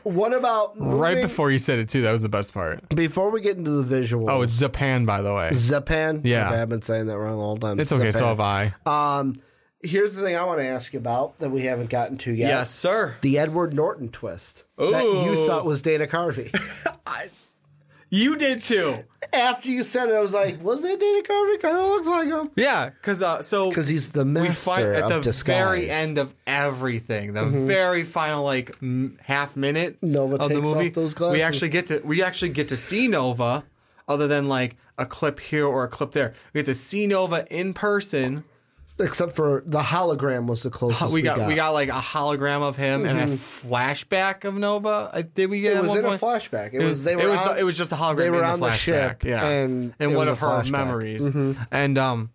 What 0.05 0.33
about 0.33 0.75
Right 0.77 1.21
before 1.21 1.51
you 1.51 1.59
said 1.59 1.79
it 1.79 1.89
too, 1.89 2.03
that 2.03 2.13
was 2.13 2.23
the 2.23 2.29
best 2.29 2.55
part. 2.55 2.89
before 2.91 3.31
we 3.31 3.41
get 3.41 3.57
into 3.57 3.83
the 3.83 3.97
visuals? 3.97 4.31
Oh, 4.31 4.43
it's 4.43 4.61
Zapan, 4.61 5.07
by 5.07 5.21
the 5.21 5.35
way. 5.35 5.51
Zapan. 5.51 6.21
Yeah. 6.25 6.49
Okay, 6.49 6.63
I've 6.63 6.69
been 6.69 6.83
saying 6.83 7.07
that 7.07 7.19
wrong 7.19 7.39
all 7.39 7.57
the 7.57 7.67
time. 7.69 7.81
It's 7.81 7.91
okay. 7.91 8.11
So 8.11 8.27
have 8.27 8.41
I. 8.41 8.75
Um, 8.87 9.41
here's 9.83 10.15
the 10.17 10.23
thing 10.23 10.37
I 10.37 10.45
want 10.45 10.61
to 10.61 10.67
ask 10.67 10.93
you 10.93 10.99
about 10.99 11.39
that 11.39 11.51
we 11.51 11.63
haven't 11.63 11.91
gotten 11.91 12.19
to 12.19 12.33
yet. 12.33 12.49
Yes, 12.49 12.71
sir. 12.71 13.17
The 13.23 13.39
Edward 13.39 13.75
Norton 13.75 14.09
twist 14.11 14.65
that 14.77 15.03
you 15.03 15.33
Ooh. 15.33 15.47
thought 15.47 15.65
was 15.65 15.83
Dana 15.83 16.07
Carvey. 16.07 16.51
You 18.15 18.37
did 18.37 18.63
too. 18.63 19.03
After 19.33 19.73
you 19.73 19.83
said 19.83 20.09
it, 20.09 20.15
I 20.15 20.21
was 20.21 20.33
like, 20.33 20.63
was 20.63 20.83
that 20.83 21.01
Dana 21.01 21.23
Carvey? 21.23 21.61
Kind 21.61 21.77
of 21.77 21.85
looks 21.85 22.07
like 22.07 22.29
him. 22.29 22.49
Yeah, 22.55 22.91
because 22.91 23.21
uh, 23.21 23.43
so 23.43 23.71
Because 23.71 23.89
he's 23.89 24.11
the 24.11 24.25
we 24.25 24.31
master 24.31 24.71
find 24.71 24.85
at 24.85 25.03
of 25.05 25.09
the 25.11 25.21
disguise. 25.23 25.57
Mm-hmm. 25.57 25.69
very 25.69 25.91
end 25.91 26.19
of 26.19 26.33
everything, 26.47 27.33
the 27.33 27.45
very 27.45 28.05
final 28.05 28.45
like 28.45 28.77
m- 28.81 29.19
half 29.21 29.57
minute 29.57 29.99
Nova 30.01 30.37
of 30.37 30.49
the 30.49 30.61
movie, 30.61 30.91
those 30.91 31.13
glasses. 31.15 31.37
we 31.39 31.43
actually 31.43 31.71
get 31.71 31.89
to 31.89 32.01
we 32.05 32.23
actually 32.23 32.51
get 32.51 32.69
to 32.69 32.77
see 32.77 33.09
Nova, 33.09 33.65
other 34.07 34.29
than 34.29 34.47
like 34.47 34.77
a 34.97 35.07
clip 35.07 35.41
here 35.41 35.67
or 35.67 35.83
a 35.83 35.89
clip 35.89 36.13
there. 36.13 36.35
We 36.53 36.59
get 36.61 36.67
to 36.67 36.75
see 36.75 37.09
Nova 37.09 37.47
in 37.51 37.75
person. 37.75 38.45
Except 39.01 39.33
for 39.33 39.65
the 39.67 39.81
hologram 39.81 40.47
was 40.47 40.63
the 40.63 40.71
closest 40.71 41.11
We 41.13 41.23
got, 41.23 41.49
we 41.49 41.57
got 41.57 41.71
like 41.71 41.89
a 41.89 41.93
hologram 41.93 42.63
of 42.63 42.77
him 42.77 43.05
and 43.05 43.19
a 43.19 43.27
flashback 43.37 44.45
of 44.45 44.55
Nova. 44.57 45.11
Uh, 45.13 45.23
Did 45.35 45.51
we 45.51 45.61
get 45.63 45.77
Mm-hmm. 45.77 45.85
It 45.87 45.89
was 45.89 45.99
in 45.99 46.05
a 46.05 46.09
flashback. 46.19 46.67
It, 46.69 46.75
It 46.75 46.79
was 46.79 46.87
was, 46.91 47.03
they 47.03 47.17
were 47.17 47.23
it 47.23 47.29
was, 47.29 47.39
on, 47.41 47.55
the- 47.55 47.61
it 47.61 47.65
was 47.65 47.77
just 47.77 47.91
a 47.91 47.97
hologram 47.97 48.17
they 48.19 48.31
were 48.31 48.45
on 48.45 48.61
the 48.61 48.67
the 48.67 48.73
ship, 48.73 49.25
yeah, 49.25 49.45
and 49.45 49.95
and 49.99 50.15
one 50.15 50.29
of 50.29 50.39
her 50.39 50.47
flashback. 50.47 50.63
Mm-hmm. 50.63 50.71
memories. 50.71 51.57
And 51.73 51.99
um, 51.99 52.31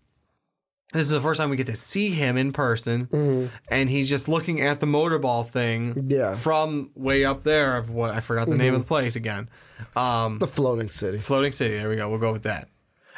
this 0.91 1.05
is 1.05 1.11
the 1.11 1.21
first 1.21 1.39
time 1.39 1.49
we 1.49 1.55
get 1.55 1.67
to 1.67 1.75
see 1.77 2.09
him 2.09 2.35
in 2.35 2.51
person, 2.51 3.49
and 3.69 3.89
he's 3.89 4.09
just 4.09 4.27
looking 4.27 4.59
at 4.59 4.79
the 4.81 4.85
motorball 4.87 5.47
thing, 5.49 5.93
Mm-hmm. 5.95 6.11
Yeah. 6.11 6.17
Mm-hmm. 6.31 6.35
from 6.41 6.91
way 6.95 7.23
up 7.23 7.43
there. 7.43 7.77
Of 7.77 7.89
what 7.91 8.11
I 8.11 8.19
forgot 8.19 8.49
the 8.49 8.55
name 8.57 8.73
of 8.73 8.81
the 8.81 8.87
place 8.87 9.15
again, 9.15 9.49
um, 9.95 10.39
the 10.39 10.47
floating 10.47 10.89
city. 10.89 11.19
floating 11.19 11.53
city. 11.53 11.77
There 11.77 11.87
we 11.87 11.95
go. 11.95 12.09
We'll 12.09 12.19
go 12.19 12.33
with 12.33 12.43
that. 12.43 12.67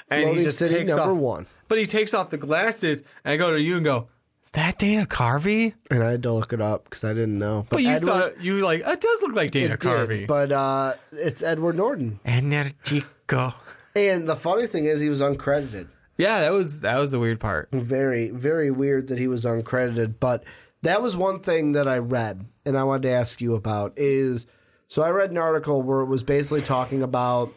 And 0.10 0.23
Floating 0.23 0.39
he 0.39 0.43
just 0.43 0.58
city 0.60 0.75
takes 0.75 0.89
number 0.89 1.13
off, 1.13 1.17
one. 1.17 1.47
But 1.71 1.79
he 1.79 1.86
takes 1.86 2.13
off 2.13 2.29
the 2.31 2.38
glasses, 2.38 3.01
and 3.23 3.31
I 3.31 3.38
go 3.38 3.55
to 3.55 3.62
you 3.62 3.77
and 3.77 3.86
go, 3.86 4.10
"Is 4.43 4.51
that 4.51 4.77
Dana 4.77 5.05
Carvey?" 5.05 5.73
And 5.89 6.03
I 6.03 6.12
had 6.12 6.23
to 6.23 6.34
look 6.34 6.51
it 6.51 6.60
up 6.60 6.84
because 6.84 7.05
I 7.05 7.13
didn't 7.13 7.38
know. 7.39 7.65
But 7.69 7.81
you 7.81 7.88
Edward- 7.91 8.10
thought 8.10 8.41
you 8.43 8.55
were 8.55 8.62
like 8.62 8.81
it 8.86 8.99
does 8.99 9.21
look 9.21 9.34
like 9.34 9.51
Dana 9.51 9.75
it 9.75 9.79
did, 9.79 9.89
Carvey. 9.89 10.27
but 10.27 10.51
uh, 10.51 10.95
it's 11.13 11.41
Edward 11.41 11.77
Norton. 11.77 12.19
Energico. 12.25 13.53
And 13.95 14.27
the 14.27 14.36
funny 14.36 14.67
thing 14.67 14.84
is, 14.84 14.99
he 14.99 15.07
was 15.07 15.21
uncredited. 15.21 15.88
Yeah, 16.17 16.41
that 16.41 16.51
was 16.51 16.81
that 16.81 16.97
was 16.99 17.12
the 17.12 17.19
weird 17.19 17.39
part. 17.39 17.69
Very, 17.71 18.31
very 18.31 18.69
weird 18.69 19.07
that 19.07 19.17
he 19.17 19.29
was 19.29 19.45
uncredited. 19.45 20.15
But 20.19 20.43
that 20.81 21.01
was 21.01 21.15
one 21.15 21.39
thing 21.39 21.71
that 21.71 21.88
I 21.88 21.99
read, 21.99 22.45
and 22.65 22.77
I 22.77 22.84
wanted 22.84 23.03
to 23.03 23.12
ask 23.12 23.39
you 23.39 23.55
about 23.55 23.93
is 23.95 24.45
so 24.89 25.01
I 25.03 25.10
read 25.12 25.31
an 25.31 25.38
article 25.38 25.81
where 25.81 26.01
it 26.01 26.07
was 26.07 26.21
basically 26.21 26.63
talking 26.63 27.01
about 27.01 27.53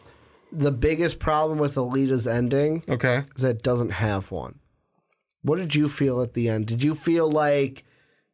the 0.51 0.71
biggest 0.71 1.19
problem 1.19 1.57
with 1.59 1.75
Alita's 1.75 2.27
ending 2.27 2.83
Okay. 2.87 3.23
is 3.35 3.41
that 3.41 3.57
it 3.57 3.63
doesn't 3.63 3.91
have 3.91 4.31
one. 4.31 4.59
What 5.41 5.57
did 5.57 5.75
you 5.75 5.89
feel 5.89 6.21
at 6.21 6.33
the 6.33 6.49
end? 6.49 6.65
Did 6.67 6.83
you 6.83 6.95
feel 6.95 7.29
like 7.29 7.83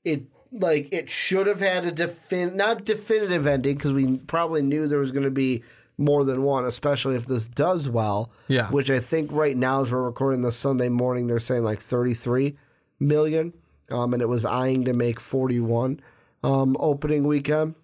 it 0.03 0.23
like 0.53 0.93
it 0.93 1.09
should 1.09 1.47
have 1.47 1.59
had 1.61 1.85
a 1.85 1.91
defin 1.91 2.55
not 2.55 2.83
definitive 2.85 3.47
ending 3.47 3.75
because 3.77 3.93
we 3.93 4.17
probably 4.17 4.61
knew 4.61 4.85
there 4.87 4.99
was 4.99 5.11
going 5.11 5.23
to 5.23 5.31
be 5.31 5.63
more 5.97 6.23
than 6.25 6.41
one, 6.41 6.65
especially 6.65 7.15
if 7.15 7.25
this 7.27 7.45
does 7.47 7.89
well. 7.89 8.31
Yeah. 8.47 8.69
Which 8.69 8.89
I 8.89 8.99
think 8.99 9.31
right 9.31 9.55
now, 9.55 9.81
as 9.83 9.91
we're 9.91 10.01
recording 10.01 10.41
this 10.41 10.57
Sunday 10.57 10.89
morning, 10.89 11.27
they're 11.27 11.39
saying 11.39 11.63
like 11.63 11.79
33 11.79 12.57
million. 12.99 13.53
Um, 13.89 14.13
and 14.13 14.21
it 14.21 14.27
was 14.29 14.43
eyeing 14.45 14.85
to 14.85 14.93
make 14.93 15.19
41 15.19 15.99
um, 16.43 16.75
opening 16.79 17.23
weekend. 17.25 17.75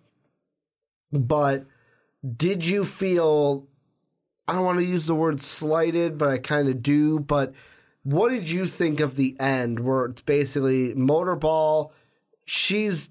But 1.11 1.65
did 2.35 2.65
you 2.65 2.83
feel, 2.83 3.67
I 4.47 4.53
don't 4.53 4.63
want 4.63 4.79
to 4.79 4.85
use 4.85 5.05
the 5.05 5.15
word 5.15 5.41
slighted, 5.41 6.17
but 6.17 6.29
I 6.29 6.37
kind 6.37 6.69
of 6.69 6.81
do. 6.81 7.19
But 7.19 7.53
what 8.03 8.29
did 8.29 8.49
you 8.49 8.65
think 8.65 8.99
of 8.99 9.15
the 9.15 9.35
end 9.39 9.79
where 9.79 10.05
it's 10.05 10.21
basically 10.21 10.93
Motorball? 10.95 11.91
She's 12.45 13.09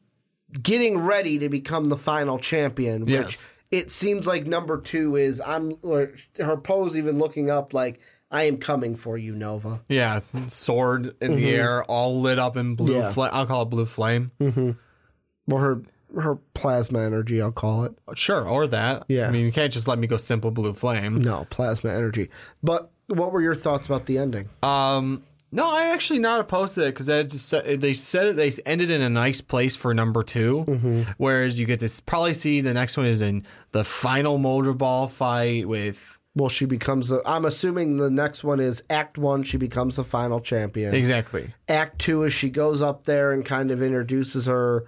getting 0.63 0.99
ready 0.99 1.39
to 1.39 1.49
become 1.49 1.89
the 1.91 1.97
final 1.99 2.39
champion, 2.39 3.03
which 3.05 3.11
Yes. 3.13 3.51
it 3.71 3.91
seems 3.91 4.27
like 4.27 4.47
number 4.47 4.81
two 4.81 5.17
is 5.17 5.41
I'm 5.45 5.73
or 5.83 6.13
her 6.39 6.57
pose 6.57 6.97
even 6.97 7.19
looking 7.19 7.51
up 7.51 7.75
like 7.75 8.01
I 8.31 8.45
am 8.45 8.57
coming 8.57 8.97
for 8.97 9.19
you, 9.19 9.35
Nova. 9.35 9.81
Yeah, 9.89 10.21
sword 10.47 11.15
in 11.21 11.37
the 11.37 11.51
air, 11.51 11.85
all 11.85 12.21
lit 12.21 12.39
up 12.39 12.57
in 12.57 12.75
blue. 12.77 12.95
Mm-hmm. 12.95 13.21
Yeah. 13.21 13.29
I'll 13.33 13.47
call 13.47 13.63
it 13.63 13.67
blue 13.67 13.85
flame. 13.87 14.31
Or 15.51 15.61
her 15.61 15.83
her 16.17 16.37
plasma 16.55 17.01
energy, 17.01 17.41
I'll 17.41 17.53
call 17.53 17.85
it. 17.85 17.93
Sure, 18.15 18.49
or 18.49 18.67
that. 18.69 19.05
Yeah. 19.09 19.29
I 19.29 19.31
mean, 19.31 19.45
you 19.45 19.53
can't 19.53 19.73
just 19.73 19.87
let 19.89 19.99
me 19.99 20.07
go 20.07 20.17
simple 20.17 20.51
blue 20.51 20.73
flame. 20.73 21.19
No, 21.21 21.47
plasma 21.51 21.91
energy. 21.93 22.31
But 22.63 22.91
what 23.09 23.33
were 23.33 23.43
your 23.43 23.55
thoughts 23.55 23.87
about 23.87 24.07
the 24.07 24.19
ending? 24.19 24.49
Um, 24.63 25.23
no, 25.53 25.71
I 25.71 25.87
actually 25.91 26.19
not 26.19 26.41
opposed 26.41 26.75
to 26.75 26.83
it 26.87 26.91
because 26.91 27.07
they 27.07 27.23
just 27.25 27.49
said, 27.49 27.81
they 27.81 27.93
said 27.95 28.27
it. 28.27 28.37
They 28.37 28.51
ended 28.67 28.91
in 28.91 29.01
a 29.01 29.09
nice 29.09 29.41
place 29.41 29.77
for 29.77 29.95
number 29.95 30.23
2 30.23 30.65
Mm-hmm. 30.67 31.03
Whereas 31.19 31.59
you 31.59 31.67
get 31.67 31.81
to 31.81 32.03
probably 32.05 32.35
see 32.35 32.61
the 32.61 32.75
next 32.75 32.97
one 32.97 33.07
is 33.07 33.23
in 33.23 33.45
the 33.73 33.85
final 33.85 34.39
motorball 34.39 35.09
fight 35.11 35.69
with 35.69 36.19
Well, 36.35 36.49
she 36.49 36.65
becomes 36.67 37.09
the. 37.11 37.23
I'm 37.25 37.45
assuming 37.45 37.97
the 37.99 38.11
next 38.11 38.43
one 38.43 38.59
is 38.61 38.83
Act 38.91 39.19
One. 39.19 39.45
She 39.45 39.57
becomes 39.57 39.97
the 39.97 40.05
final 40.05 40.41
champion. 40.41 40.95
exactly. 40.95 41.55
Act 41.69 42.01
Two 42.01 42.25
is 42.25 42.33
she 42.35 42.51
goes 42.51 42.83
up 42.83 43.05
there 43.05 43.33
and 43.33 43.45
kind 43.45 43.71
of 43.71 43.81
introduces 43.83 44.47
her 44.47 44.85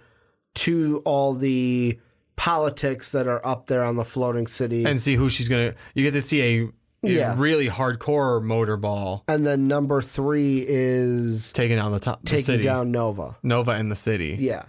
to 0.59 1.03
all 1.05 1.35
the 1.35 1.99
politics 2.37 3.13
that 3.13 3.27
are 3.27 3.45
up 3.47 3.67
there 3.67 3.83
on 3.83 3.97
the 3.97 4.05
floating 4.05 4.47
city. 4.47 4.85
and 4.85 5.01
see 5.03 5.15
who 5.15 5.29
she's 5.29 5.49
gonna. 5.49 5.75
You 5.95 6.05
get 6.05 6.13
to 6.13 6.21
see 6.23 6.43
a, 6.43 6.69
Yeah. 7.03 7.35
really 7.39 7.69
hardcore 7.69 8.43
motorball 8.43 9.23
And 9.29 9.45
then 9.47 9.67
number 9.69 10.03
three 10.03 10.65
is 10.67 11.53
taking 11.53 11.77
down 11.77 11.93
the 11.93 12.01
top 12.01 12.21
the 12.23 12.27
taking 12.31 12.45
city. 12.45 12.63
down 12.65 12.91
Nova. 12.91 13.37
Nova 13.43 13.77
in 13.79 13.89
the 13.89 13.97
city. 13.97 14.37
Yeah. 14.41 14.65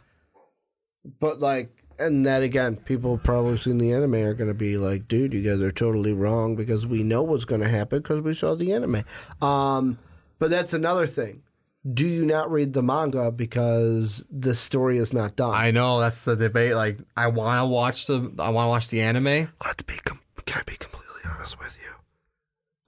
But 1.19 1.39
like, 1.39 1.71
and 1.97 2.25
that 2.25 2.43
again, 2.43 2.75
people 2.77 3.17
probably 3.17 3.57
seen 3.57 3.77
the 3.77 3.91
anime 3.93 4.15
are 4.15 4.33
going 4.33 4.47
to 4.47 4.53
be 4.53 4.77
like, 4.77 5.07
dude, 5.07 5.33
you 5.33 5.41
guys 5.41 5.61
are 5.61 5.71
totally 5.71 6.13
wrong 6.13 6.55
because 6.55 6.85
we 6.85 7.03
know 7.03 7.23
what's 7.23 7.45
going 7.45 7.61
to 7.61 7.67
happen 7.69 7.99
because 7.99 8.21
we 8.21 8.33
saw 8.33 8.55
the 8.55 8.73
anime. 8.73 9.03
Um, 9.41 9.97
but 10.39 10.49
that's 10.49 10.73
another 10.73 11.05
thing. 11.07 11.41
Do 11.91 12.07
you 12.07 12.25
not 12.25 12.51
read 12.51 12.73
the 12.73 12.83
manga 12.83 13.31
because 13.31 14.25
the 14.29 14.53
story 14.53 14.97
is 14.97 15.13
not 15.13 15.35
done? 15.35 15.55
I 15.55 15.71
know 15.71 15.99
that's 15.99 16.25
the 16.25 16.35
debate. 16.35 16.75
Like, 16.75 16.97
I 17.15 17.27
want 17.27 17.61
to 17.61 17.65
watch 17.65 18.07
the 18.07 18.31
I 18.39 18.49
want 18.49 18.65
to 18.65 18.69
watch 18.69 18.89
the 18.89 19.01
anime. 19.01 19.49
Let's 19.65 19.83
be. 19.83 19.95
Com- 20.03 20.19
can 20.45 20.59
I 20.61 20.63
be 20.63 20.77
completely 20.77 21.21
honest 21.33 21.59
with 21.59 21.77
you? 21.81 21.91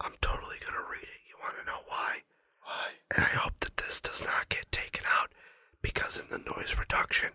I'm 0.01 0.13
totally 0.21 0.55
going 0.59 0.73
to 0.73 0.91
read 0.91 1.03
it. 1.03 1.21
You 1.29 1.35
want 1.41 1.55
to 1.59 1.65
know 1.65 1.79
why? 1.87 2.17
Why? 2.63 2.87
And 3.15 3.23
I 3.25 3.29
hope 3.29 3.53
that 3.61 3.77
this 3.77 4.01
does 4.01 4.23
not 4.23 4.49
get 4.49 4.71
taken 4.71 5.05
out 5.19 5.31
because 5.81 6.19
in 6.19 6.27
the 6.29 6.39
noise 6.39 6.75
reduction, 6.77 7.29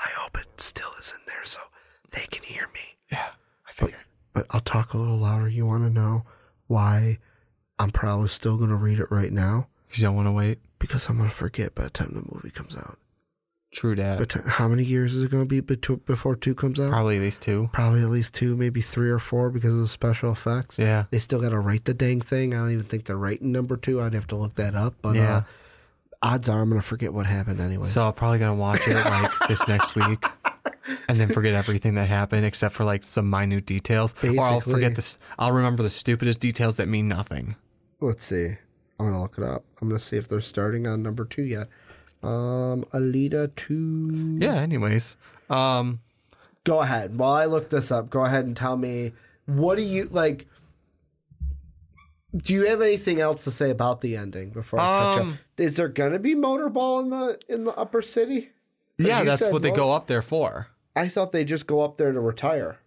I 0.00 0.08
hope 0.16 0.38
it 0.38 0.60
still 0.60 0.90
is 0.98 1.12
in 1.14 1.20
there 1.26 1.44
so 1.44 1.60
they 2.10 2.26
can 2.30 2.42
hear 2.42 2.68
me. 2.74 2.96
Yeah, 3.12 3.28
I 3.68 3.72
figured. 3.72 4.00
But 4.32 4.46
I'll 4.50 4.60
talk 4.60 4.92
a 4.94 4.98
little 4.98 5.18
louder. 5.18 5.48
You 5.48 5.66
want 5.66 5.84
to 5.84 5.90
know 5.90 6.24
why 6.66 7.18
I'm 7.78 7.90
probably 7.90 8.28
still 8.28 8.56
going 8.56 8.70
to 8.70 8.76
read 8.76 8.98
it 8.98 9.10
right 9.10 9.32
now? 9.32 9.68
Because 9.86 10.00
you 10.00 10.08
don't 10.08 10.16
want 10.16 10.28
to 10.28 10.32
wait. 10.32 10.58
Because 10.78 11.08
I'm 11.08 11.16
going 11.18 11.30
to 11.30 11.34
forget 11.34 11.74
by 11.74 11.84
the 11.84 11.90
time 11.90 12.12
the 12.14 12.34
movie 12.34 12.50
comes 12.50 12.76
out. 12.76 12.98
True 13.72 13.94
that. 13.96 14.18
But 14.18 14.32
how 14.32 14.68
many 14.68 14.84
years 14.84 15.14
is 15.14 15.24
it 15.24 15.30
going 15.30 15.46
to 15.46 15.48
be 15.48 15.60
before 15.60 16.36
two 16.36 16.54
comes 16.54 16.78
out? 16.80 16.90
Probably 16.90 17.16
at 17.16 17.22
least 17.22 17.42
two. 17.42 17.68
Probably 17.72 18.00
at 18.02 18.08
least 18.08 18.32
two, 18.32 18.56
maybe 18.56 18.80
three 18.80 19.10
or 19.10 19.18
four 19.18 19.50
because 19.50 19.72
of 19.72 19.80
the 19.80 19.86
special 19.88 20.32
effects. 20.32 20.78
Yeah. 20.78 21.04
They 21.10 21.18
still 21.18 21.40
got 21.40 21.50
to 21.50 21.58
write 21.58 21.84
the 21.84 21.92
dang 21.94 22.20
thing. 22.20 22.54
I 22.54 22.58
don't 22.58 22.72
even 22.72 22.84
think 22.86 23.04
they're 23.06 23.16
writing 23.18 23.52
number 23.52 23.76
two. 23.76 24.00
I'd 24.00 24.14
have 24.14 24.26
to 24.28 24.36
look 24.36 24.54
that 24.54 24.74
up. 24.74 24.94
But 25.02 25.16
Yeah. 25.16 25.36
uh, 25.38 25.42
odds 26.22 26.48
are 26.48 26.60
I'm 26.62 26.68
going 26.70 26.80
to 26.80 26.86
forget 26.86 27.12
what 27.12 27.26
happened 27.26 27.60
anyway. 27.60 27.86
So 27.86 28.06
I'm 28.06 28.14
probably 28.14 28.38
gonna 28.38 28.54
watch 28.54 28.80
it 28.86 28.94
like 28.94 29.30
this 29.48 29.66
next 29.68 29.94
week, 29.94 30.24
and 31.08 31.20
then 31.20 31.28
forget 31.28 31.52
everything 31.54 31.96
that 31.96 32.08
happened 32.08 32.46
except 32.46 32.74
for 32.74 32.84
like 32.84 33.04
some 33.04 33.28
minute 33.28 33.66
details, 33.66 34.14
or 34.24 34.40
I'll 34.40 34.60
forget 34.60 34.94
this. 34.94 35.18
I'll 35.38 35.52
remember 35.52 35.82
the 35.82 35.90
stupidest 35.90 36.40
details 36.40 36.76
that 36.76 36.88
mean 36.88 37.08
nothing. 37.08 37.56
let's 38.00 38.24
see. 38.24 38.56
I'm 38.98 39.06
going 39.06 39.14
to 39.14 39.20
look 39.20 39.38
it 39.38 39.44
up. 39.44 39.64
I'm 39.80 39.88
going 39.88 39.98
to 39.98 40.04
see 40.04 40.16
if 40.16 40.28
they're 40.28 40.40
starting 40.40 40.86
on 40.86 41.02
number 41.02 41.24
two 41.24 41.42
yet. 41.42 41.68
Um, 42.22 42.84
Alita 42.94 43.54
2. 43.54 44.38
Yeah. 44.40 44.54
Anyways, 44.54 45.16
um, 45.50 46.00
go 46.64 46.80
ahead. 46.80 47.18
While 47.18 47.34
I 47.34 47.44
look 47.44 47.70
this 47.70 47.90
up, 47.92 48.10
go 48.10 48.24
ahead 48.24 48.46
and 48.46 48.56
tell 48.56 48.76
me 48.76 49.12
what 49.46 49.76
do 49.76 49.82
you 49.82 50.04
like. 50.10 50.46
Do 52.34 52.52
you 52.52 52.66
have 52.66 52.82
anything 52.82 53.20
else 53.20 53.44
to 53.44 53.50
say 53.50 53.70
about 53.70 54.00
the 54.00 54.16
ending 54.16 54.50
before 54.50 54.80
I 54.80 54.84
catch 55.14 55.18
up? 55.18 55.24
Um, 55.24 55.38
Is 55.56 55.76
there 55.76 55.88
gonna 55.88 56.18
be 56.18 56.34
motorball 56.34 57.02
in 57.02 57.10
the 57.10 57.38
in 57.48 57.64
the 57.64 57.72
upper 57.76 58.02
city? 58.02 58.50
yeah, 58.98 59.22
that's 59.24 59.42
what 59.42 59.62
they 59.62 59.70
go 59.70 59.92
up 59.92 60.06
there 60.06 60.22
for. 60.22 60.68
I 60.94 61.08
thought 61.08 61.32
they 61.32 61.44
just 61.44 61.66
go 61.66 61.80
up 61.82 61.96
there 61.96 62.12
to 62.12 62.20
retire. 62.20 62.78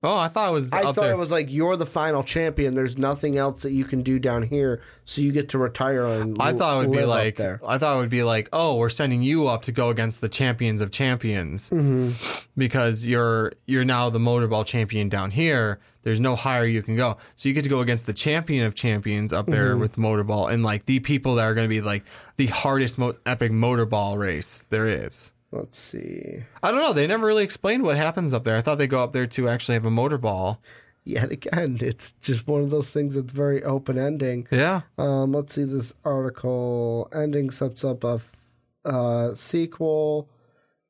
Oh, 0.00 0.16
I 0.16 0.28
thought 0.28 0.50
it 0.50 0.52
was. 0.52 0.72
I 0.72 0.82
thought 0.82 0.94
there. 0.94 1.10
it 1.10 1.16
was 1.18 1.32
like 1.32 1.50
you're 1.50 1.74
the 1.76 1.84
final 1.84 2.22
champion. 2.22 2.74
There's 2.74 2.96
nothing 2.96 3.36
else 3.36 3.62
that 3.62 3.72
you 3.72 3.84
can 3.84 4.02
do 4.02 4.20
down 4.20 4.44
here, 4.44 4.80
so 5.04 5.20
you 5.20 5.32
get 5.32 5.48
to 5.48 5.58
retire 5.58 6.04
and. 6.06 6.36
I 6.40 6.52
thought 6.52 6.76
it 6.84 6.88
would 6.88 6.96
be 6.96 7.04
like. 7.04 7.34
there. 7.34 7.60
I 7.66 7.78
thought 7.78 7.96
it 7.96 8.00
would 8.00 8.08
be 8.08 8.22
like, 8.22 8.48
oh, 8.52 8.76
we're 8.76 8.90
sending 8.90 9.22
you 9.22 9.48
up 9.48 9.62
to 9.62 9.72
go 9.72 9.90
against 9.90 10.20
the 10.20 10.28
champions 10.28 10.80
of 10.80 10.92
champions, 10.92 11.68
Mm-hmm. 11.70 12.48
because 12.56 13.06
you're 13.06 13.52
you're 13.66 13.84
now 13.84 14.08
the 14.08 14.20
motorball 14.20 14.64
champion 14.64 15.08
down 15.08 15.32
here. 15.32 15.80
There's 16.04 16.20
no 16.20 16.36
higher 16.36 16.64
you 16.64 16.80
can 16.82 16.94
go, 16.94 17.16
so 17.34 17.48
you 17.48 17.54
get 17.54 17.64
to 17.64 17.68
go 17.68 17.80
against 17.80 18.06
the 18.06 18.12
champion 18.14 18.66
of 18.66 18.76
champions 18.76 19.32
up 19.32 19.46
there 19.46 19.72
Mm-hmm. 19.72 19.80
with 19.80 19.96
motorball, 19.96 20.52
and 20.52 20.62
like 20.62 20.86
the 20.86 21.00
people 21.00 21.34
that 21.34 21.42
are 21.44 21.54
going 21.54 21.64
to 21.66 21.68
be 21.68 21.80
like 21.80 22.04
the 22.36 22.46
hardest, 22.46 22.98
mo- 22.98 23.16
epic 23.26 23.50
motorball 23.50 24.16
race 24.16 24.64
there 24.70 24.86
is. 24.86 25.32
Let's 25.50 25.78
see. 25.78 26.42
I 26.62 26.70
don't 26.70 26.80
know. 26.80 26.92
They 26.92 27.06
never 27.06 27.26
really 27.26 27.44
explained 27.44 27.82
what 27.82 27.96
happens 27.96 28.34
up 28.34 28.44
there. 28.44 28.56
I 28.56 28.60
thought 28.60 28.78
they 28.78 28.86
go 28.86 29.02
up 29.02 29.12
there 29.12 29.26
to 29.26 29.48
actually 29.48 29.74
have 29.74 29.86
a 29.86 29.90
motorball. 29.90 30.58
Yet 31.04 31.32
again, 31.32 31.78
it's 31.80 32.12
just 32.20 32.46
one 32.46 32.60
of 32.60 32.70
those 32.70 32.90
things 32.90 33.14
that's 33.14 33.32
very 33.32 33.64
open 33.64 33.98
ending. 33.98 34.46
Yeah. 34.50 34.82
Um, 34.98 35.32
let's 35.32 35.54
see 35.54 35.64
this 35.64 35.94
article. 36.04 37.08
Ending 37.14 37.50
sets 37.50 37.82
up 37.82 38.04
a 38.04 38.14
f- 38.14 38.36
uh, 38.84 39.34
sequel. 39.34 40.28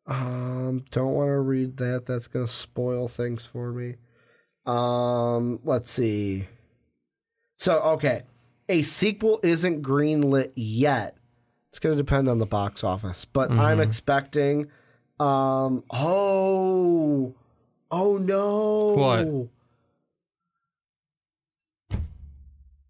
Um, 0.06 0.84
don't 0.90 1.12
want 1.12 1.28
to 1.28 1.38
read 1.38 1.76
that. 1.76 2.06
That's 2.06 2.26
going 2.26 2.46
to 2.46 2.52
spoil 2.52 3.06
things 3.06 3.44
for 3.44 3.72
me. 3.72 3.94
Um, 4.66 5.60
let's 5.62 5.90
see. 5.90 6.48
So, 7.58 7.78
okay. 7.80 8.22
A 8.68 8.82
sequel 8.82 9.38
isn't 9.42 9.82
greenlit 9.82 10.52
yet. 10.56 11.17
It's 11.78 11.84
going 11.84 11.96
to 11.96 12.02
depend 12.02 12.28
on 12.28 12.40
the 12.40 12.44
box 12.46 12.82
office, 12.82 13.24
but 13.24 13.52
I'm 13.52 13.78
expecting. 13.78 14.62
Um, 15.20 15.84
oh, 15.92 17.36
oh 17.92 18.18
no. 18.18 19.48
What? 21.90 22.00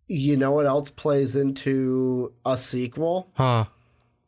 You 0.06 0.38
know 0.38 0.52
what 0.52 0.64
else 0.64 0.90
plays 0.90 1.36
into 1.36 2.32
a 2.46 2.56
sequel? 2.56 3.28
Huh. 3.34 3.66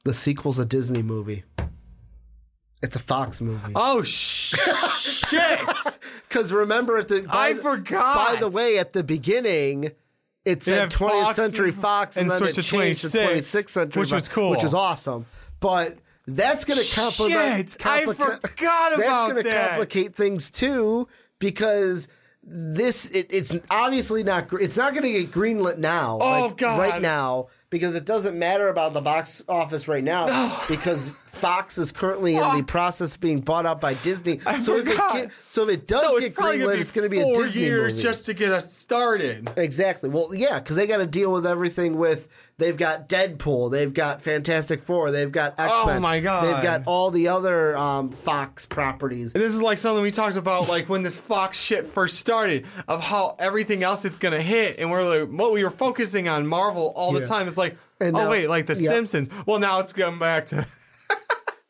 The 0.05 0.13
sequel's 0.13 0.59
a 0.59 0.67
Disney 0.67 1.01
movie. 1.01 1.45
It's 2.83 2.97
a 2.97 2.99
Fox 2.99 3.41
movie. 3.41 3.73
Oh 3.75 4.03
sh- 4.03 4.57
shit! 5.27 5.59
Because 6.29 6.53
remember, 6.53 6.99
at 6.99 7.09
the 7.09 7.27
I 7.31 7.55
the- 7.55 7.63
forgot. 7.63 8.35
By 8.35 8.37
the 8.39 8.49
way, 8.51 8.79
at 8.79 8.93
the 8.93 9.03
beginning, 9.03 9.93
it 10.45 10.63
said 10.63 10.79
had 10.79 10.91
20th 10.91 11.23
Fox 11.23 11.37
Century 11.37 11.71
Fox, 11.71 12.17
and, 12.17 12.23
and 12.23 12.31
then 12.31 12.39
switched 12.39 12.59
it 12.59 12.63
to 12.63 12.69
changed 12.71 13.01
to 13.03 13.07
26th 13.09 13.69
Century, 13.69 14.01
which 14.01 14.13
was 14.13 14.29
cool. 14.29 14.51
which 14.51 14.65
is 14.65 14.75
awesome. 14.75 15.27
But 15.61 15.99
that's 16.27 16.65
going 16.65 16.81
to 16.81 16.95
complicate. 16.95 17.71
Shit, 17.71 17.87
I 17.87 18.05
forgot 18.07 18.95
about 18.95 18.99
That's 18.99 19.29
gonna 19.29 19.43
that. 19.43 19.69
complicate 19.71 20.15
things 20.15 20.51
too 20.51 21.09
because. 21.39 22.09
This 22.43 23.05
it, 23.11 23.27
it's 23.29 23.55
obviously 23.69 24.25
not. 24.25 24.51
It's 24.55 24.79
not 24.79 24.95
going 24.95 25.03
to 25.03 25.13
get 25.13 25.31
greenlit 25.31 25.77
now. 25.77 26.19
Oh, 26.23 26.47
like, 26.47 26.57
God. 26.57 26.79
Right 26.79 27.03
now 27.03 27.49
because 27.71 27.95
it 27.95 28.05
doesn't 28.05 28.37
matter 28.37 28.69
about 28.69 28.93
the 28.93 29.01
box 29.01 29.43
office 29.49 29.87
right 29.87 30.03
now 30.03 30.27
because 30.69 31.09
Fox 31.09 31.79
is 31.79 31.93
currently 31.93 32.35
in 32.35 32.41
the 32.41 32.49
oh. 32.59 32.63
process 32.63 33.15
of 33.15 33.21
being 33.21 33.41
bought 33.41 33.65
out 33.65 33.81
by 33.81 33.95
Disney. 33.95 34.41
I 34.45 34.61
so 34.61 34.77
if 34.77 34.89
it 34.89 34.97
get, 34.97 35.31
so 35.49 35.63
if 35.63 35.69
it 35.71 35.87
does 35.87 36.03
so 36.03 36.19
get 36.19 36.35
greenlit, 36.35 36.81
it's 36.81 36.91
going 36.91 37.05
to 37.05 37.09
be 37.09 37.21
a 37.21 37.23
four 37.23 37.45
Disney 37.45 37.63
years 37.63 37.95
movie. 37.95 38.03
just 38.03 38.27
to 38.27 38.35
get 38.35 38.51
us 38.51 38.75
started. 38.75 39.51
Exactly. 39.57 40.11
Well, 40.11 40.35
yeah, 40.35 40.59
because 40.59 40.77
they 40.77 40.87
got 40.87 40.99
to 40.99 41.07
deal 41.07 41.33
with 41.33 41.47
everything 41.47 41.97
with. 41.97 42.29
They've 42.61 42.77
got 42.77 43.09
Deadpool, 43.09 43.73
they've 43.73 43.93
got 43.93 44.23
Fantastic 44.23 44.83
Four, 44.83 45.11
they've 45.11 45.33
got 45.33 45.59
X 45.59 45.69
Men. 45.87 45.97
Oh, 45.97 46.01
my 46.01 46.21
God. 46.21 46.45
They've 46.45 46.63
got 46.63 46.83
all 46.87 47.11
the 47.11 47.29
other 47.29 47.77
um, 47.77 48.11
Fox 48.11 48.67
properties. 48.67 49.33
And 49.35 49.43
this 49.43 49.53
is 49.55 49.61
like 49.63 49.79
something 49.79 50.03
we 50.03 50.13
talked 50.13 50.37
about, 50.37 50.69
like 50.69 50.89
when 50.89 51.03
this 51.03 51.19
Fox 51.19 51.59
shit 51.59 51.89
first 51.89 52.19
started, 52.19 52.67
of 52.87 53.01
how 53.03 53.35
everything 53.39 53.83
else 53.83 54.05
it's 54.05 54.17
gonna 54.17 54.41
hit, 54.43 54.79
and 54.79 54.91
we're 54.91 55.03
like, 55.03 55.29
what 55.29 55.53
we 55.53 55.65
were 55.65 55.71
focusing 55.71 56.29
on 56.29 56.47
Marvel 56.47 56.93
all 56.95 57.13
the 57.13 57.27
time. 57.27 57.49
It's 57.49 57.59
like, 57.59 57.77
And 58.01 58.17
oh 58.17 58.21
now- 58.25 58.31
wait, 58.31 58.49
like 58.49 58.67
the 58.67 58.75
yep. 58.77 58.93
Simpsons. 58.93 59.29
Well, 59.47 59.59
now 59.59 59.81
it's 59.81 59.93
going 59.93 60.19
back 60.19 60.47
to. 60.47 60.67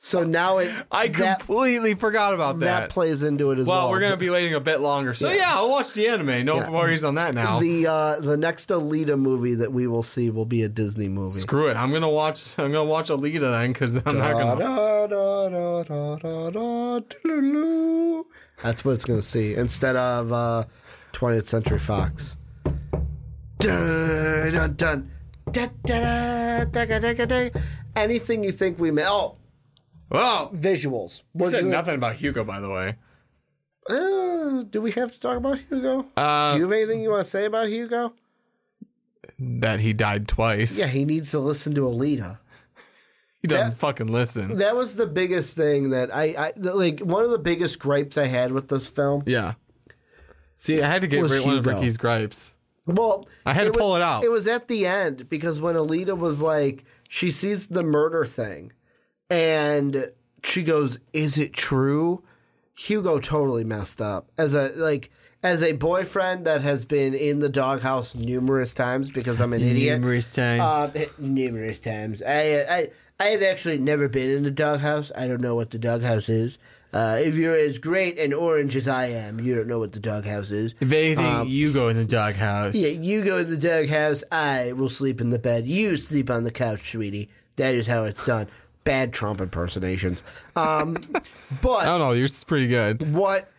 So 0.02 0.24
now 0.24 0.56
it 0.58 0.70
I 0.90 1.08
that, 1.08 1.40
completely 1.40 1.94
forgot 1.94 2.32
about 2.32 2.58
that 2.60 2.80
that. 2.80 2.88
plays 2.90 3.22
into 3.22 3.50
it 3.50 3.58
as 3.58 3.66
well. 3.66 3.82
well, 3.84 3.90
we're 3.90 4.00
gonna 4.00 4.16
be 4.16 4.30
waiting 4.30 4.54
a 4.54 4.60
bit 4.60 4.80
longer, 4.80 5.12
so 5.12 5.28
Yeah. 5.28 5.36
yeah, 5.36 5.52
I'll 5.56 5.68
watch 5.68 5.92
the 5.92 6.08
anime. 6.08 6.42
No 6.46 6.56
Yeah. 6.56 6.70
worries 6.70 7.04
on 7.04 7.16
that 7.16 7.34
now. 7.34 7.60
the 7.60 7.86
uh, 7.86 8.18
the 8.20 8.38
next 8.38 8.68
Alita 8.70 9.18
movie 9.18 9.54
that 9.56 9.74
we 9.74 9.86
will 9.86 10.02
see 10.02 10.30
will 10.30 10.46
be 10.46 10.62
a 10.62 10.70
Disney 10.70 11.10
movie. 11.10 11.40
Screw 11.40 11.68
it, 11.68 11.76
I'm 11.76 11.92
gonna 11.92 12.08
watch. 12.08 12.58
I'm 12.58 12.72
gonna 12.72 12.84
watch 12.84 13.10
Alita 13.10 13.40
then, 13.40 13.72
because 13.74 13.96
I'm 14.06 14.16
not 14.16 14.32
gonna. 14.32 14.58
da, 14.58 15.06
da, 15.06 17.00
doo-doo-doo. 17.00 18.26
That's 18.62 18.84
what 18.84 18.92
it's 18.92 19.04
going 19.04 19.20
to 19.20 19.26
see 19.26 19.54
instead 19.54 19.96
of 19.96 20.32
uh, 20.32 20.64
20th 21.12 21.48
Century 21.48 21.78
Fox. 21.78 22.36
Dun, 23.58 24.52
dun, 24.52 24.74
dun. 24.76 25.10
Da, 25.50 25.66
da, 25.84 26.64
da, 26.64 26.84
da, 26.84 26.98
da, 26.98 27.12
da, 27.14 27.24
da. 27.26 27.50
Anything 27.96 28.44
you 28.44 28.52
think 28.52 28.78
we 28.78 28.90
may. 28.90 29.04
Oh, 29.06 29.36
Oh, 30.10 30.50
visuals. 30.54 31.22
we 31.34 31.48
said 31.48 31.64
you- 31.64 31.70
nothing 31.70 31.94
about 31.94 32.16
Hugo, 32.16 32.44
by 32.44 32.60
the 32.60 32.68
way. 32.70 32.96
Uh, 33.88 34.62
do 34.64 34.80
we 34.82 34.92
have 34.92 35.12
to 35.12 35.20
talk 35.20 35.36
about 35.36 35.58
Hugo? 35.58 36.06
Uh, 36.16 36.52
do 36.52 36.58
you 36.58 36.64
have 36.64 36.72
anything 36.72 37.00
you 37.02 37.10
want 37.10 37.24
to 37.24 37.30
say 37.30 37.44
about 37.46 37.68
Hugo? 37.68 38.12
that 39.38 39.80
he 39.80 39.92
died 39.92 40.28
twice. 40.28 40.78
Yeah, 40.78 40.86
he 40.86 41.04
needs 41.04 41.30
to 41.30 41.38
listen 41.38 41.74
to 41.74 41.82
Alita. 41.82 42.38
he 43.40 43.48
doesn't 43.48 43.70
that- 43.70 43.78
fucking 43.78 44.08
listen. 44.08 44.56
That 44.58 44.76
was 44.76 44.96
the 44.96 45.06
biggest 45.06 45.56
thing 45.56 45.90
that 45.90 46.14
I, 46.14 46.34
I 46.36 46.52
like. 46.56 47.00
One 47.00 47.24
of 47.24 47.30
the 47.30 47.38
biggest 47.38 47.78
gripes 47.78 48.18
I 48.18 48.26
had 48.26 48.52
with 48.52 48.68
this 48.68 48.86
film. 48.86 49.22
Yeah. 49.26 49.54
See, 50.58 50.82
I 50.82 50.86
had 50.88 51.00
to 51.02 51.08
get 51.08 51.22
Was 51.22 51.32
rid 51.32 51.44
one 51.44 51.56
of 51.58 51.64
Ricky's 51.66 51.96
gripes. 51.96 52.54
Well, 52.86 53.28
I 53.46 53.54
had 53.54 53.64
to 53.64 53.70
was- 53.70 53.78
pull 53.78 53.96
it 53.96 54.02
out. 54.02 54.24
It 54.24 54.30
was 54.30 54.46
at 54.46 54.68
the 54.68 54.86
end 54.86 55.28
because 55.30 55.60
when 55.60 55.74
Alita 55.74 56.16
was 56.18 56.42
like, 56.42 56.84
she 57.08 57.30
sees 57.30 57.66
the 57.68 57.82
murder 57.82 58.24
thing, 58.26 58.72
and 59.30 60.10
she 60.42 60.62
goes, 60.62 60.98
"Is 61.12 61.38
it 61.38 61.52
true?" 61.52 62.22
Hugo 62.74 63.18
totally 63.20 63.64
messed 63.64 64.00
up 64.00 64.30
as 64.38 64.54
a 64.54 64.72
like 64.74 65.10
as 65.42 65.62
a 65.62 65.72
boyfriend 65.72 66.44
that 66.46 66.62
has 66.62 66.84
been 66.84 67.14
in 67.14 67.38
the 67.38 67.48
doghouse 67.48 68.14
numerous 68.14 68.74
times 68.74 69.10
because 69.10 69.40
I'm 69.40 69.52
an 69.52 69.62
idiot. 69.62 70.00
Numerous 70.00 70.32
times. 70.34 70.62
Uh, 70.62 71.04
numerous 71.18 71.78
times. 71.78 72.22
I, 72.22 72.64
I 72.68 72.90
I 73.18 73.24
have 73.26 73.42
actually 73.42 73.78
never 73.78 74.08
been 74.08 74.30
in 74.30 74.42
the 74.42 74.50
doghouse. 74.50 75.12
I 75.16 75.26
don't 75.28 75.40
know 75.40 75.54
what 75.54 75.70
the 75.70 75.78
doghouse 75.78 76.28
is. 76.28 76.58
Uh, 76.92 77.18
if 77.20 77.36
you're 77.36 77.54
as 77.54 77.78
great 77.78 78.18
and 78.18 78.34
orange 78.34 78.74
as 78.74 78.88
I 78.88 79.06
am, 79.06 79.38
you 79.38 79.54
don't 79.54 79.68
know 79.68 79.78
what 79.78 79.92
the 79.92 80.00
doghouse 80.00 80.50
is. 80.50 80.74
if 80.80 80.90
anything, 80.90 81.46
you 81.46 81.72
go 81.72 81.88
in 81.88 81.96
the 81.96 82.04
doghouse. 82.04 82.74
Yeah, 82.74 82.88
you 83.00 83.22
go 83.22 83.38
in 83.38 83.50
the 83.50 83.56
doghouse. 83.56 84.24
I 84.32 84.72
will 84.72 84.88
sleep 84.88 85.20
in 85.20 85.30
the 85.30 85.38
bed. 85.38 85.66
You 85.66 85.96
sleep 85.96 86.30
on 86.30 86.42
the 86.44 86.50
couch, 86.50 86.90
sweetie. 86.90 87.28
That 87.56 87.74
is 87.74 87.86
how 87.86 88.04
it's 88.04 88.24
done. 88.26 88.48
Bad 88.84 89.12
Trump 89.12 89.40
impersonations. 89.40 90.22
Um, 90.56 90.96
I 91.14 91.84
don't 91.84 92.00
know. 92.00 92.12
Yours 92.12 92.36
is 92.36 92.44
pretty 92.44 92.68
good. 92.68 93.12
what 93.14 93.50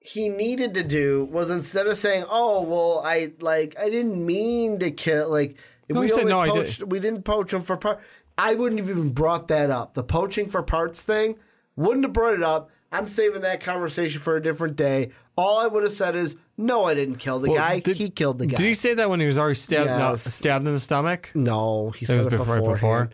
he 0.00 0.28
needed 0.28 0.74
to 0.74 0.82
do 0.84 1.26
was 1.30 1.50
instead 1.50 1.86
of 1.86 1.96
saying, 1.96 2.24
"Oh, 2.28 2.62
well, 2.62 3.02
I 3.04 3.32
like 3.40 3.76
I 3.78 3.90
didn't 3.90 4.24
mean 4.24 4.78
to 4.80 4.90
kill," 4.90 5.28
like 5.30 5.56
No, 5.88 6.00
we 6.00 6.08
said, 6.08 6.26
"No, 6.26 6.38
I 6.38 6.50
did. 6.50 6.90
we 6.90 7.00
didn't 7.00 7.22
poach 7.24 7.52
him 7.52 7.62
for 7.62 7.76
part. 7.76 8.00
I 8.36 8.54
wouldn't 8.54 8.78
have 8.80 8.88
even 8.88 9.10
brought 9.10 9.48
that 9.48 9.70
up. 9.70 9.94
The 9.94 10.04
poaching 10.04 10.48
for 10.48 10.62
parts 10.62 11.02
thing 11.02 11.36
wouldn't 11.76 12.04
have 12.04 12.12
brought 12.12 12.34
it 12.34 12.42
up. 12.42 12.70
I'm 12.92 13.06
saving 13.06 13.42
that 13.42 13.60
conversation 13.60 14.20
for 14.20 14.36
a 14.36 14.42
different 14.42 14.76
day. 14.76 15.10
All 15.36 15.58
I 15.58 15.66
would 15.66 15.82
have 15.82 15.92
said 15.92 16.14
is, 16.14 16.36
"No, 16.56 16.84
I 16.84 16.94
didn't 16.94 17.16
kill 17.16 17.38
the 17.40 17.50
Well, 17.50 17.58
guy. 17.58 17.80
did- 17.80 17.96
he 17.96 18.08
killed 18.10 18.38
the 18.38 18.46
guy." 18.46 18.56
Did 18.56 18.66
he 18.66 18.74
say 18.74 18.94
that 18.94 19.10
when 19.10 19.20
he 19.20 19.26
was 19.26 19.36
already 19.36 19.56
stabbed? 19.56 19.90
No, 19.90 20.16
stabbed 20.16 20.66
in 20.66 20.72
the 20.72 20.80
stomach. 20.80 21.30
No, 21.34 21.90
he 21.90 22.04
It 22.04 22.08
said 22.08 22.16
was 22.24 22.26
it 22.26 22.30
before. 22.36 23.10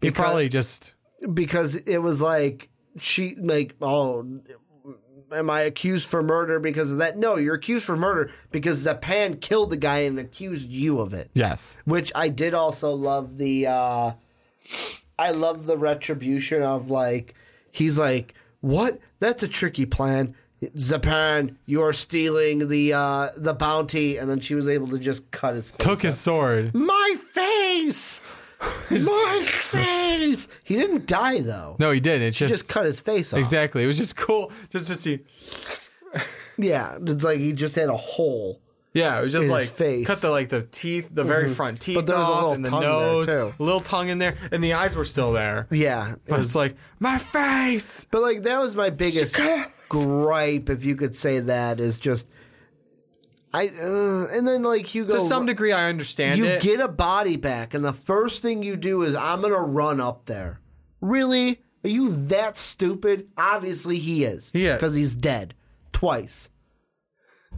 He 0.00 0.08
Because- 0.10 0.22
probably 0.24 0.48
just. 0.48 0.94
Because 1.34 1.74
it 1.76 1.98
was 1.98 2.20
like 2.20 2.68
she 2.98 3.34
like 3.36 3.74
oh 3.82 4.26
am 5.32 5.50
i 5.50 5.60
accused 5.60 6.08
for 6.08 6.22
murder 6.22 6.58
because 6.58 6.90
of 6.92 6.98
that? 6.98 7.18
No 7.18 7.36
you're 7.36 7.54
accused 7.56 7.84
for 7.84 7.96
murder 7.96 8.30
because 8.50 8.84
Zapan 8.86 9.40
killed 9.40 9.70
the 9.70 9.76
guy 9.76 9.98
and 9.98 10.18
accused 10.18 10.70
you 10.70 11.00
of 11.00 11.12
it. 11.14 11.30
Yes. 11.34 11.76
which 11.84 12.10
i 12.14 12.28
did 12.28 12.54
also 12.54 12.92
love 12.92 13.36
the 13.36 13.66
uh 13.66 14.12
i 15.18 15.30
love 15.30 15.66
the 15.66 15.76
retribution 15.76 16.62
of 16.62 16.90
like 16.90 17.34
he's 17.70 17.98
like 17.98 18.34
what? 18.60 18.98
That's 19.20 19.44
a 19.44 19.48
tricky 19.48 19.86
plan. 19.86 20.34
Zapan, 20.76 21.54
you're 21.66 21.92
stealing 21.92 22.66
the 22.66 22.92
uh, 22.92 23.28
the 23.36 23.54
bounty, 23.54 24.16
and 24.16 24.28
then 24.28 24.40
she 24.40 24.56
was 24.56 24.66
able 24.66 24.88
to 24.88 24.98
just 24.98 25.30
cut 25.30 25.54
his 25.54 25.70
Took 25.78 26.02
his 26.02 26.18
sword. 26.18 26.74
my 26.74 27.14
face, 27.30 28.20
my 28.90 29.44
face. 29.46 30.48
He 30.64 30.76
didn't 30.76 31.06
die 31.06 31.40
though. 31.40 31.76
No, 31.78 31.90
he 31.90 32.00
didn't. 32.00 32.22
It 32.28 32.34
She 32.34 32.46
just, 32.46 32.60
just 32.60 32.70
cut 32.70 32.86
his 32.86 33.00
face 33.00 33.32
off. 33.32 33.38
exactly. 33.38 33.84
It 33.84 33.86
was 33.86 33.98
just 33.98 34.16
cool, 34.16 34.52
just 34.70 34.88
to 34.88 34.94
see. 34.94 35.20
Yeah, 36.56 36.98
it's 37.00 37.22
like 37.22 37.38
he 37.38 37.52
just 37.52 37.76
had 37.76 37.88
a 37.88 37.96
hole. 37.96 38.60
Yeah, 38.94 39.20
it 39.20 39.24
was 39.24 39.32
just 39.32 39.42
his 39.42 39.50
like 39.50 39.68
face. 39.68 40.06
cut 40.06 40.20
the 40.20 40.30
like 40.30 40.48
the 40.48 40.62
teeth, 40.62 41.08
the 41.12 41.22
very 41.22 41.44
mm-hmm. 41.44 41.52
front 41.54 41.80
teeth 41.80 42.04
there 42.06 42.16
was 42.16 42.26
a 42.26 42.30
off, 42.30 42.34
little 42.34 42.52
and 42.54 42.64
the 42.64 42.70
tongue 42.70 42.80
there, 42.80 42.90
nose, 42.90 43.26
too. 43.26 43.52
little 43.62 43.80
tongue 43.80 44.08
in 44.08 44.18
there, 44.18 44.34
and 44.50 44.64
the 44.64 44.72
eyes 44.72 44.96
were 44.96 45.04
still 45.04 45.32
there. 45.32 45.68
Yeah, 45.70 46.14
it 46.14 46.20
But 46.26 46.38
was- 46.38 46.46
it's 46.46 46.54
like 46.56 46.76
my 46.98 47.18
face. 47.18 48.06
but 48.10 48.22
like 48.22 48.42
that 48.42 48.58
was 48.58 48.74
my 48.74 48.90
biggest 48.90 49.38
gripe, 49.88 50.68
if 50.68 50.84
you 50.84 50.96
could 50.96 51.14
say 51.14 51.38
that, 51.40 51.78
is 51.80 51.96
just 51.98 52.26
I. 53.52 53.68
Uh, 53.68 54.26
and 54.36 54.46
then 54.46 54.62
like 54.62 54.86
Hugo, 54.86 55.14
To 55.14 55.20
some 55.20 55.46
degree, 55.46 55.72
I 55.72 55.88
understand 55.88 56.38
you 56.38 56.44
it. 56.46 56.62
get 56.62 56.80
a 56.80 56.88
body 56.88 57.36
back, 57.36 57.74
and 57.74 57.84
the 57.84 57.92
first 57.92 58.42
thing 58.42 58.62
you 58.62 58.76
do 58.76 59.02
is 59.02 59.14
I'm 59.14 59.40
gonna 59.42 59.60
run 59.60 60.00
up 60.00 60.26
there. 60.26 60.60
Really? 61.00 61.60
Are 61.84 61.88
you 61.88 62.10
that 62.26 62.56
stupid? 62.56 63.28
Obviously, 63.36 63.98
he 63.98 64.24
is. 64.24 64.50
He 64.52 64.70
because 64.70 64.94
he's 64.94 65.14
dead 65.14 65.54
twice. 65.92 66.48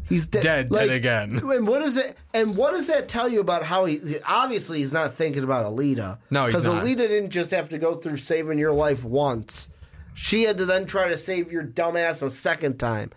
He's 0.08 0.26
de- 0.26 0.40
Dead, 0.40 0.70
dead 0.70 0.90
again. 0.90 1.40
And 1.50 1.66
what 1.68 1.80
does 1.80 1.96
it? 1.96 2.16
And 2.34 2.56
what 2.56 2.72
does 2.72 2.88
that 2.88 3.08
tell 3.08 3.28
you 3.28 3.40
about 3.40 3.62
how 3.64 3.84
he? 3.84 4.18
Obviously, 4.26 4.78
he's 4.78 4.92
not 4.92 5.14
thinking 5.14 5.44
about 5.44 5.66
Alita. 5.66 6.18
No, 6.30 6.46
because. 6.46 6.66
Alita 6.66 6.96
didn't 6.96 7.30
just 7.30 7.50
have 7.52 7.68
to 7.70 7.78
go 7.78 7.94
through 7.94 8.16
saving 8.16 8.58
your 8.58 8.72
life 8.72 9.04
once. 9.04 9.68
She 10.14 10.42
had 10.42 10.58
to 10.58 10.66
then 10.66 10.84
try 10.86 11.08
to 11.08 11.16
save 11.16 11.50
your 11.52 11.64
dumbass 11.64 12.22
a 12.22 12.30
second 12.30 12.78
time. 12.78 13.10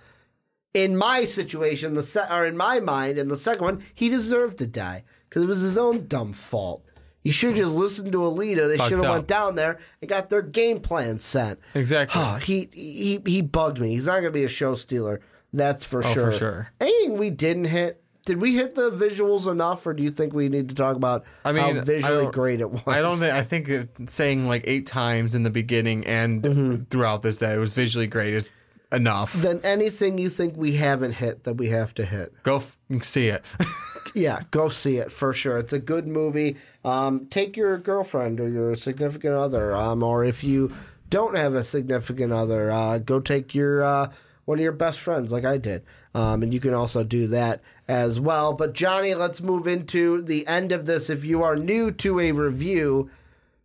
In 0.73 0.97
my 0.97 1.25
situation, 1.25 1.93
the 1.93 2.01
se- 2.03 2.27
or 2.31 2.45
in 2.45 2.57
my 2.57 2.79
mind, 2.79 3.17
in 3.19 3.27
the 3.27 3.37
second 3.37 3.63
one, 3.63 3.83
he 3.93 4.09
deserved 4.09 4.57
to 4.57 4.67
die 4.67 5.03
because 5.29 5.43
it 5.43 5.47
was 5.47 5.59
his 5.61 5.77
own 5.77 6.07
dumb 6.07 6.33
fault. 6.33 6.83
You 7.21 7.31
should 7.31 7.49
have 7.51 7.57
just 7.57 7.75
listened 7.75 8.11
to 8.11 8.17
Alita. 8.19 8.67
They 8.67 8.77
Fucked 8.77 8.89
should 8.89 8.97
have 8.97 9.05
up. 9.07 9.15
went 9.15 9.27
down 9.27 9.55
there 9.55 9.79
and 10.01 10.09
got 10.09 10.29
their 10.29 10.41
game 10.41 10.79
plan 10.79 11.19
set. 11.19 11.57
Exactly. 11.75 12.19
Ah, 12.21 12.37
he 12.37 12.67
he 12.73 13.21
he 13.25 13.41
bugged 13.41 13.79
me. 13.79 13.91
He's 13.91 14.07
not 14.07 14.13
going 14.13 14.23
to 14.25 14.31
be 14.31 14.43
a 14.43 14.49
show 14.49 14.75
stealer. 14.75 15.21
That's 15.53 15.85
for 15.85 15.99
Oh, 16.03 16.13
sure. 16.13 16.31
for 16.31 16.37
sure. 16.37 16.67
Anything 16.81 17.17
we 17.17 17.29
didn't 17.29 17.65
hit? 17.65 18.01
Did 18.25 18.41
we 18.41 18.55
hit 18.55 18.73
the 18.75 18.89
visuals 18.89 19.49
enough, 19.51 19.85
or 19.85 19.93
do 19.93 20.01
you 20.01 20.09
think 20.09 20.33
we 20.33 20.47
need 20.49 20.69
to 20.69 20.75
talk 20.75 20.95
about 20.95 21.23
I 21.45 21.51
mean, 21.51 21.61
how 21.63 21.69
I 21.69 21.83
visually 21.83 22.23
don't- 22.23 22.33
great 22.33 22.61
it 22.61 22.71
was? 22.71 22.81
I 22.87 23.01
don't 23.01 23.19
think. 23.19 23.33
I 23.33 23.43
think 23.43 23.69
it- 23.69 23.89
saying 24.07 24.47
like 24.47 24.63
eight 24.65 24.87
times 24.87 25.35
in 25.35 25.43
the 25.43 25.49
beginning 25.51 26.05
and 26.07 26.41
Mm-hmm. 26.41 26.83
throughout 26.89 27.21
this 27.21 27.39
that 27.39 27.53
it 27.55 27.59
was 27.59 27.73
visually 27.73 28.07
great 28.07 28.33
is 28.33 28.49
enough. 28.93 29.33
Then 29.33 29.59
anything 29.63 30.17
you 30.17 30.29
think 30.29 30.55
we 30.55 30.73
haven't 30.73 31.13
hit 31.13 31.43
that 31.43 31.55
we 31.55 31.69
have 31.69 31.93
to 31.95 32.05
hit? 32.05 32.33
Go 32.43 32.57
f- 32.57 32.77
see 33.01 33.27
it. 33.27 33.43
Yeah, 34.15 34.41
go 34.51 34.69
see 34.69 34.97
it 34.97 35.11
for 35.11 35.33
sure. 35.33 35.57
It's 35.57 35.73
a 35.73 35.79
good 35.79 36.07
movie. 36.07 36.57
Um, 36.85 37.25
take 37.27 37.57
your 37.57 37.77
girlfriend 37.77 38.39
or 38.39 38.47
your 38.47 38.75
significant 38.75 39.33
other, 39.33 39.75
um, 39.75 40.03
or 40.03 40.23
if 40.23 40.43
you 40.43 40.71
don't 41.09 41.35
have 41.35 41.55
a 41.55 41.63
significant 41.63 42.31
other, 42.31 42.69
uh, 42.69 42.99
go 42.99 43.19
take 43.19 43.55
your 43.55 43.83
uh, 43.83 44.11
one 44.45 44.59
of 44.59 44.63
your 44.63 44.71
best 44.71 44.99
friends, 44.99 45.31
like 45.31 45.45
I 45.45 45.57
did, 45.57 45.83
um, 46.13 46.43
and 46.43 46.53
you 46.53 46.59
can 46.59 46.73
also 46.73 47.03
do 47.03 47.27
that 47.27 47.61
as 47.87 48.19
well. 48.19 48.53
But 48.53 48.73
Johnny, 48.73 49.13
let's 49.15 49.41
move 49.41 49.67
into 49.67 50.21
the 50.21 50.45
end 50.47 50.71
of 50.71 50.85
this. 50.85 51.09
If 51.09 51.23
you 51.25 51.41
are 51.41 51.55
new 51.55 51.91
to 51.91 52.19
a 52.19 52.31
review, 52.33 53.09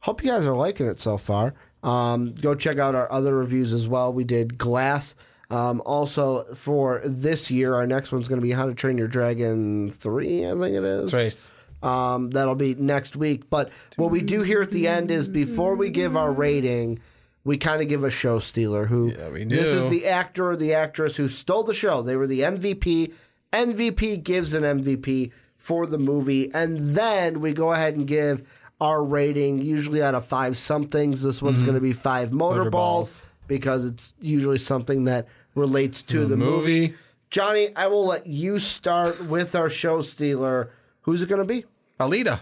hope 0.00 0.22
you 0.24 0.30
guys 0.30 0.46
are 0.46 0.56
liking 0.56 0.86
it 0.86 1.00
so 1.00 1.18
far. 1.18 1.54
Um, 1.82 2.34
go 2.34 2.54
check 2.54 2.78
out 2.78 2.94
our 2.94 3.10
other 3.10 3.36
reviews 3.36 3.72
as 3.72 3.86
well. 3.88 4.12
We 4.12 4.24
did 4.24 4.58
Glass. 4.58 5.14
Um, 5.50 5.80
also, 5.86 6.44
for 6.54 7.00
this 7.04 7.50
year, 7.50 7.74
our 7.74 7.86
next 7.86 8.12
one's 8.12 8.28
going 8.28 8.40
to 8.40 8.46
be 8.46 8.52
How 8.52 8.66
to 8.66 8.74
Train 8.74 8.98
Your 8.98 9.08
Dragon 9.08 9.88
3, 9.90 10.46
I 10.46 10.50
think 10.50 10.76
it 10.76 10.84
is. 10.84 11.10
Trace. 11.10 11.52
Um, 11.82 12.30
that'll 12.30 12.54
be 12.54 12.74
next 12.74 13.16
week. 13.16 13.48
But 13.48 13.70
what 13.96 14.10
we 14.10 14.20
do 14.20 14.42
here 14.42 14.60
at 14.60 14.72
the 14.72 14.88
end 14.88 15.10
is 15.10 15.28
before 15.28 15.76
we 15.76 15.90
give 15.90 16.16
our 16.16 16.32
rating, 16.32 16.98
we 17.44 17.56
kind 17.56 17.80
of 17.80 17.88
give 17.88 18.04
a 18.04 18.10
show 18.10 18.40
stealer 18.40 18.86
who 18.86 19.10
Yeah, 19.12 19.30
we 19.30 19.44
this 19.44 19.72
is 19.72 19.88
the 19.88 20.06
actor 20.06 20.50
or 20.50 20.56
the 20.56 20.74
actress 20.74 21.16
who 21.16 21.28
stole 21.28 21.62
the 21.62 21.72
show. 21.74 22.02
They 22.02 22.16
were 22.16 22.26
the 22.26 22.40
MVP. 22.40 23.12
MVP 23.52 24.22
gives 24.22 24.52
an 24.54 24.64
MVP 24.64 25.30
for 25.56 25.86
the 25.86 25.98
movie, 25.98 26.52
and 26.52 26.94
then 26.94 27.40
we 27.40 27.52
go 27.52 27.72
ahead 27.72 27.94
and 27.94 28.06
give 28.06 28.42
our 28.80 29.02
rating, 29.02 29.60
usually 29.60 30.02
out 30.02 30.14
of 30.14 30.26
five 30.26 30.56
somethings. 30.56 31.22
This 31.22 31.42
one's 31.42 31.62
going 31.62 31.74
to 31.74 31.80
be 31.80 31.92
five 31.92 32.32
motor, 32.32 32.60
Mm-hmm. 32.62 32.70
Balls, 32.70 33.24
because 33.46 33.84
it's 33.84 34.14
usually 34.20 34.58
something 34.58 35.04
that 35.06 35.26
relates 35.54 36.02
to 36.02 36.24
the, 36.26 36.36
movie. 36.36 36.80
movie. 36.82 36.94
Johnny, 37.30 37.70
I 37.76 37.88
will 37.88 38.06
let 38.06 38.26
you 38.26 38.58
start 38.58 39.20
with 39.26 39.54
our 39.54 39.68
show 39.68 40.00
stealer. 40.02 40.70
Who's 41.02 41.22
it 41.22 41.28
going 41.28 41.40
to 41.40 41.44
be? 41.46 41.64
Alita. 42.00 42.40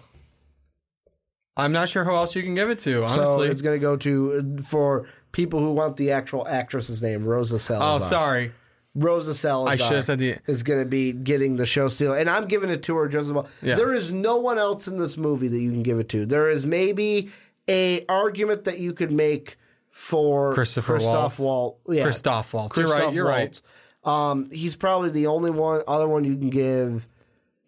I'm 1.57 1.73
not 1.73 1.89
sure 1.89 2.05
who 2.05 2.13
else 2.13 2.37
you 2.37 2.43
can 2.43 2.55
give 2.55 2.69
it 2.69 2.79
to, 2.81 3.01
So 3.01 3.05
honestly. 3.05 3.49
it's 3.49 3.63
going 3.63 3.75
to 3.75 3.81
go 3.81 3.97
to 3.97 4.59
for 4.59 5.07
people 5.33 5.59
who 5.61 5.73
want 5.73 5.97
the 5.97 6.13
actual 6.13 6.47
actress's 6.47 7.01
name, 7.03 7.25
Rosa 7.25 7.59
Salazar. 7.59 7.89
oh, 7.89 7.99
Salazar. 8.01 8.19
sorry. 8.19 8.53
Rosa 8.97 9.35
Salazar. 9.35 9.73
I 9.73 9.77
should 9.77 9.95
have 9.95 10.05
said 10.05 10.19
the. 10.19 10.37
is 10.47 10.63
going 10.63 10.81
to 10.81 10.87
be 10.87 11.13
getting 11.13 11.57
the 11.57 11.67
show 11.67 11.89
stealer, 11.89 12.17
and 12.17 12.29
I'm 12.29 12.49
giving 12.49 12.71
it 12.71 12.83
to 12.85 12.97
her 12.97 13.17
as 13.17 13.31
well. 13.31 13.47
There 13.61 13.95
is 13.95 14.11
no 14.11 14.39
one 14.39 14.59
else 14.59 14.89
in 14.89 14.99
this 14.99 15.17
movie 15.17 15.49
that 15.49 15.59
you 15.59 15.71
can 15.71 15.83
give 15.83 15.99
it 15.99 16.09
to. 16.11 16.27
There 16.27 16.49
is 16.49 16.65
maybe 16.67 17.31
a 17.69 18.05
argument 18.09 18.65
that 18.65 18.79
you 18.79 18.93
could 18.93 19.13
make 19.13 19.59
for 19.91 20.55
Christopher 20.55 20.95
Christoph 20.95 21.39
Walt. 21.39 21.79
Waltz. 21.85 21.99
Yeah, 21.99 22.05
Christoph 22.05 22.53
Waltz. 22.55 22.77
You're 22.77 22.91
right, 22.91 23.13
you're 23.13 23.27
right. 23.27 23.61
Um, 24.05 24.51
he's 24.51 24.77
probably 24.77 25.11
the 25.11 25.27
only 25.27 25.51
one 25.51 25.83
other 25.87 26.09
one 26.09 26.25
you 26.25 26.37
can 26.37 26.51
give 26.51 27.07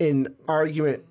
an 0.00 0.34
argument 0.46 1.04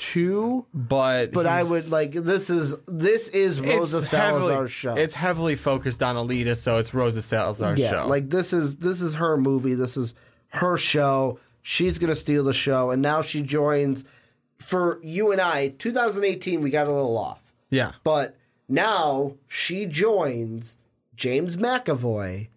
to. 0.00 0.66
But 0.72 1.32
But 1.32 1.46
I 1.46 1.62
would 1.62 1.90
like 1.90 2.12
this 2.12 2.50
is 2.50 2.74
this 2.86 3.28
is 3.28 3.60
Rosa 3.60 4.02
Salazar's 4.02 4.50
heavily, 4.50 4.68
show. 4.68 4.94
It's 4.96 5.14
heavily 5.14 5.54
focused 5.54 6.02
on 6.02 6.16
Alita, 6.16 6.56
so 6.56 6.78
it's 6.78 6.94
Rosa 6.94 7.22
Salazar's 7.22 7.78
yeah, 7.78 7.90
show. 7.90 8.06
like 8.06 8.30
this 8.30 8.52
is 8.52 8.76
this 8.76 9.00
is 9.00 9.14
her 9.14 9.36
movie. 9.36 9.74
This 9.74 9.96
is 9.96 10.14
her 10.48 10.76
show. 10.76 11.38
She's 11.62 11.98
gonna 11.98 12.16
steal 12.16 12.44
the 12.44 12.54
show, 12.54 12.90
and 12.90 13.02
now 13.02 13.22
she 13.22 13.42
joins. 13.42 14.04
For 14.58 15.00
you 15.02 15.32
and 15.32 15.40
I, 15.40 15.68
2018, 15.68 16.60
we 16.60 16.68
got 16.68 16.86
a 16.86 16.92
little 16.92 17.16
off, 17.16 17.54
yeah. 17.70 17.92
but 18.04 18.36
now 18.68 19.36
she 19.48 19.86
joins 19.86 20.76
James 21.16 21.56
McAvoy 21.56 22.48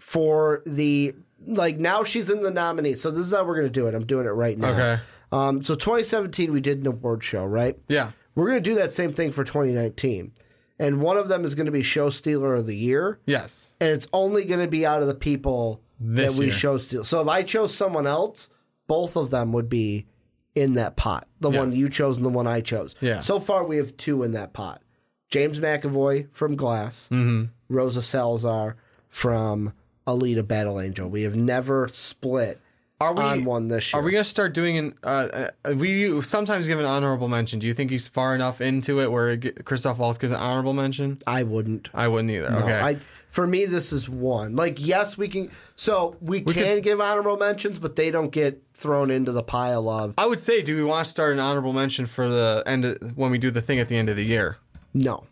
for 0.00 0.62
the 0.66 1.14
like. 1.46 1.78
Now 1.78 2.02
she's 2.02 2.28
in 2.28 2.42
the 2.42 2.50
nominee. 2.50 2.94
So 2.94 3.12
this 3.12 3.24
is 3.24 3.32
how 3.32 3.44
we're 3.44 3.54
gonna 3.54 3.68
do 3.68 3.86
it. 3.86 3.94
I'm 3.94 4.04
doing 4.04 4.26
it 4.26 4.30
right 4.30 4.58
now. 4.58 4.70
Okay. 4.70 5.02
Um. 5.32 5.64
So 5.64 5.74
2017, 5.74 6.52
we 6.52 6.60
did 6.60 6.78
an 6.80 6.86
award 6.86 7.22
show, 7.24 7.44
right? 7.44 7.76
Yeah. 7.88 8.12
We're 8.34 8.46
gonna 8.48 8.60
do 8.60 8.74
that 8.76 8.94
same 8.94 9.12
thing 9.12 9.32
for 9.32 9.42
2019, 9.44 10.32
and 10.78 11.00
one 11.00 11.16
of 11.16 11.28
them 11.28 11.44
is 11.44 11.54
gonna 11.54 11.70
be 11.72 11.82
Show 11.82 12.10
Stealer 12.10 12.54
of 12.54 12.66
the 12.66 12.76
Year 12.76 13.18
Yes. 13.26 13.72
and 13.80 13.90
it's 13.90 14.06
only 14.12 14.44
going 14.44 14.60
to 14.60 14.68
be 14.68 14.86
out 14.86 15.02
of 15.02 15.08
the 15.08 15.14
people 15.14 15.80
This 16.00 16.34
that 16.34 16.38
we 16.38 16.46
year. 16.46 16.54
chose 16.54 16.88
to. 16.90 17.04
So 17.04 17.20
if 17.20 17.26
I 17.28 17.42
chose 17.42 17.74
someone 17.74 18.06
else, 18.06 18.48
both 18.86 19.16
of 19.16 19.30
them 19.30 19.52
would 19.52 19.68
be 19.68 20.06
in 20.54 20.74
that 20.74 20.94
pot. 20.96 21.26
The 21.40 21.50
Yeah. 21.50 21.58
one 21.58 21.72
you 21.72 21.88
chose 21.88 22.16
and 22.16 22.24
the 22.26 22.30
one 22.30 22.46
I 22.46 22.60
chose. 22.60 22.94
Yeah. 23.00 23.20
So 23.20 23.40
far, 23.40 23.66
we 23.66 23.76
have 23.78 23.96
two 23.96 24.22
in 24.22 24.32
that 24.32 24.52
pot: 24.52 24.82
James 25.30 25.58
McAvoy 25.58 26.28
from 26.32 26.54
Glass, 26.54 27.08
Mm-hmm. 27.10 27.46
Rosa 27.68 28.02
Salazar 28.02 28.76
from 29.08 29.72
Alita 30.06 30.46
Battle 30.46 30.80
Angel. 30.80 31.08
We 31.08 31.22
have 31.24 31.34
never 31.36 31.88
split 31.92 32.60
Are 33.00 33.14
we 33.14 33.22
on 33.22 33.44
one 33.44 33.68
this 33.68 33.92
year. 33.92 34.00
Are 34.00 34.04
we 34.04 34.10
gonna 34.10 34.24
start 34.24 34.54
doing 34.54 34.76
an? 34.76 34.94
Uh, 35.04 35.50
uh, 35.64 35.74
we 35.76 36.20
sometimes 36.22 36.66
give 36.66 36.80
an 36.80 36.84
honorable 36.84 37.28
mention. 37.28 37.60
Do 37.60 37.68
you 37.68 37.74
think 37.74 37.92
he's 37.92 38.08
far 38.08 38.34
enough 38.34 38.60
into 38.60 39.00
it 39.00 39.12
where 39.12 39.36
Christoph 39.36 39.98
Waltz 39.98 40.18
gives 40.18 40.32
an 40.32 40.40
honorable 40.40 40.72
mention? 40.72 41.18
I 41.24 41.44
wouldn't. 41.44 41.90
I 41.94 42.08
wouldn't 42.08 42.32
either. 42.32 42.50
No, 42.50 42.58
okay. 42.58 42.80
I 42.80 42.96
for 43.28 43.46
me 43.46 43.66
this 43.66 43.92
is 43.92 44.08
one. 44.08 44.56
Like 44.56 44.84
yes, 44.84 45.16
we 45.16 45.28
can. 45.28 45.48
So 45.76 46.16
we, 46.20 46.40
could 46.40 46.54
can 46.54 46.64
s- 46.64 46.80
give 46.80 47.00
honorable 47.00 47.36
mentions, 47.36 47.78
but 47.78 47.94
they 47.94 48.10
don't 48.10 48.30
get 48.32 48.60
thrown 48.74 49.12
into 49.12 49.30
the 49.30 49.44
pile 49.44 49.88
of 49.88 50.14
I 50.18 50.26
would 50.26 50.40
say, 50.40 50.60
do 50.62 50.74
we 50.76 50.82
want 50.82 51.04
to 51.04 51.10
start 51.10 51.32
an 51.32 51.38
honorable 51.38 51.72
mention 51.72 52.04
for 52.06 52.28
the 52.28 52.64
end 52.66 52.84
of, 52.84 53.16
when 53.16 53.30
we 53.30 53.38
do 53.38 53.52
the 53.52 53.60
thing 53.62 53.78
at 53.78 53.88
the 53.88 53.96
end 53.96 54.08
of 54.08 54.16
the 54.16 54.24
year? 54.24 54.58
no. 54.92 55.24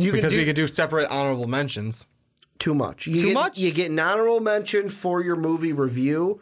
You 0.00 0.12
Because 0.12 0.28
can 0.28 0.30
do 0.30 0.38
we 0.38 0.44
could 0.44 0.54
do 0.54 0.68
separate 0.68 1.08
honorable 1.10 1.48
mentions. 1.48 2.06
too 2.60 2.72
much. 2.72 3.08
You 3.08 3.18
Too 3.20 3.26
get, 3.28 3.34
much? 3.34 3.58
You 3.58 3.72
get 3.72 3.90
an 3.90 3.98
honorable 3.98 4.38
mention 4.38 4.88
for 4.90 5.20
your 5.20 5.34
movie 5.34 5.72
review. 5.72 6.40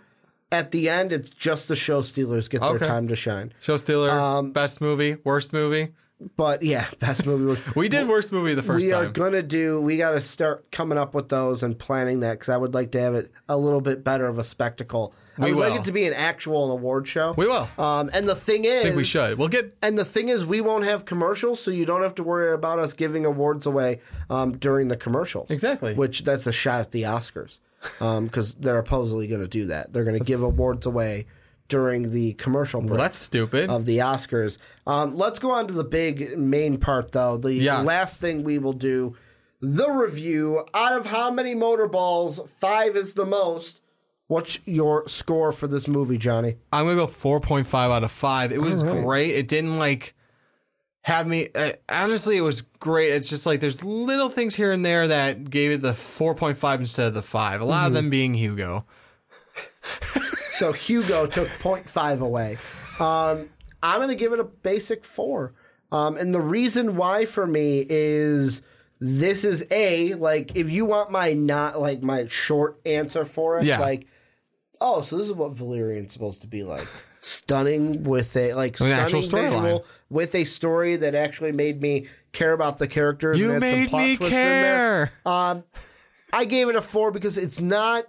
At 0.53 0.71
the 0.71 0.89
end, 0.89 1.13
it's 1.13 1.31
just 1.31 1.69
the 1.69 1.77
show 1.77 2.03
stealers 2.03 2.49
get 2.49 2.61
their 2.61 2.79
time 2.79 3.09
to 3.09 3.17
shine. 3.17 3.53
Show 3.61 3.77
stealer, 3.77 4.11
Um, 4.11 4.53
best 4.53 4.81
movie, 4.81 5.17
worst 5.25 5.53
movie. 5.53 5.93
But 6.37 6.63
yeah, 6.63 6.87
best 6.99 7.27
movie. 7.27 7.61
We 7.75 7.89
did 7.89 8.09
worst 8.09 8.33
movie 8.33 8.55
the 8.55 8.63
first 8.63 8.87
we 8.87 8.93
are 8.93 9.07
gonna 9.07 9.43
do. 9.43 9.81
We 9.81 9.99
got 9.99 10.13
to 10.13 10.21
start 10.21 10.71
coming 10.71 10.97
up 10.97 11.15
with 11.15 11.29
those 11.29 11.63
and 11.63 11.79
planning 11.79 12.21
that 12.21 12.33
because 12.35 12.49
I 12.49 12.57
would 12.57 12.73
like 12.75 12.93
to 12.93 13.01
have 13.01 13.15
it 13.15 13.31
a 13.49 13.59
little 13.59 13.81
bit 13.83 14.03
better 14.03 14.27
of 14.27 14.39
a 14.39 14.45
spectacle. 14.45 15.13
I 15.37 15.47
We 15.47 15.53
would 15.53 15.69
like 15.69 15.81
it 15.81 15.85
to 15.85 15.93
be 15.93 16.07
an 16.07 16.15
actual 16.15 16.73
award 16.73 17.07
show. 17.07 17.35
We 17.37 17.47
will. 17.47 17.69
Um, 17.77 18.09
and 18.15 18.27
the 18.27 18.35
thing 18.35 18.65
is, 18.65 18.81
I 18.81 18.85
think 18.85 18.97
we 18.97 19.05
should. 19.05 19.37
We'll 19.37 19.49
get 19.49 19.77
And 19.83 19.99
the 19.99 20.05
thing 20.07 20.31
is, 20.31 20.47
we 20.47 20.63
won't 20.63 20.85
have 20.85 21.05
commercials, 21.05 21.61
so 21.61 21.71
you 21.71 21.85
don't 21.85 22.03
have 22.03 22.15
to 22.15 22.23
worry 22.23 22.55
about 22.55 22.79
us 22.79 22.95
giving 22.95 23.27
awards 23.27 23.67
away 23.67 24.01
um, 24.31 24.57
during 24.57 24.89
the 24.89 24.97
commercials. 24.97 25.51
Exactly. 25.51 25.93
Which 25.95 26.25
that's 26.25 26.47
a 26.47 26.53
shot 26.53 26.81
at 26.81 26.93
the 26.93 27.03
Oscars, 27.03 27.59
because 27.99 28.55
they're 28.55 28.83
supposedly 28.85 29.27
going 29.27 29.41
to 29.41 29.49
do 29.49 29.67
that. 29.67 29.93
They're 29.93 30.05
going 30.05 30.19
to 30.19 30.25
give 30.25 30.43
awards 30.43 30.87
away 30.87 31.27
during 31.69 32.11
the 32.13 32.33
commercial 32.35 32.81
break 32.81 32.91
well, 32.93 33.01
that's 33.01 33.19
stupid. 33.19 33.69
of 33.71 33.87
the 33.87 33.99
Oscars. 33.99 34.59
Um, 34.87 35.17
let's 35.17 35.39
go 35.39 35.51
on 35.51 35.67
to 35.69 35.75
the 35.75 35.85
big 35.85 36.39
main 36.39 36.79
part, 36.79 37.13
though. 37.13 37.37
The 37.37 37.53
Yes. 37.55 37.85
last 37.85 38.21
thing 38.21 38.45
we 38.45 38.59
will 38.59 38.73
do, 38.73 39.17
the 39.61 39.91
review. 39.91 40.65
Out 40.75 40.93
of 40.93 41.07
how 41.07 41.31
many 41.31 41.55
motorballs? 41.55 42.49
Five 42.49 42.97
is 42.97 43.15
the 43.15 43.27
most. 43.27 43.81
What's 44.29 44.59
your 44.65 45.07
score 45.09 45.53
for 45.53 45.69
this 45.69 45.87
movie, 45.87 46.19
Johnny? 46.19 46.57
I'm 46.73 46.87
gonna 46.87 46.97
go 46.97 47.07
4.5 47.07 47.91
out 47.93 48.03
of 48.05 48.11
five. 48.11 48.51
It 48.51 48.61
was 48.61 48.83
great. 48.83 49.31
It 49.37 49.47
didn't 49.47 49.79
like 49.79 50.16
have 51.07 51.27
me. 51.29 51.49
Uh, 51.55 51.71
honestly, 51.89 52.37
it 52.37 52.41
was 52.41 52.63
great. 52.81 53.13
It's 53.13 53.29
just 53.29 53.47
like 53.47 53.61
there's 53.61 53.85
little 53.85 54.29
things 54.29 54.57
here 54.57 54.73
and 54.73 54.85
there 54.85 55.07
that 55.07 55.49
gave 55.51 55.71
it 55.71 55.81
the 55.81 55.93
4.5 55.93 56.81
instead 56.81 57.07
of 57.07 57.15
the 57.15 57.23
five. 57.23 57.61
A 57.61 57.65
lot 57.65 57.77
Mm-hmm. 57.79 57.87
of 57.87 57.93
them 57.95 58.11
being 58.11 58.35
Hugo. 58.35 58.85
So 60.53 60.73
Hugo 60.73 61.27
took 61.27 61.49
0.5 61.49 62.21
away. 62.21 62.57
Um, 62.99 63.51
I'm 63.83 63.99
going 63.99 64.09
to 64.09 64.15
give 64.15 64.33
it 64.33 64.41
a 64.41 64.45
basic 64.45 65.05
four. 65.05 65.53
Um, 65.93 66.17
and 66.17 66.35
the 66.35 66.41
reason 66.41 66.97
why 66.97 67.27
for 67.27 67.47
me 67.47 67.85
is 67.89 68.63
this 68.99 69.45
is 69.45 69.67
a 69.71 70.15
like 70.15 70.57
if 70.57 70.71
you 70.71 70.87
want 70.87 71.11
my 71.11 71.35
not 71.35 71.79
like 71.79 72.03
my 72.03 72.27
short 72.27 72.81
answer 72.87 73.27
for 73.27 73.59
it, 73.61 73.67
Yeah. 73.67 73.79
like 73.81 74.07
oh, 74.81 75.03
so 75.03 75.19
this 75.19 75.27
is 75.29 75.35
what 75.35 75.53
Valerian's 75.53 76.13
supposed 76.15 76.41
to 76.41 76.47
be 76.47 76.63
like. 76.65 76.89
Stunning 77.21 78.05
with 78.05 78.37
a 78.37 78.55
like 78.55 78.73
An 78.81 78.87
stunning 78.87 78.99
actual 78.99 79.21
storyline. 79.23 79.63
visual 79.63 79.87
with 80.11 80.35
a 80.35 80.45
story 80.45 80.97
that 80.97 81.15
actually 81.15 81.53
made 81.53 81.81
me 81.83 82.07
care 82.33 82.53
about 82.53 82.79
the 82.79 82.87
characters. 82.87 83.39
You 83.39 83.53
and 83.53 83.63
had 83.63 83.71
some 83.71 83.81
made 83.81 83.89
plot 83.91 84.03
me 84.03 84.17
twists 84.17 84.35
in 84.35 84.41
there. 84.41 85.07
care. 85.07 85.33
Um, 85.33 85.65
I 86.33 86.45
gave 86.45 86.69
it 86.69 86.77
a 86.77 86.83
four 86.83 87.11
because 87.11 87.37
it's 87.39 87.61
not 87.61 88.07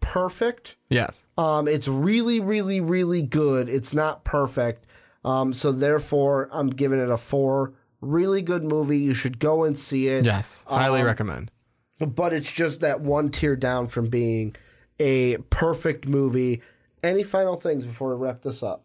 perfect. 0.00 0.76
Yes. 0.90 1.22
Um, 1.36 1.68
it's 1.68 1.88
really, 1.88 2.40
really, 2.40 2.80
really 2.80 3.22
good. 3.22 3.68
It's 3.68 3.92
not 3.94 4.24
perfect. 4.24 4.84
Um, 5.24 5.52
so 5.52 5.72
therefore, 5.72 6.48
I'm 6.52 6.68
giving 6.68 6.98
it 7.00 7.10
a 7.10 7.16
four. 7.16 7.74
Really 8.00 8.42
good 8.42 8.62
movie. 8.64 8.98
You 8.98 9.12
should 9.14 9.38
go 9.38 9.64
and 9.64 9.78
see 9.78 10.08
it. 10.08 10.24
Yes. 10.24 10.64
Highly 10.68 11.00
Um, 11.00 11.06
recommend. 11.06 11.50
But 11.98 12.32
it's 12.32 12.52
just 12.52 12.80
that 12.80 13.00
one 13.00 13.30
tier 13.30 13.56
down 13.56 13.88
from 13.88 14.06
being 14.08 14.54
a 15.00 15.36
perfect 15.50 16.06
movie. 16.06 16.62
Any 17.02 17.22
final 17.22 17.56
things 17.56 17.86
before 17.86 18.14
we 18.14 18.24
wrap 18.24 18.42
this 18.42 18.62
up? 18.62 18.82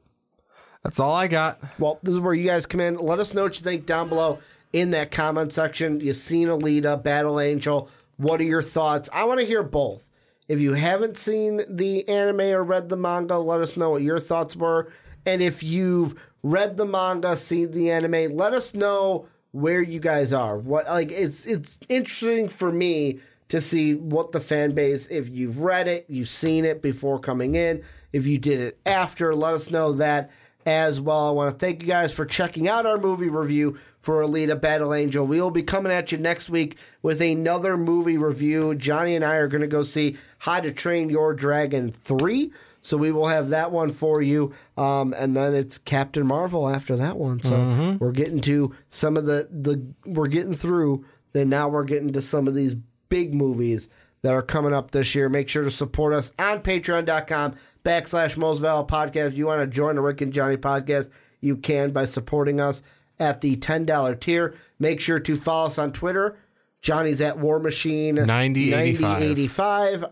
That's 0.84 0.99
all 0.99 1.14
I 1.14 1.28
got. 1.28 1.59
Well, 1.80 1.99
this 2.03 2.14
is 2.14 2.20
where 2.20 2.34
you 2.34 2.45
guys 2.45 2.66
come 2.66 2.82
in. 2.82 2.97
Let 2.97 3.20
us 3.20 3.34
know 3.34 3.43
what 3.43 3.57
you 3.57 3.64
think 3.64 3.86
down 3.86 4.09
below 4.09 4.39
in 4.74 4.91
that 4.91 5.11
comment 5.11 5.53
section. 5.53 5.99
You 6.01 6.14
seen 6.14 6.49
Alita, 6.49 7.01
Battle 7.01 7.39
Angel. 7.39 7.89
What 8.18 8.41
are 8.41 8.45
your 8.45 8.61
thoughts? 8.61 9.09
I 9.14 9.24
want 9.24 9.39
to 9.39 9.45
hear 9.45 9.64
both. 9.64 10.09
If 10.47 10.59
you 10.59 10.74
haven't 10.74 11.18
seen 11.18 11.61
the 11.70 12.07
anime 12.09 12.41
or 12.41 12.64
read 12.64 12.89
the 12.89 12.97
manga, 12.97 13.38
let 13.38 13.61
us 13.61 13.78
know 13.78 13.91
what 13.91 14.01
your 14.01 14.20
thoughts 14.20 14.55
were. 14.55 14.91
And 15.26 15.41
if 15.41 15.64
you've 15.64 16.16
read 16.43 16.76
the 16.76 16.86
manga, 16.86 17.38
seen 17.38 17.72
the 17.72 17.91
anime, 17.91 18.36
let 18.36 18.53
us 18.53 18.74
know 18.74 19.28
where 19.51 19.82
you 19.82 19.99
guys 19.99 20.34
are. 20.34 20.57
What 20.57 20.86
like 20.88 21.11
it's 21.11 21.45
it's 21.45 21.80
interesting 21.88 22.49
for 22.49 22.72
me 22.72 23.20
to 23.50 23.62
see 23.62 23.94
what 23.94 24.32
the 24.32 24.39
fan 24.39 24.72
base 24.72 25.08
if 25.08 25.30
you've 25.30 25.60
read 25.60 25.88
it, 25.88 26.06
you've 26.08 26.30
seen 26.30 26.66
it 26.66 26.82
before 26.82 27.20
coming 27.20 27.56
in, 27.56 27.84
if 28.12 28.26
you 28.26 28.38
did 28.38 28.60
it 28.60 28.80
after, 28.86 29.36
let 29.36 29.54
us 29.54 29.72
know 29.72 29.94
that 29.94 30.32
as 30.66 31.00
well. 31.00 31.28
I 31.28 31.32
want 31.32 31.54
to 31.60 31.66
thank 31.66 31.82
you 31.82 31.88
guys 31.88 32.14
for 32.14 32.26
checking 32.26 32.68
out 32.68 32.86
our 32.86 32.98
movie 32.98 33.30
review 33.30 33.78
for 34.00 34.22
Alita 34.22 34.60
Battle 34.60 34.94
Angel. 34.94 35.26
We 35.28 35.41
will 35.41 35.52
be 35.52 35.64
coming 35.64 35.91
at 35.91 36.12
you 36.12 36.18
next 36.18 36.50
week 36.50 36.78
with 37.02 37.22
another 37.22 37.78
movie 37.78 38.18
review. 38.18 38.76
Johnny 38.76 39.16
and 39.16 39.26
I 39.26 39.36
are 39.36 39.48
going 39.48 39.62
to 39.62 39.68
go 39.68 39.84
see 39.84 40.18
How 40.39 40.60
to 40.60 40.72
Train 40.72 41.10
Your 41.10 41.34
Dragon 41.34 41.91
3. 41.91 42.52
So 42.82 42.98
we 42.98 43.14
will 43.14 43.28
have 43.28 43.50
that 43.50 43.72
one 43.72 43.91
for 43.91 44.22
you. 44.22 44.54
Um, 44.78 45.14
and 45.18 45.36
then 45.38 45.54
it's 45.54 45.78
Captain 45.78 46.28
Marvel 46.28 46.68
after 46.68 46.98
that 46.98 47.18
one. 47.18 47.41
So 47.41 47.98
we're 48.00 48.12
getting 48.12 48.41
to 48.41 48.76
some 48.89 49.16
of 49.16 49.26
the, 49.26 49.48
the 49.52 49.86
we're 50.06 50.28
getting 50.28 50.54
through 50.54 51.06
then 51.34 51.50
now 51.50 51.68
we're 51.68 51.84
getting 51.84 52.14
to 52.14 52.22
some 52.22 52.48
of 52.48 52.54
these 52.54 52.76
big 53.14 53.32
movies 53.32 53.89
that 54.24 54.34
are 54.34 54.41
coming 54.41 54.74
up 54.74 54.89
this 54.89 55.14
year. 55.14 55.30
Make 55.30 55.47
sure 55.47 55.64
to 55.64 55.70
support 55.70 56.14
us 56.14 56.32
on 56.39 56.64
patreon.com 56.64 57.53
backslash 57.86 58.38
most 58.38 58.57
valid 58.57 58.88
podcast. 58.88 59.28
If 59.28 59.38
you 59.38 59.45
want 59.45 59.61
to 59.61 59.68
join 59.68 59.97
the 59.97 60.01
Rick 60.01 60.22
and 60.22 60.34
Johnny 60.34 60.57
podcast, 60.57 61.11
you 61.39 61.55
can 61.55 61.91
by 61.91 62.05
supporting 62.05 62.59
us 62.59 62.82
at 63.20 63.41
the 63.41 63.55
$10 63.55 64.20
tier. 64.20 64.55
Make 64.80 64.99
sure 64.99 65.20
to 65.20 65.36
follow 65.36 65.68
us 65.68 65.78
on 65.78 65.91
Twitter. 65.91 66.39
Johnny's 66.82 67.22
at 67.22 67.38
War 67.38 67.59
Machine 67.59 68.16
9085. 68.16 68.99
9085. 68.99 70.05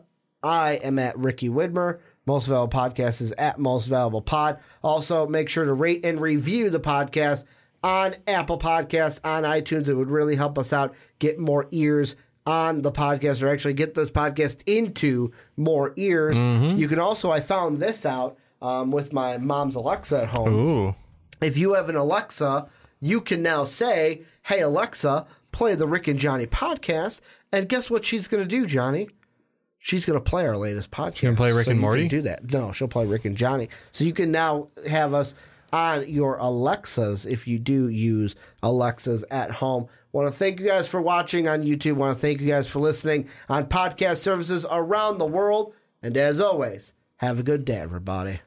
I 0.44 0.74
am 0.74 1.00
at 1.00 1.18
Ricky 1.18 1.50
Widmer. 1.50 2.02
Most 2.28 2.46
Valuable 2.46 2.72
Podcast 2.72 3.20
is 3.20 3.32
at 3.32 3.58
Most 3.58 3.88
Valuable 3.88 4.22
Pod. 4.22 4.60
Also, 4.84 5.26
make 5.26 5.50
sure 5.50 5.66
to 5.66 5.74
rate 5.74 6.06
and 6.06 6.22
review 6.22 6.70
the 6.70 6.80
podcast 6.80 7.46
on 7.84 8.16
Apple 8.28 8.60
Podcasts, 8.60 9.20
on 9.24 9.42
iTunes. 9.42 9.90
It 9.90 9.96
would 9.96 10.12
really 10.12 10.36
help 10.36 10.60
us 10.60 10.72
out, 10.72 10.94
get 11.18 11.40
more 11.40 11.68
ears 11.72 12.16
on 12.46 12.82
the 12.82 12.92
podcast, 12.92 13.44
or 13.44 13.48
actually 13.48 13.74
get 13.74 13.94
this 13.96 14.10
podcast 14.12 14.58
into 14.66 15.32
more 15.58 15.94
ears. 15.96 16.38
You 16.78 16.88
can 16.88 17.00
also, 17.00 17.30
I 17.32 17.40
found 17.40 17.80
this 17.80 18.06
out 18.06 18.38
um, 18.62 18.92
with 18.92 19.14
my 19.14 19.38
mom's 19.38 19.76
Alexa 19.76 20.24
at 20.24 20.28
home 20.30 20.54
Ooh. 20.54 20.96
if 21.42 21.58
you 21.58 21.74
have 21.74 21.90
an 21.90 21.96
Alexa, 21.96 22.68
you 23.00 23.22
can 23.22 23.42
now 23.42 23.64
say, 23.64 24.22
"Hey 24.44 24.62
Alexa, 24.62 25.26
play 25.52 25.76
the 25.76 25.88
Rick 25.88 26.08
and 26.08 26.20
Johnny 26.20 26.46
podcast." 26.46 27.20
And 27.52 27.68
guess 27.68 27.90
what 27.90 28.06
she's 28.06 28.28
going 28.28 28.44
to 28.44 28.48
do, 28.48 28.66
Johnny? 28.66 29.10
She's 29.80 30.06
going 30.06 30.18
to 30.18 30.24
play 30.24 30.46
our 30.48 30.58
latest 30.58 30.92
podcast. 30.92 31.16
She's 31.16 31.22
gonna 31.24 31.36
play 31.36 31.52
Rick 31.52 31.66
So 31.66 31.72
and 31.72 31.80
Morty? 31.80 32.08
Do 32.08 32.22
that? 32.22 32.52
No, 32.54 32.72
she'll 32.72 32.88
play 32.88 33.06
Rick 33.08 33.26
and 33.26 33.36
Johnny. 33.36 33.68
So 33.92 34.04
you 34.04 34.14
can 34.14 34.32
now 34.32 34.68
have 34.88 35.14
us 35.16 35.34
on 35.74 36.08
your 36.08 36.38
Alexas 36.38 37.26
if 37.26 37.48
you 37.48 37.58
do 37.58 37.88
use 37.90 38.36
Alexas 38.62 39.26
at 39.32 39.50
home. 39.50 39.88
Want 40.14 40.28
to 40.28 40.38
thank 40.38 40.60
you 40.60 40.68
guys 40.68 40.88
for 40.88 41.02
watching 41.02 41.48
on 41.48 41.64
YouTube. 41.64 41.94
Want 41.94 42.16
to 42.18 42.22
thank 42.22 42.42
you 42.42 42.48
guys 42.48 42.68
for 42.68 42.80
listening 42.80 43.30
on 43.48 43.68
podcast 43.68 44.18
services 44.18 44.66
around 44.70 45.18
the 45.18 45.26
world. 45.26 45.74
And 46.04 46.18
as 46.18 46.42
always, 46.42 46.94
have 47.18 47.40
a 47.40 47.44
good 47.44 47.64
day, 47.66 47.78
everybody. 47.78 48.42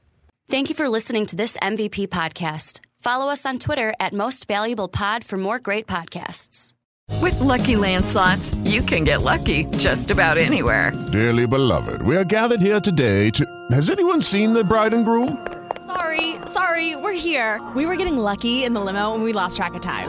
Thank 0.48 0.68
you 0.68 0.74
for 0.74 0.88
listening 0.88 1.24
to 1.26 1.36
this 1.36 1.56
MVP 1.58 2.08
podcast. 2.08 2.80
Follow 2.98 3.28
us 3.28 3.46
on 3.46 3.58
Twitter 3.58 3.94
at 3.98 4.12
Most 4.12 4.46
Valuable 4.46 4.88
Pod 4.88 5.24
for 5.24 5.36
more 5.36 5.58
great 5.58 5.86
podcasts. 5.86 6.74
With 7.20 7.38
Lucky 7.40 7.76
Land 7.76 8.06
slots, 8.06 8.54
you 8.64 8.82
can 8.82 9.04
get 9.04 9.22
lucky 9.22 9.64
just 9.76 10.10
about 10.10 10.38
anywhere. 10.38 10.92
Dearly 11.12 11.46
beloved, 11.46 12.02
we 12.02 12.16
are 12.16 12.24
gathered 12.24 12.60
here 12.60 12.80
today 12.80 13.30
to. 13.30 13.46
Has 13.72 13.90
anyone 13.90 14.20
seen 14.20 14.52
the 14.52 14.64
bride 14.64 14.94
and 14.94 15.04
groom? 15.04 15.46
Sorry, 15.86 16.36
sorry, 16.46 16.96
we're 16.96 17.12
here. 17.12 17.62
We 17.74 17.86
were 17.86 17.96
getting 17.96 18.16
lucky 18.16 18.64
in 18.64 18.72
the 18.72 18.80
limo 18.80 19.14
and 19.14 19.22
we 19.22 19.32
lost 19.32 19.56
track 19.56 19.74
of 19.74 19.82
time. 19.82 20.08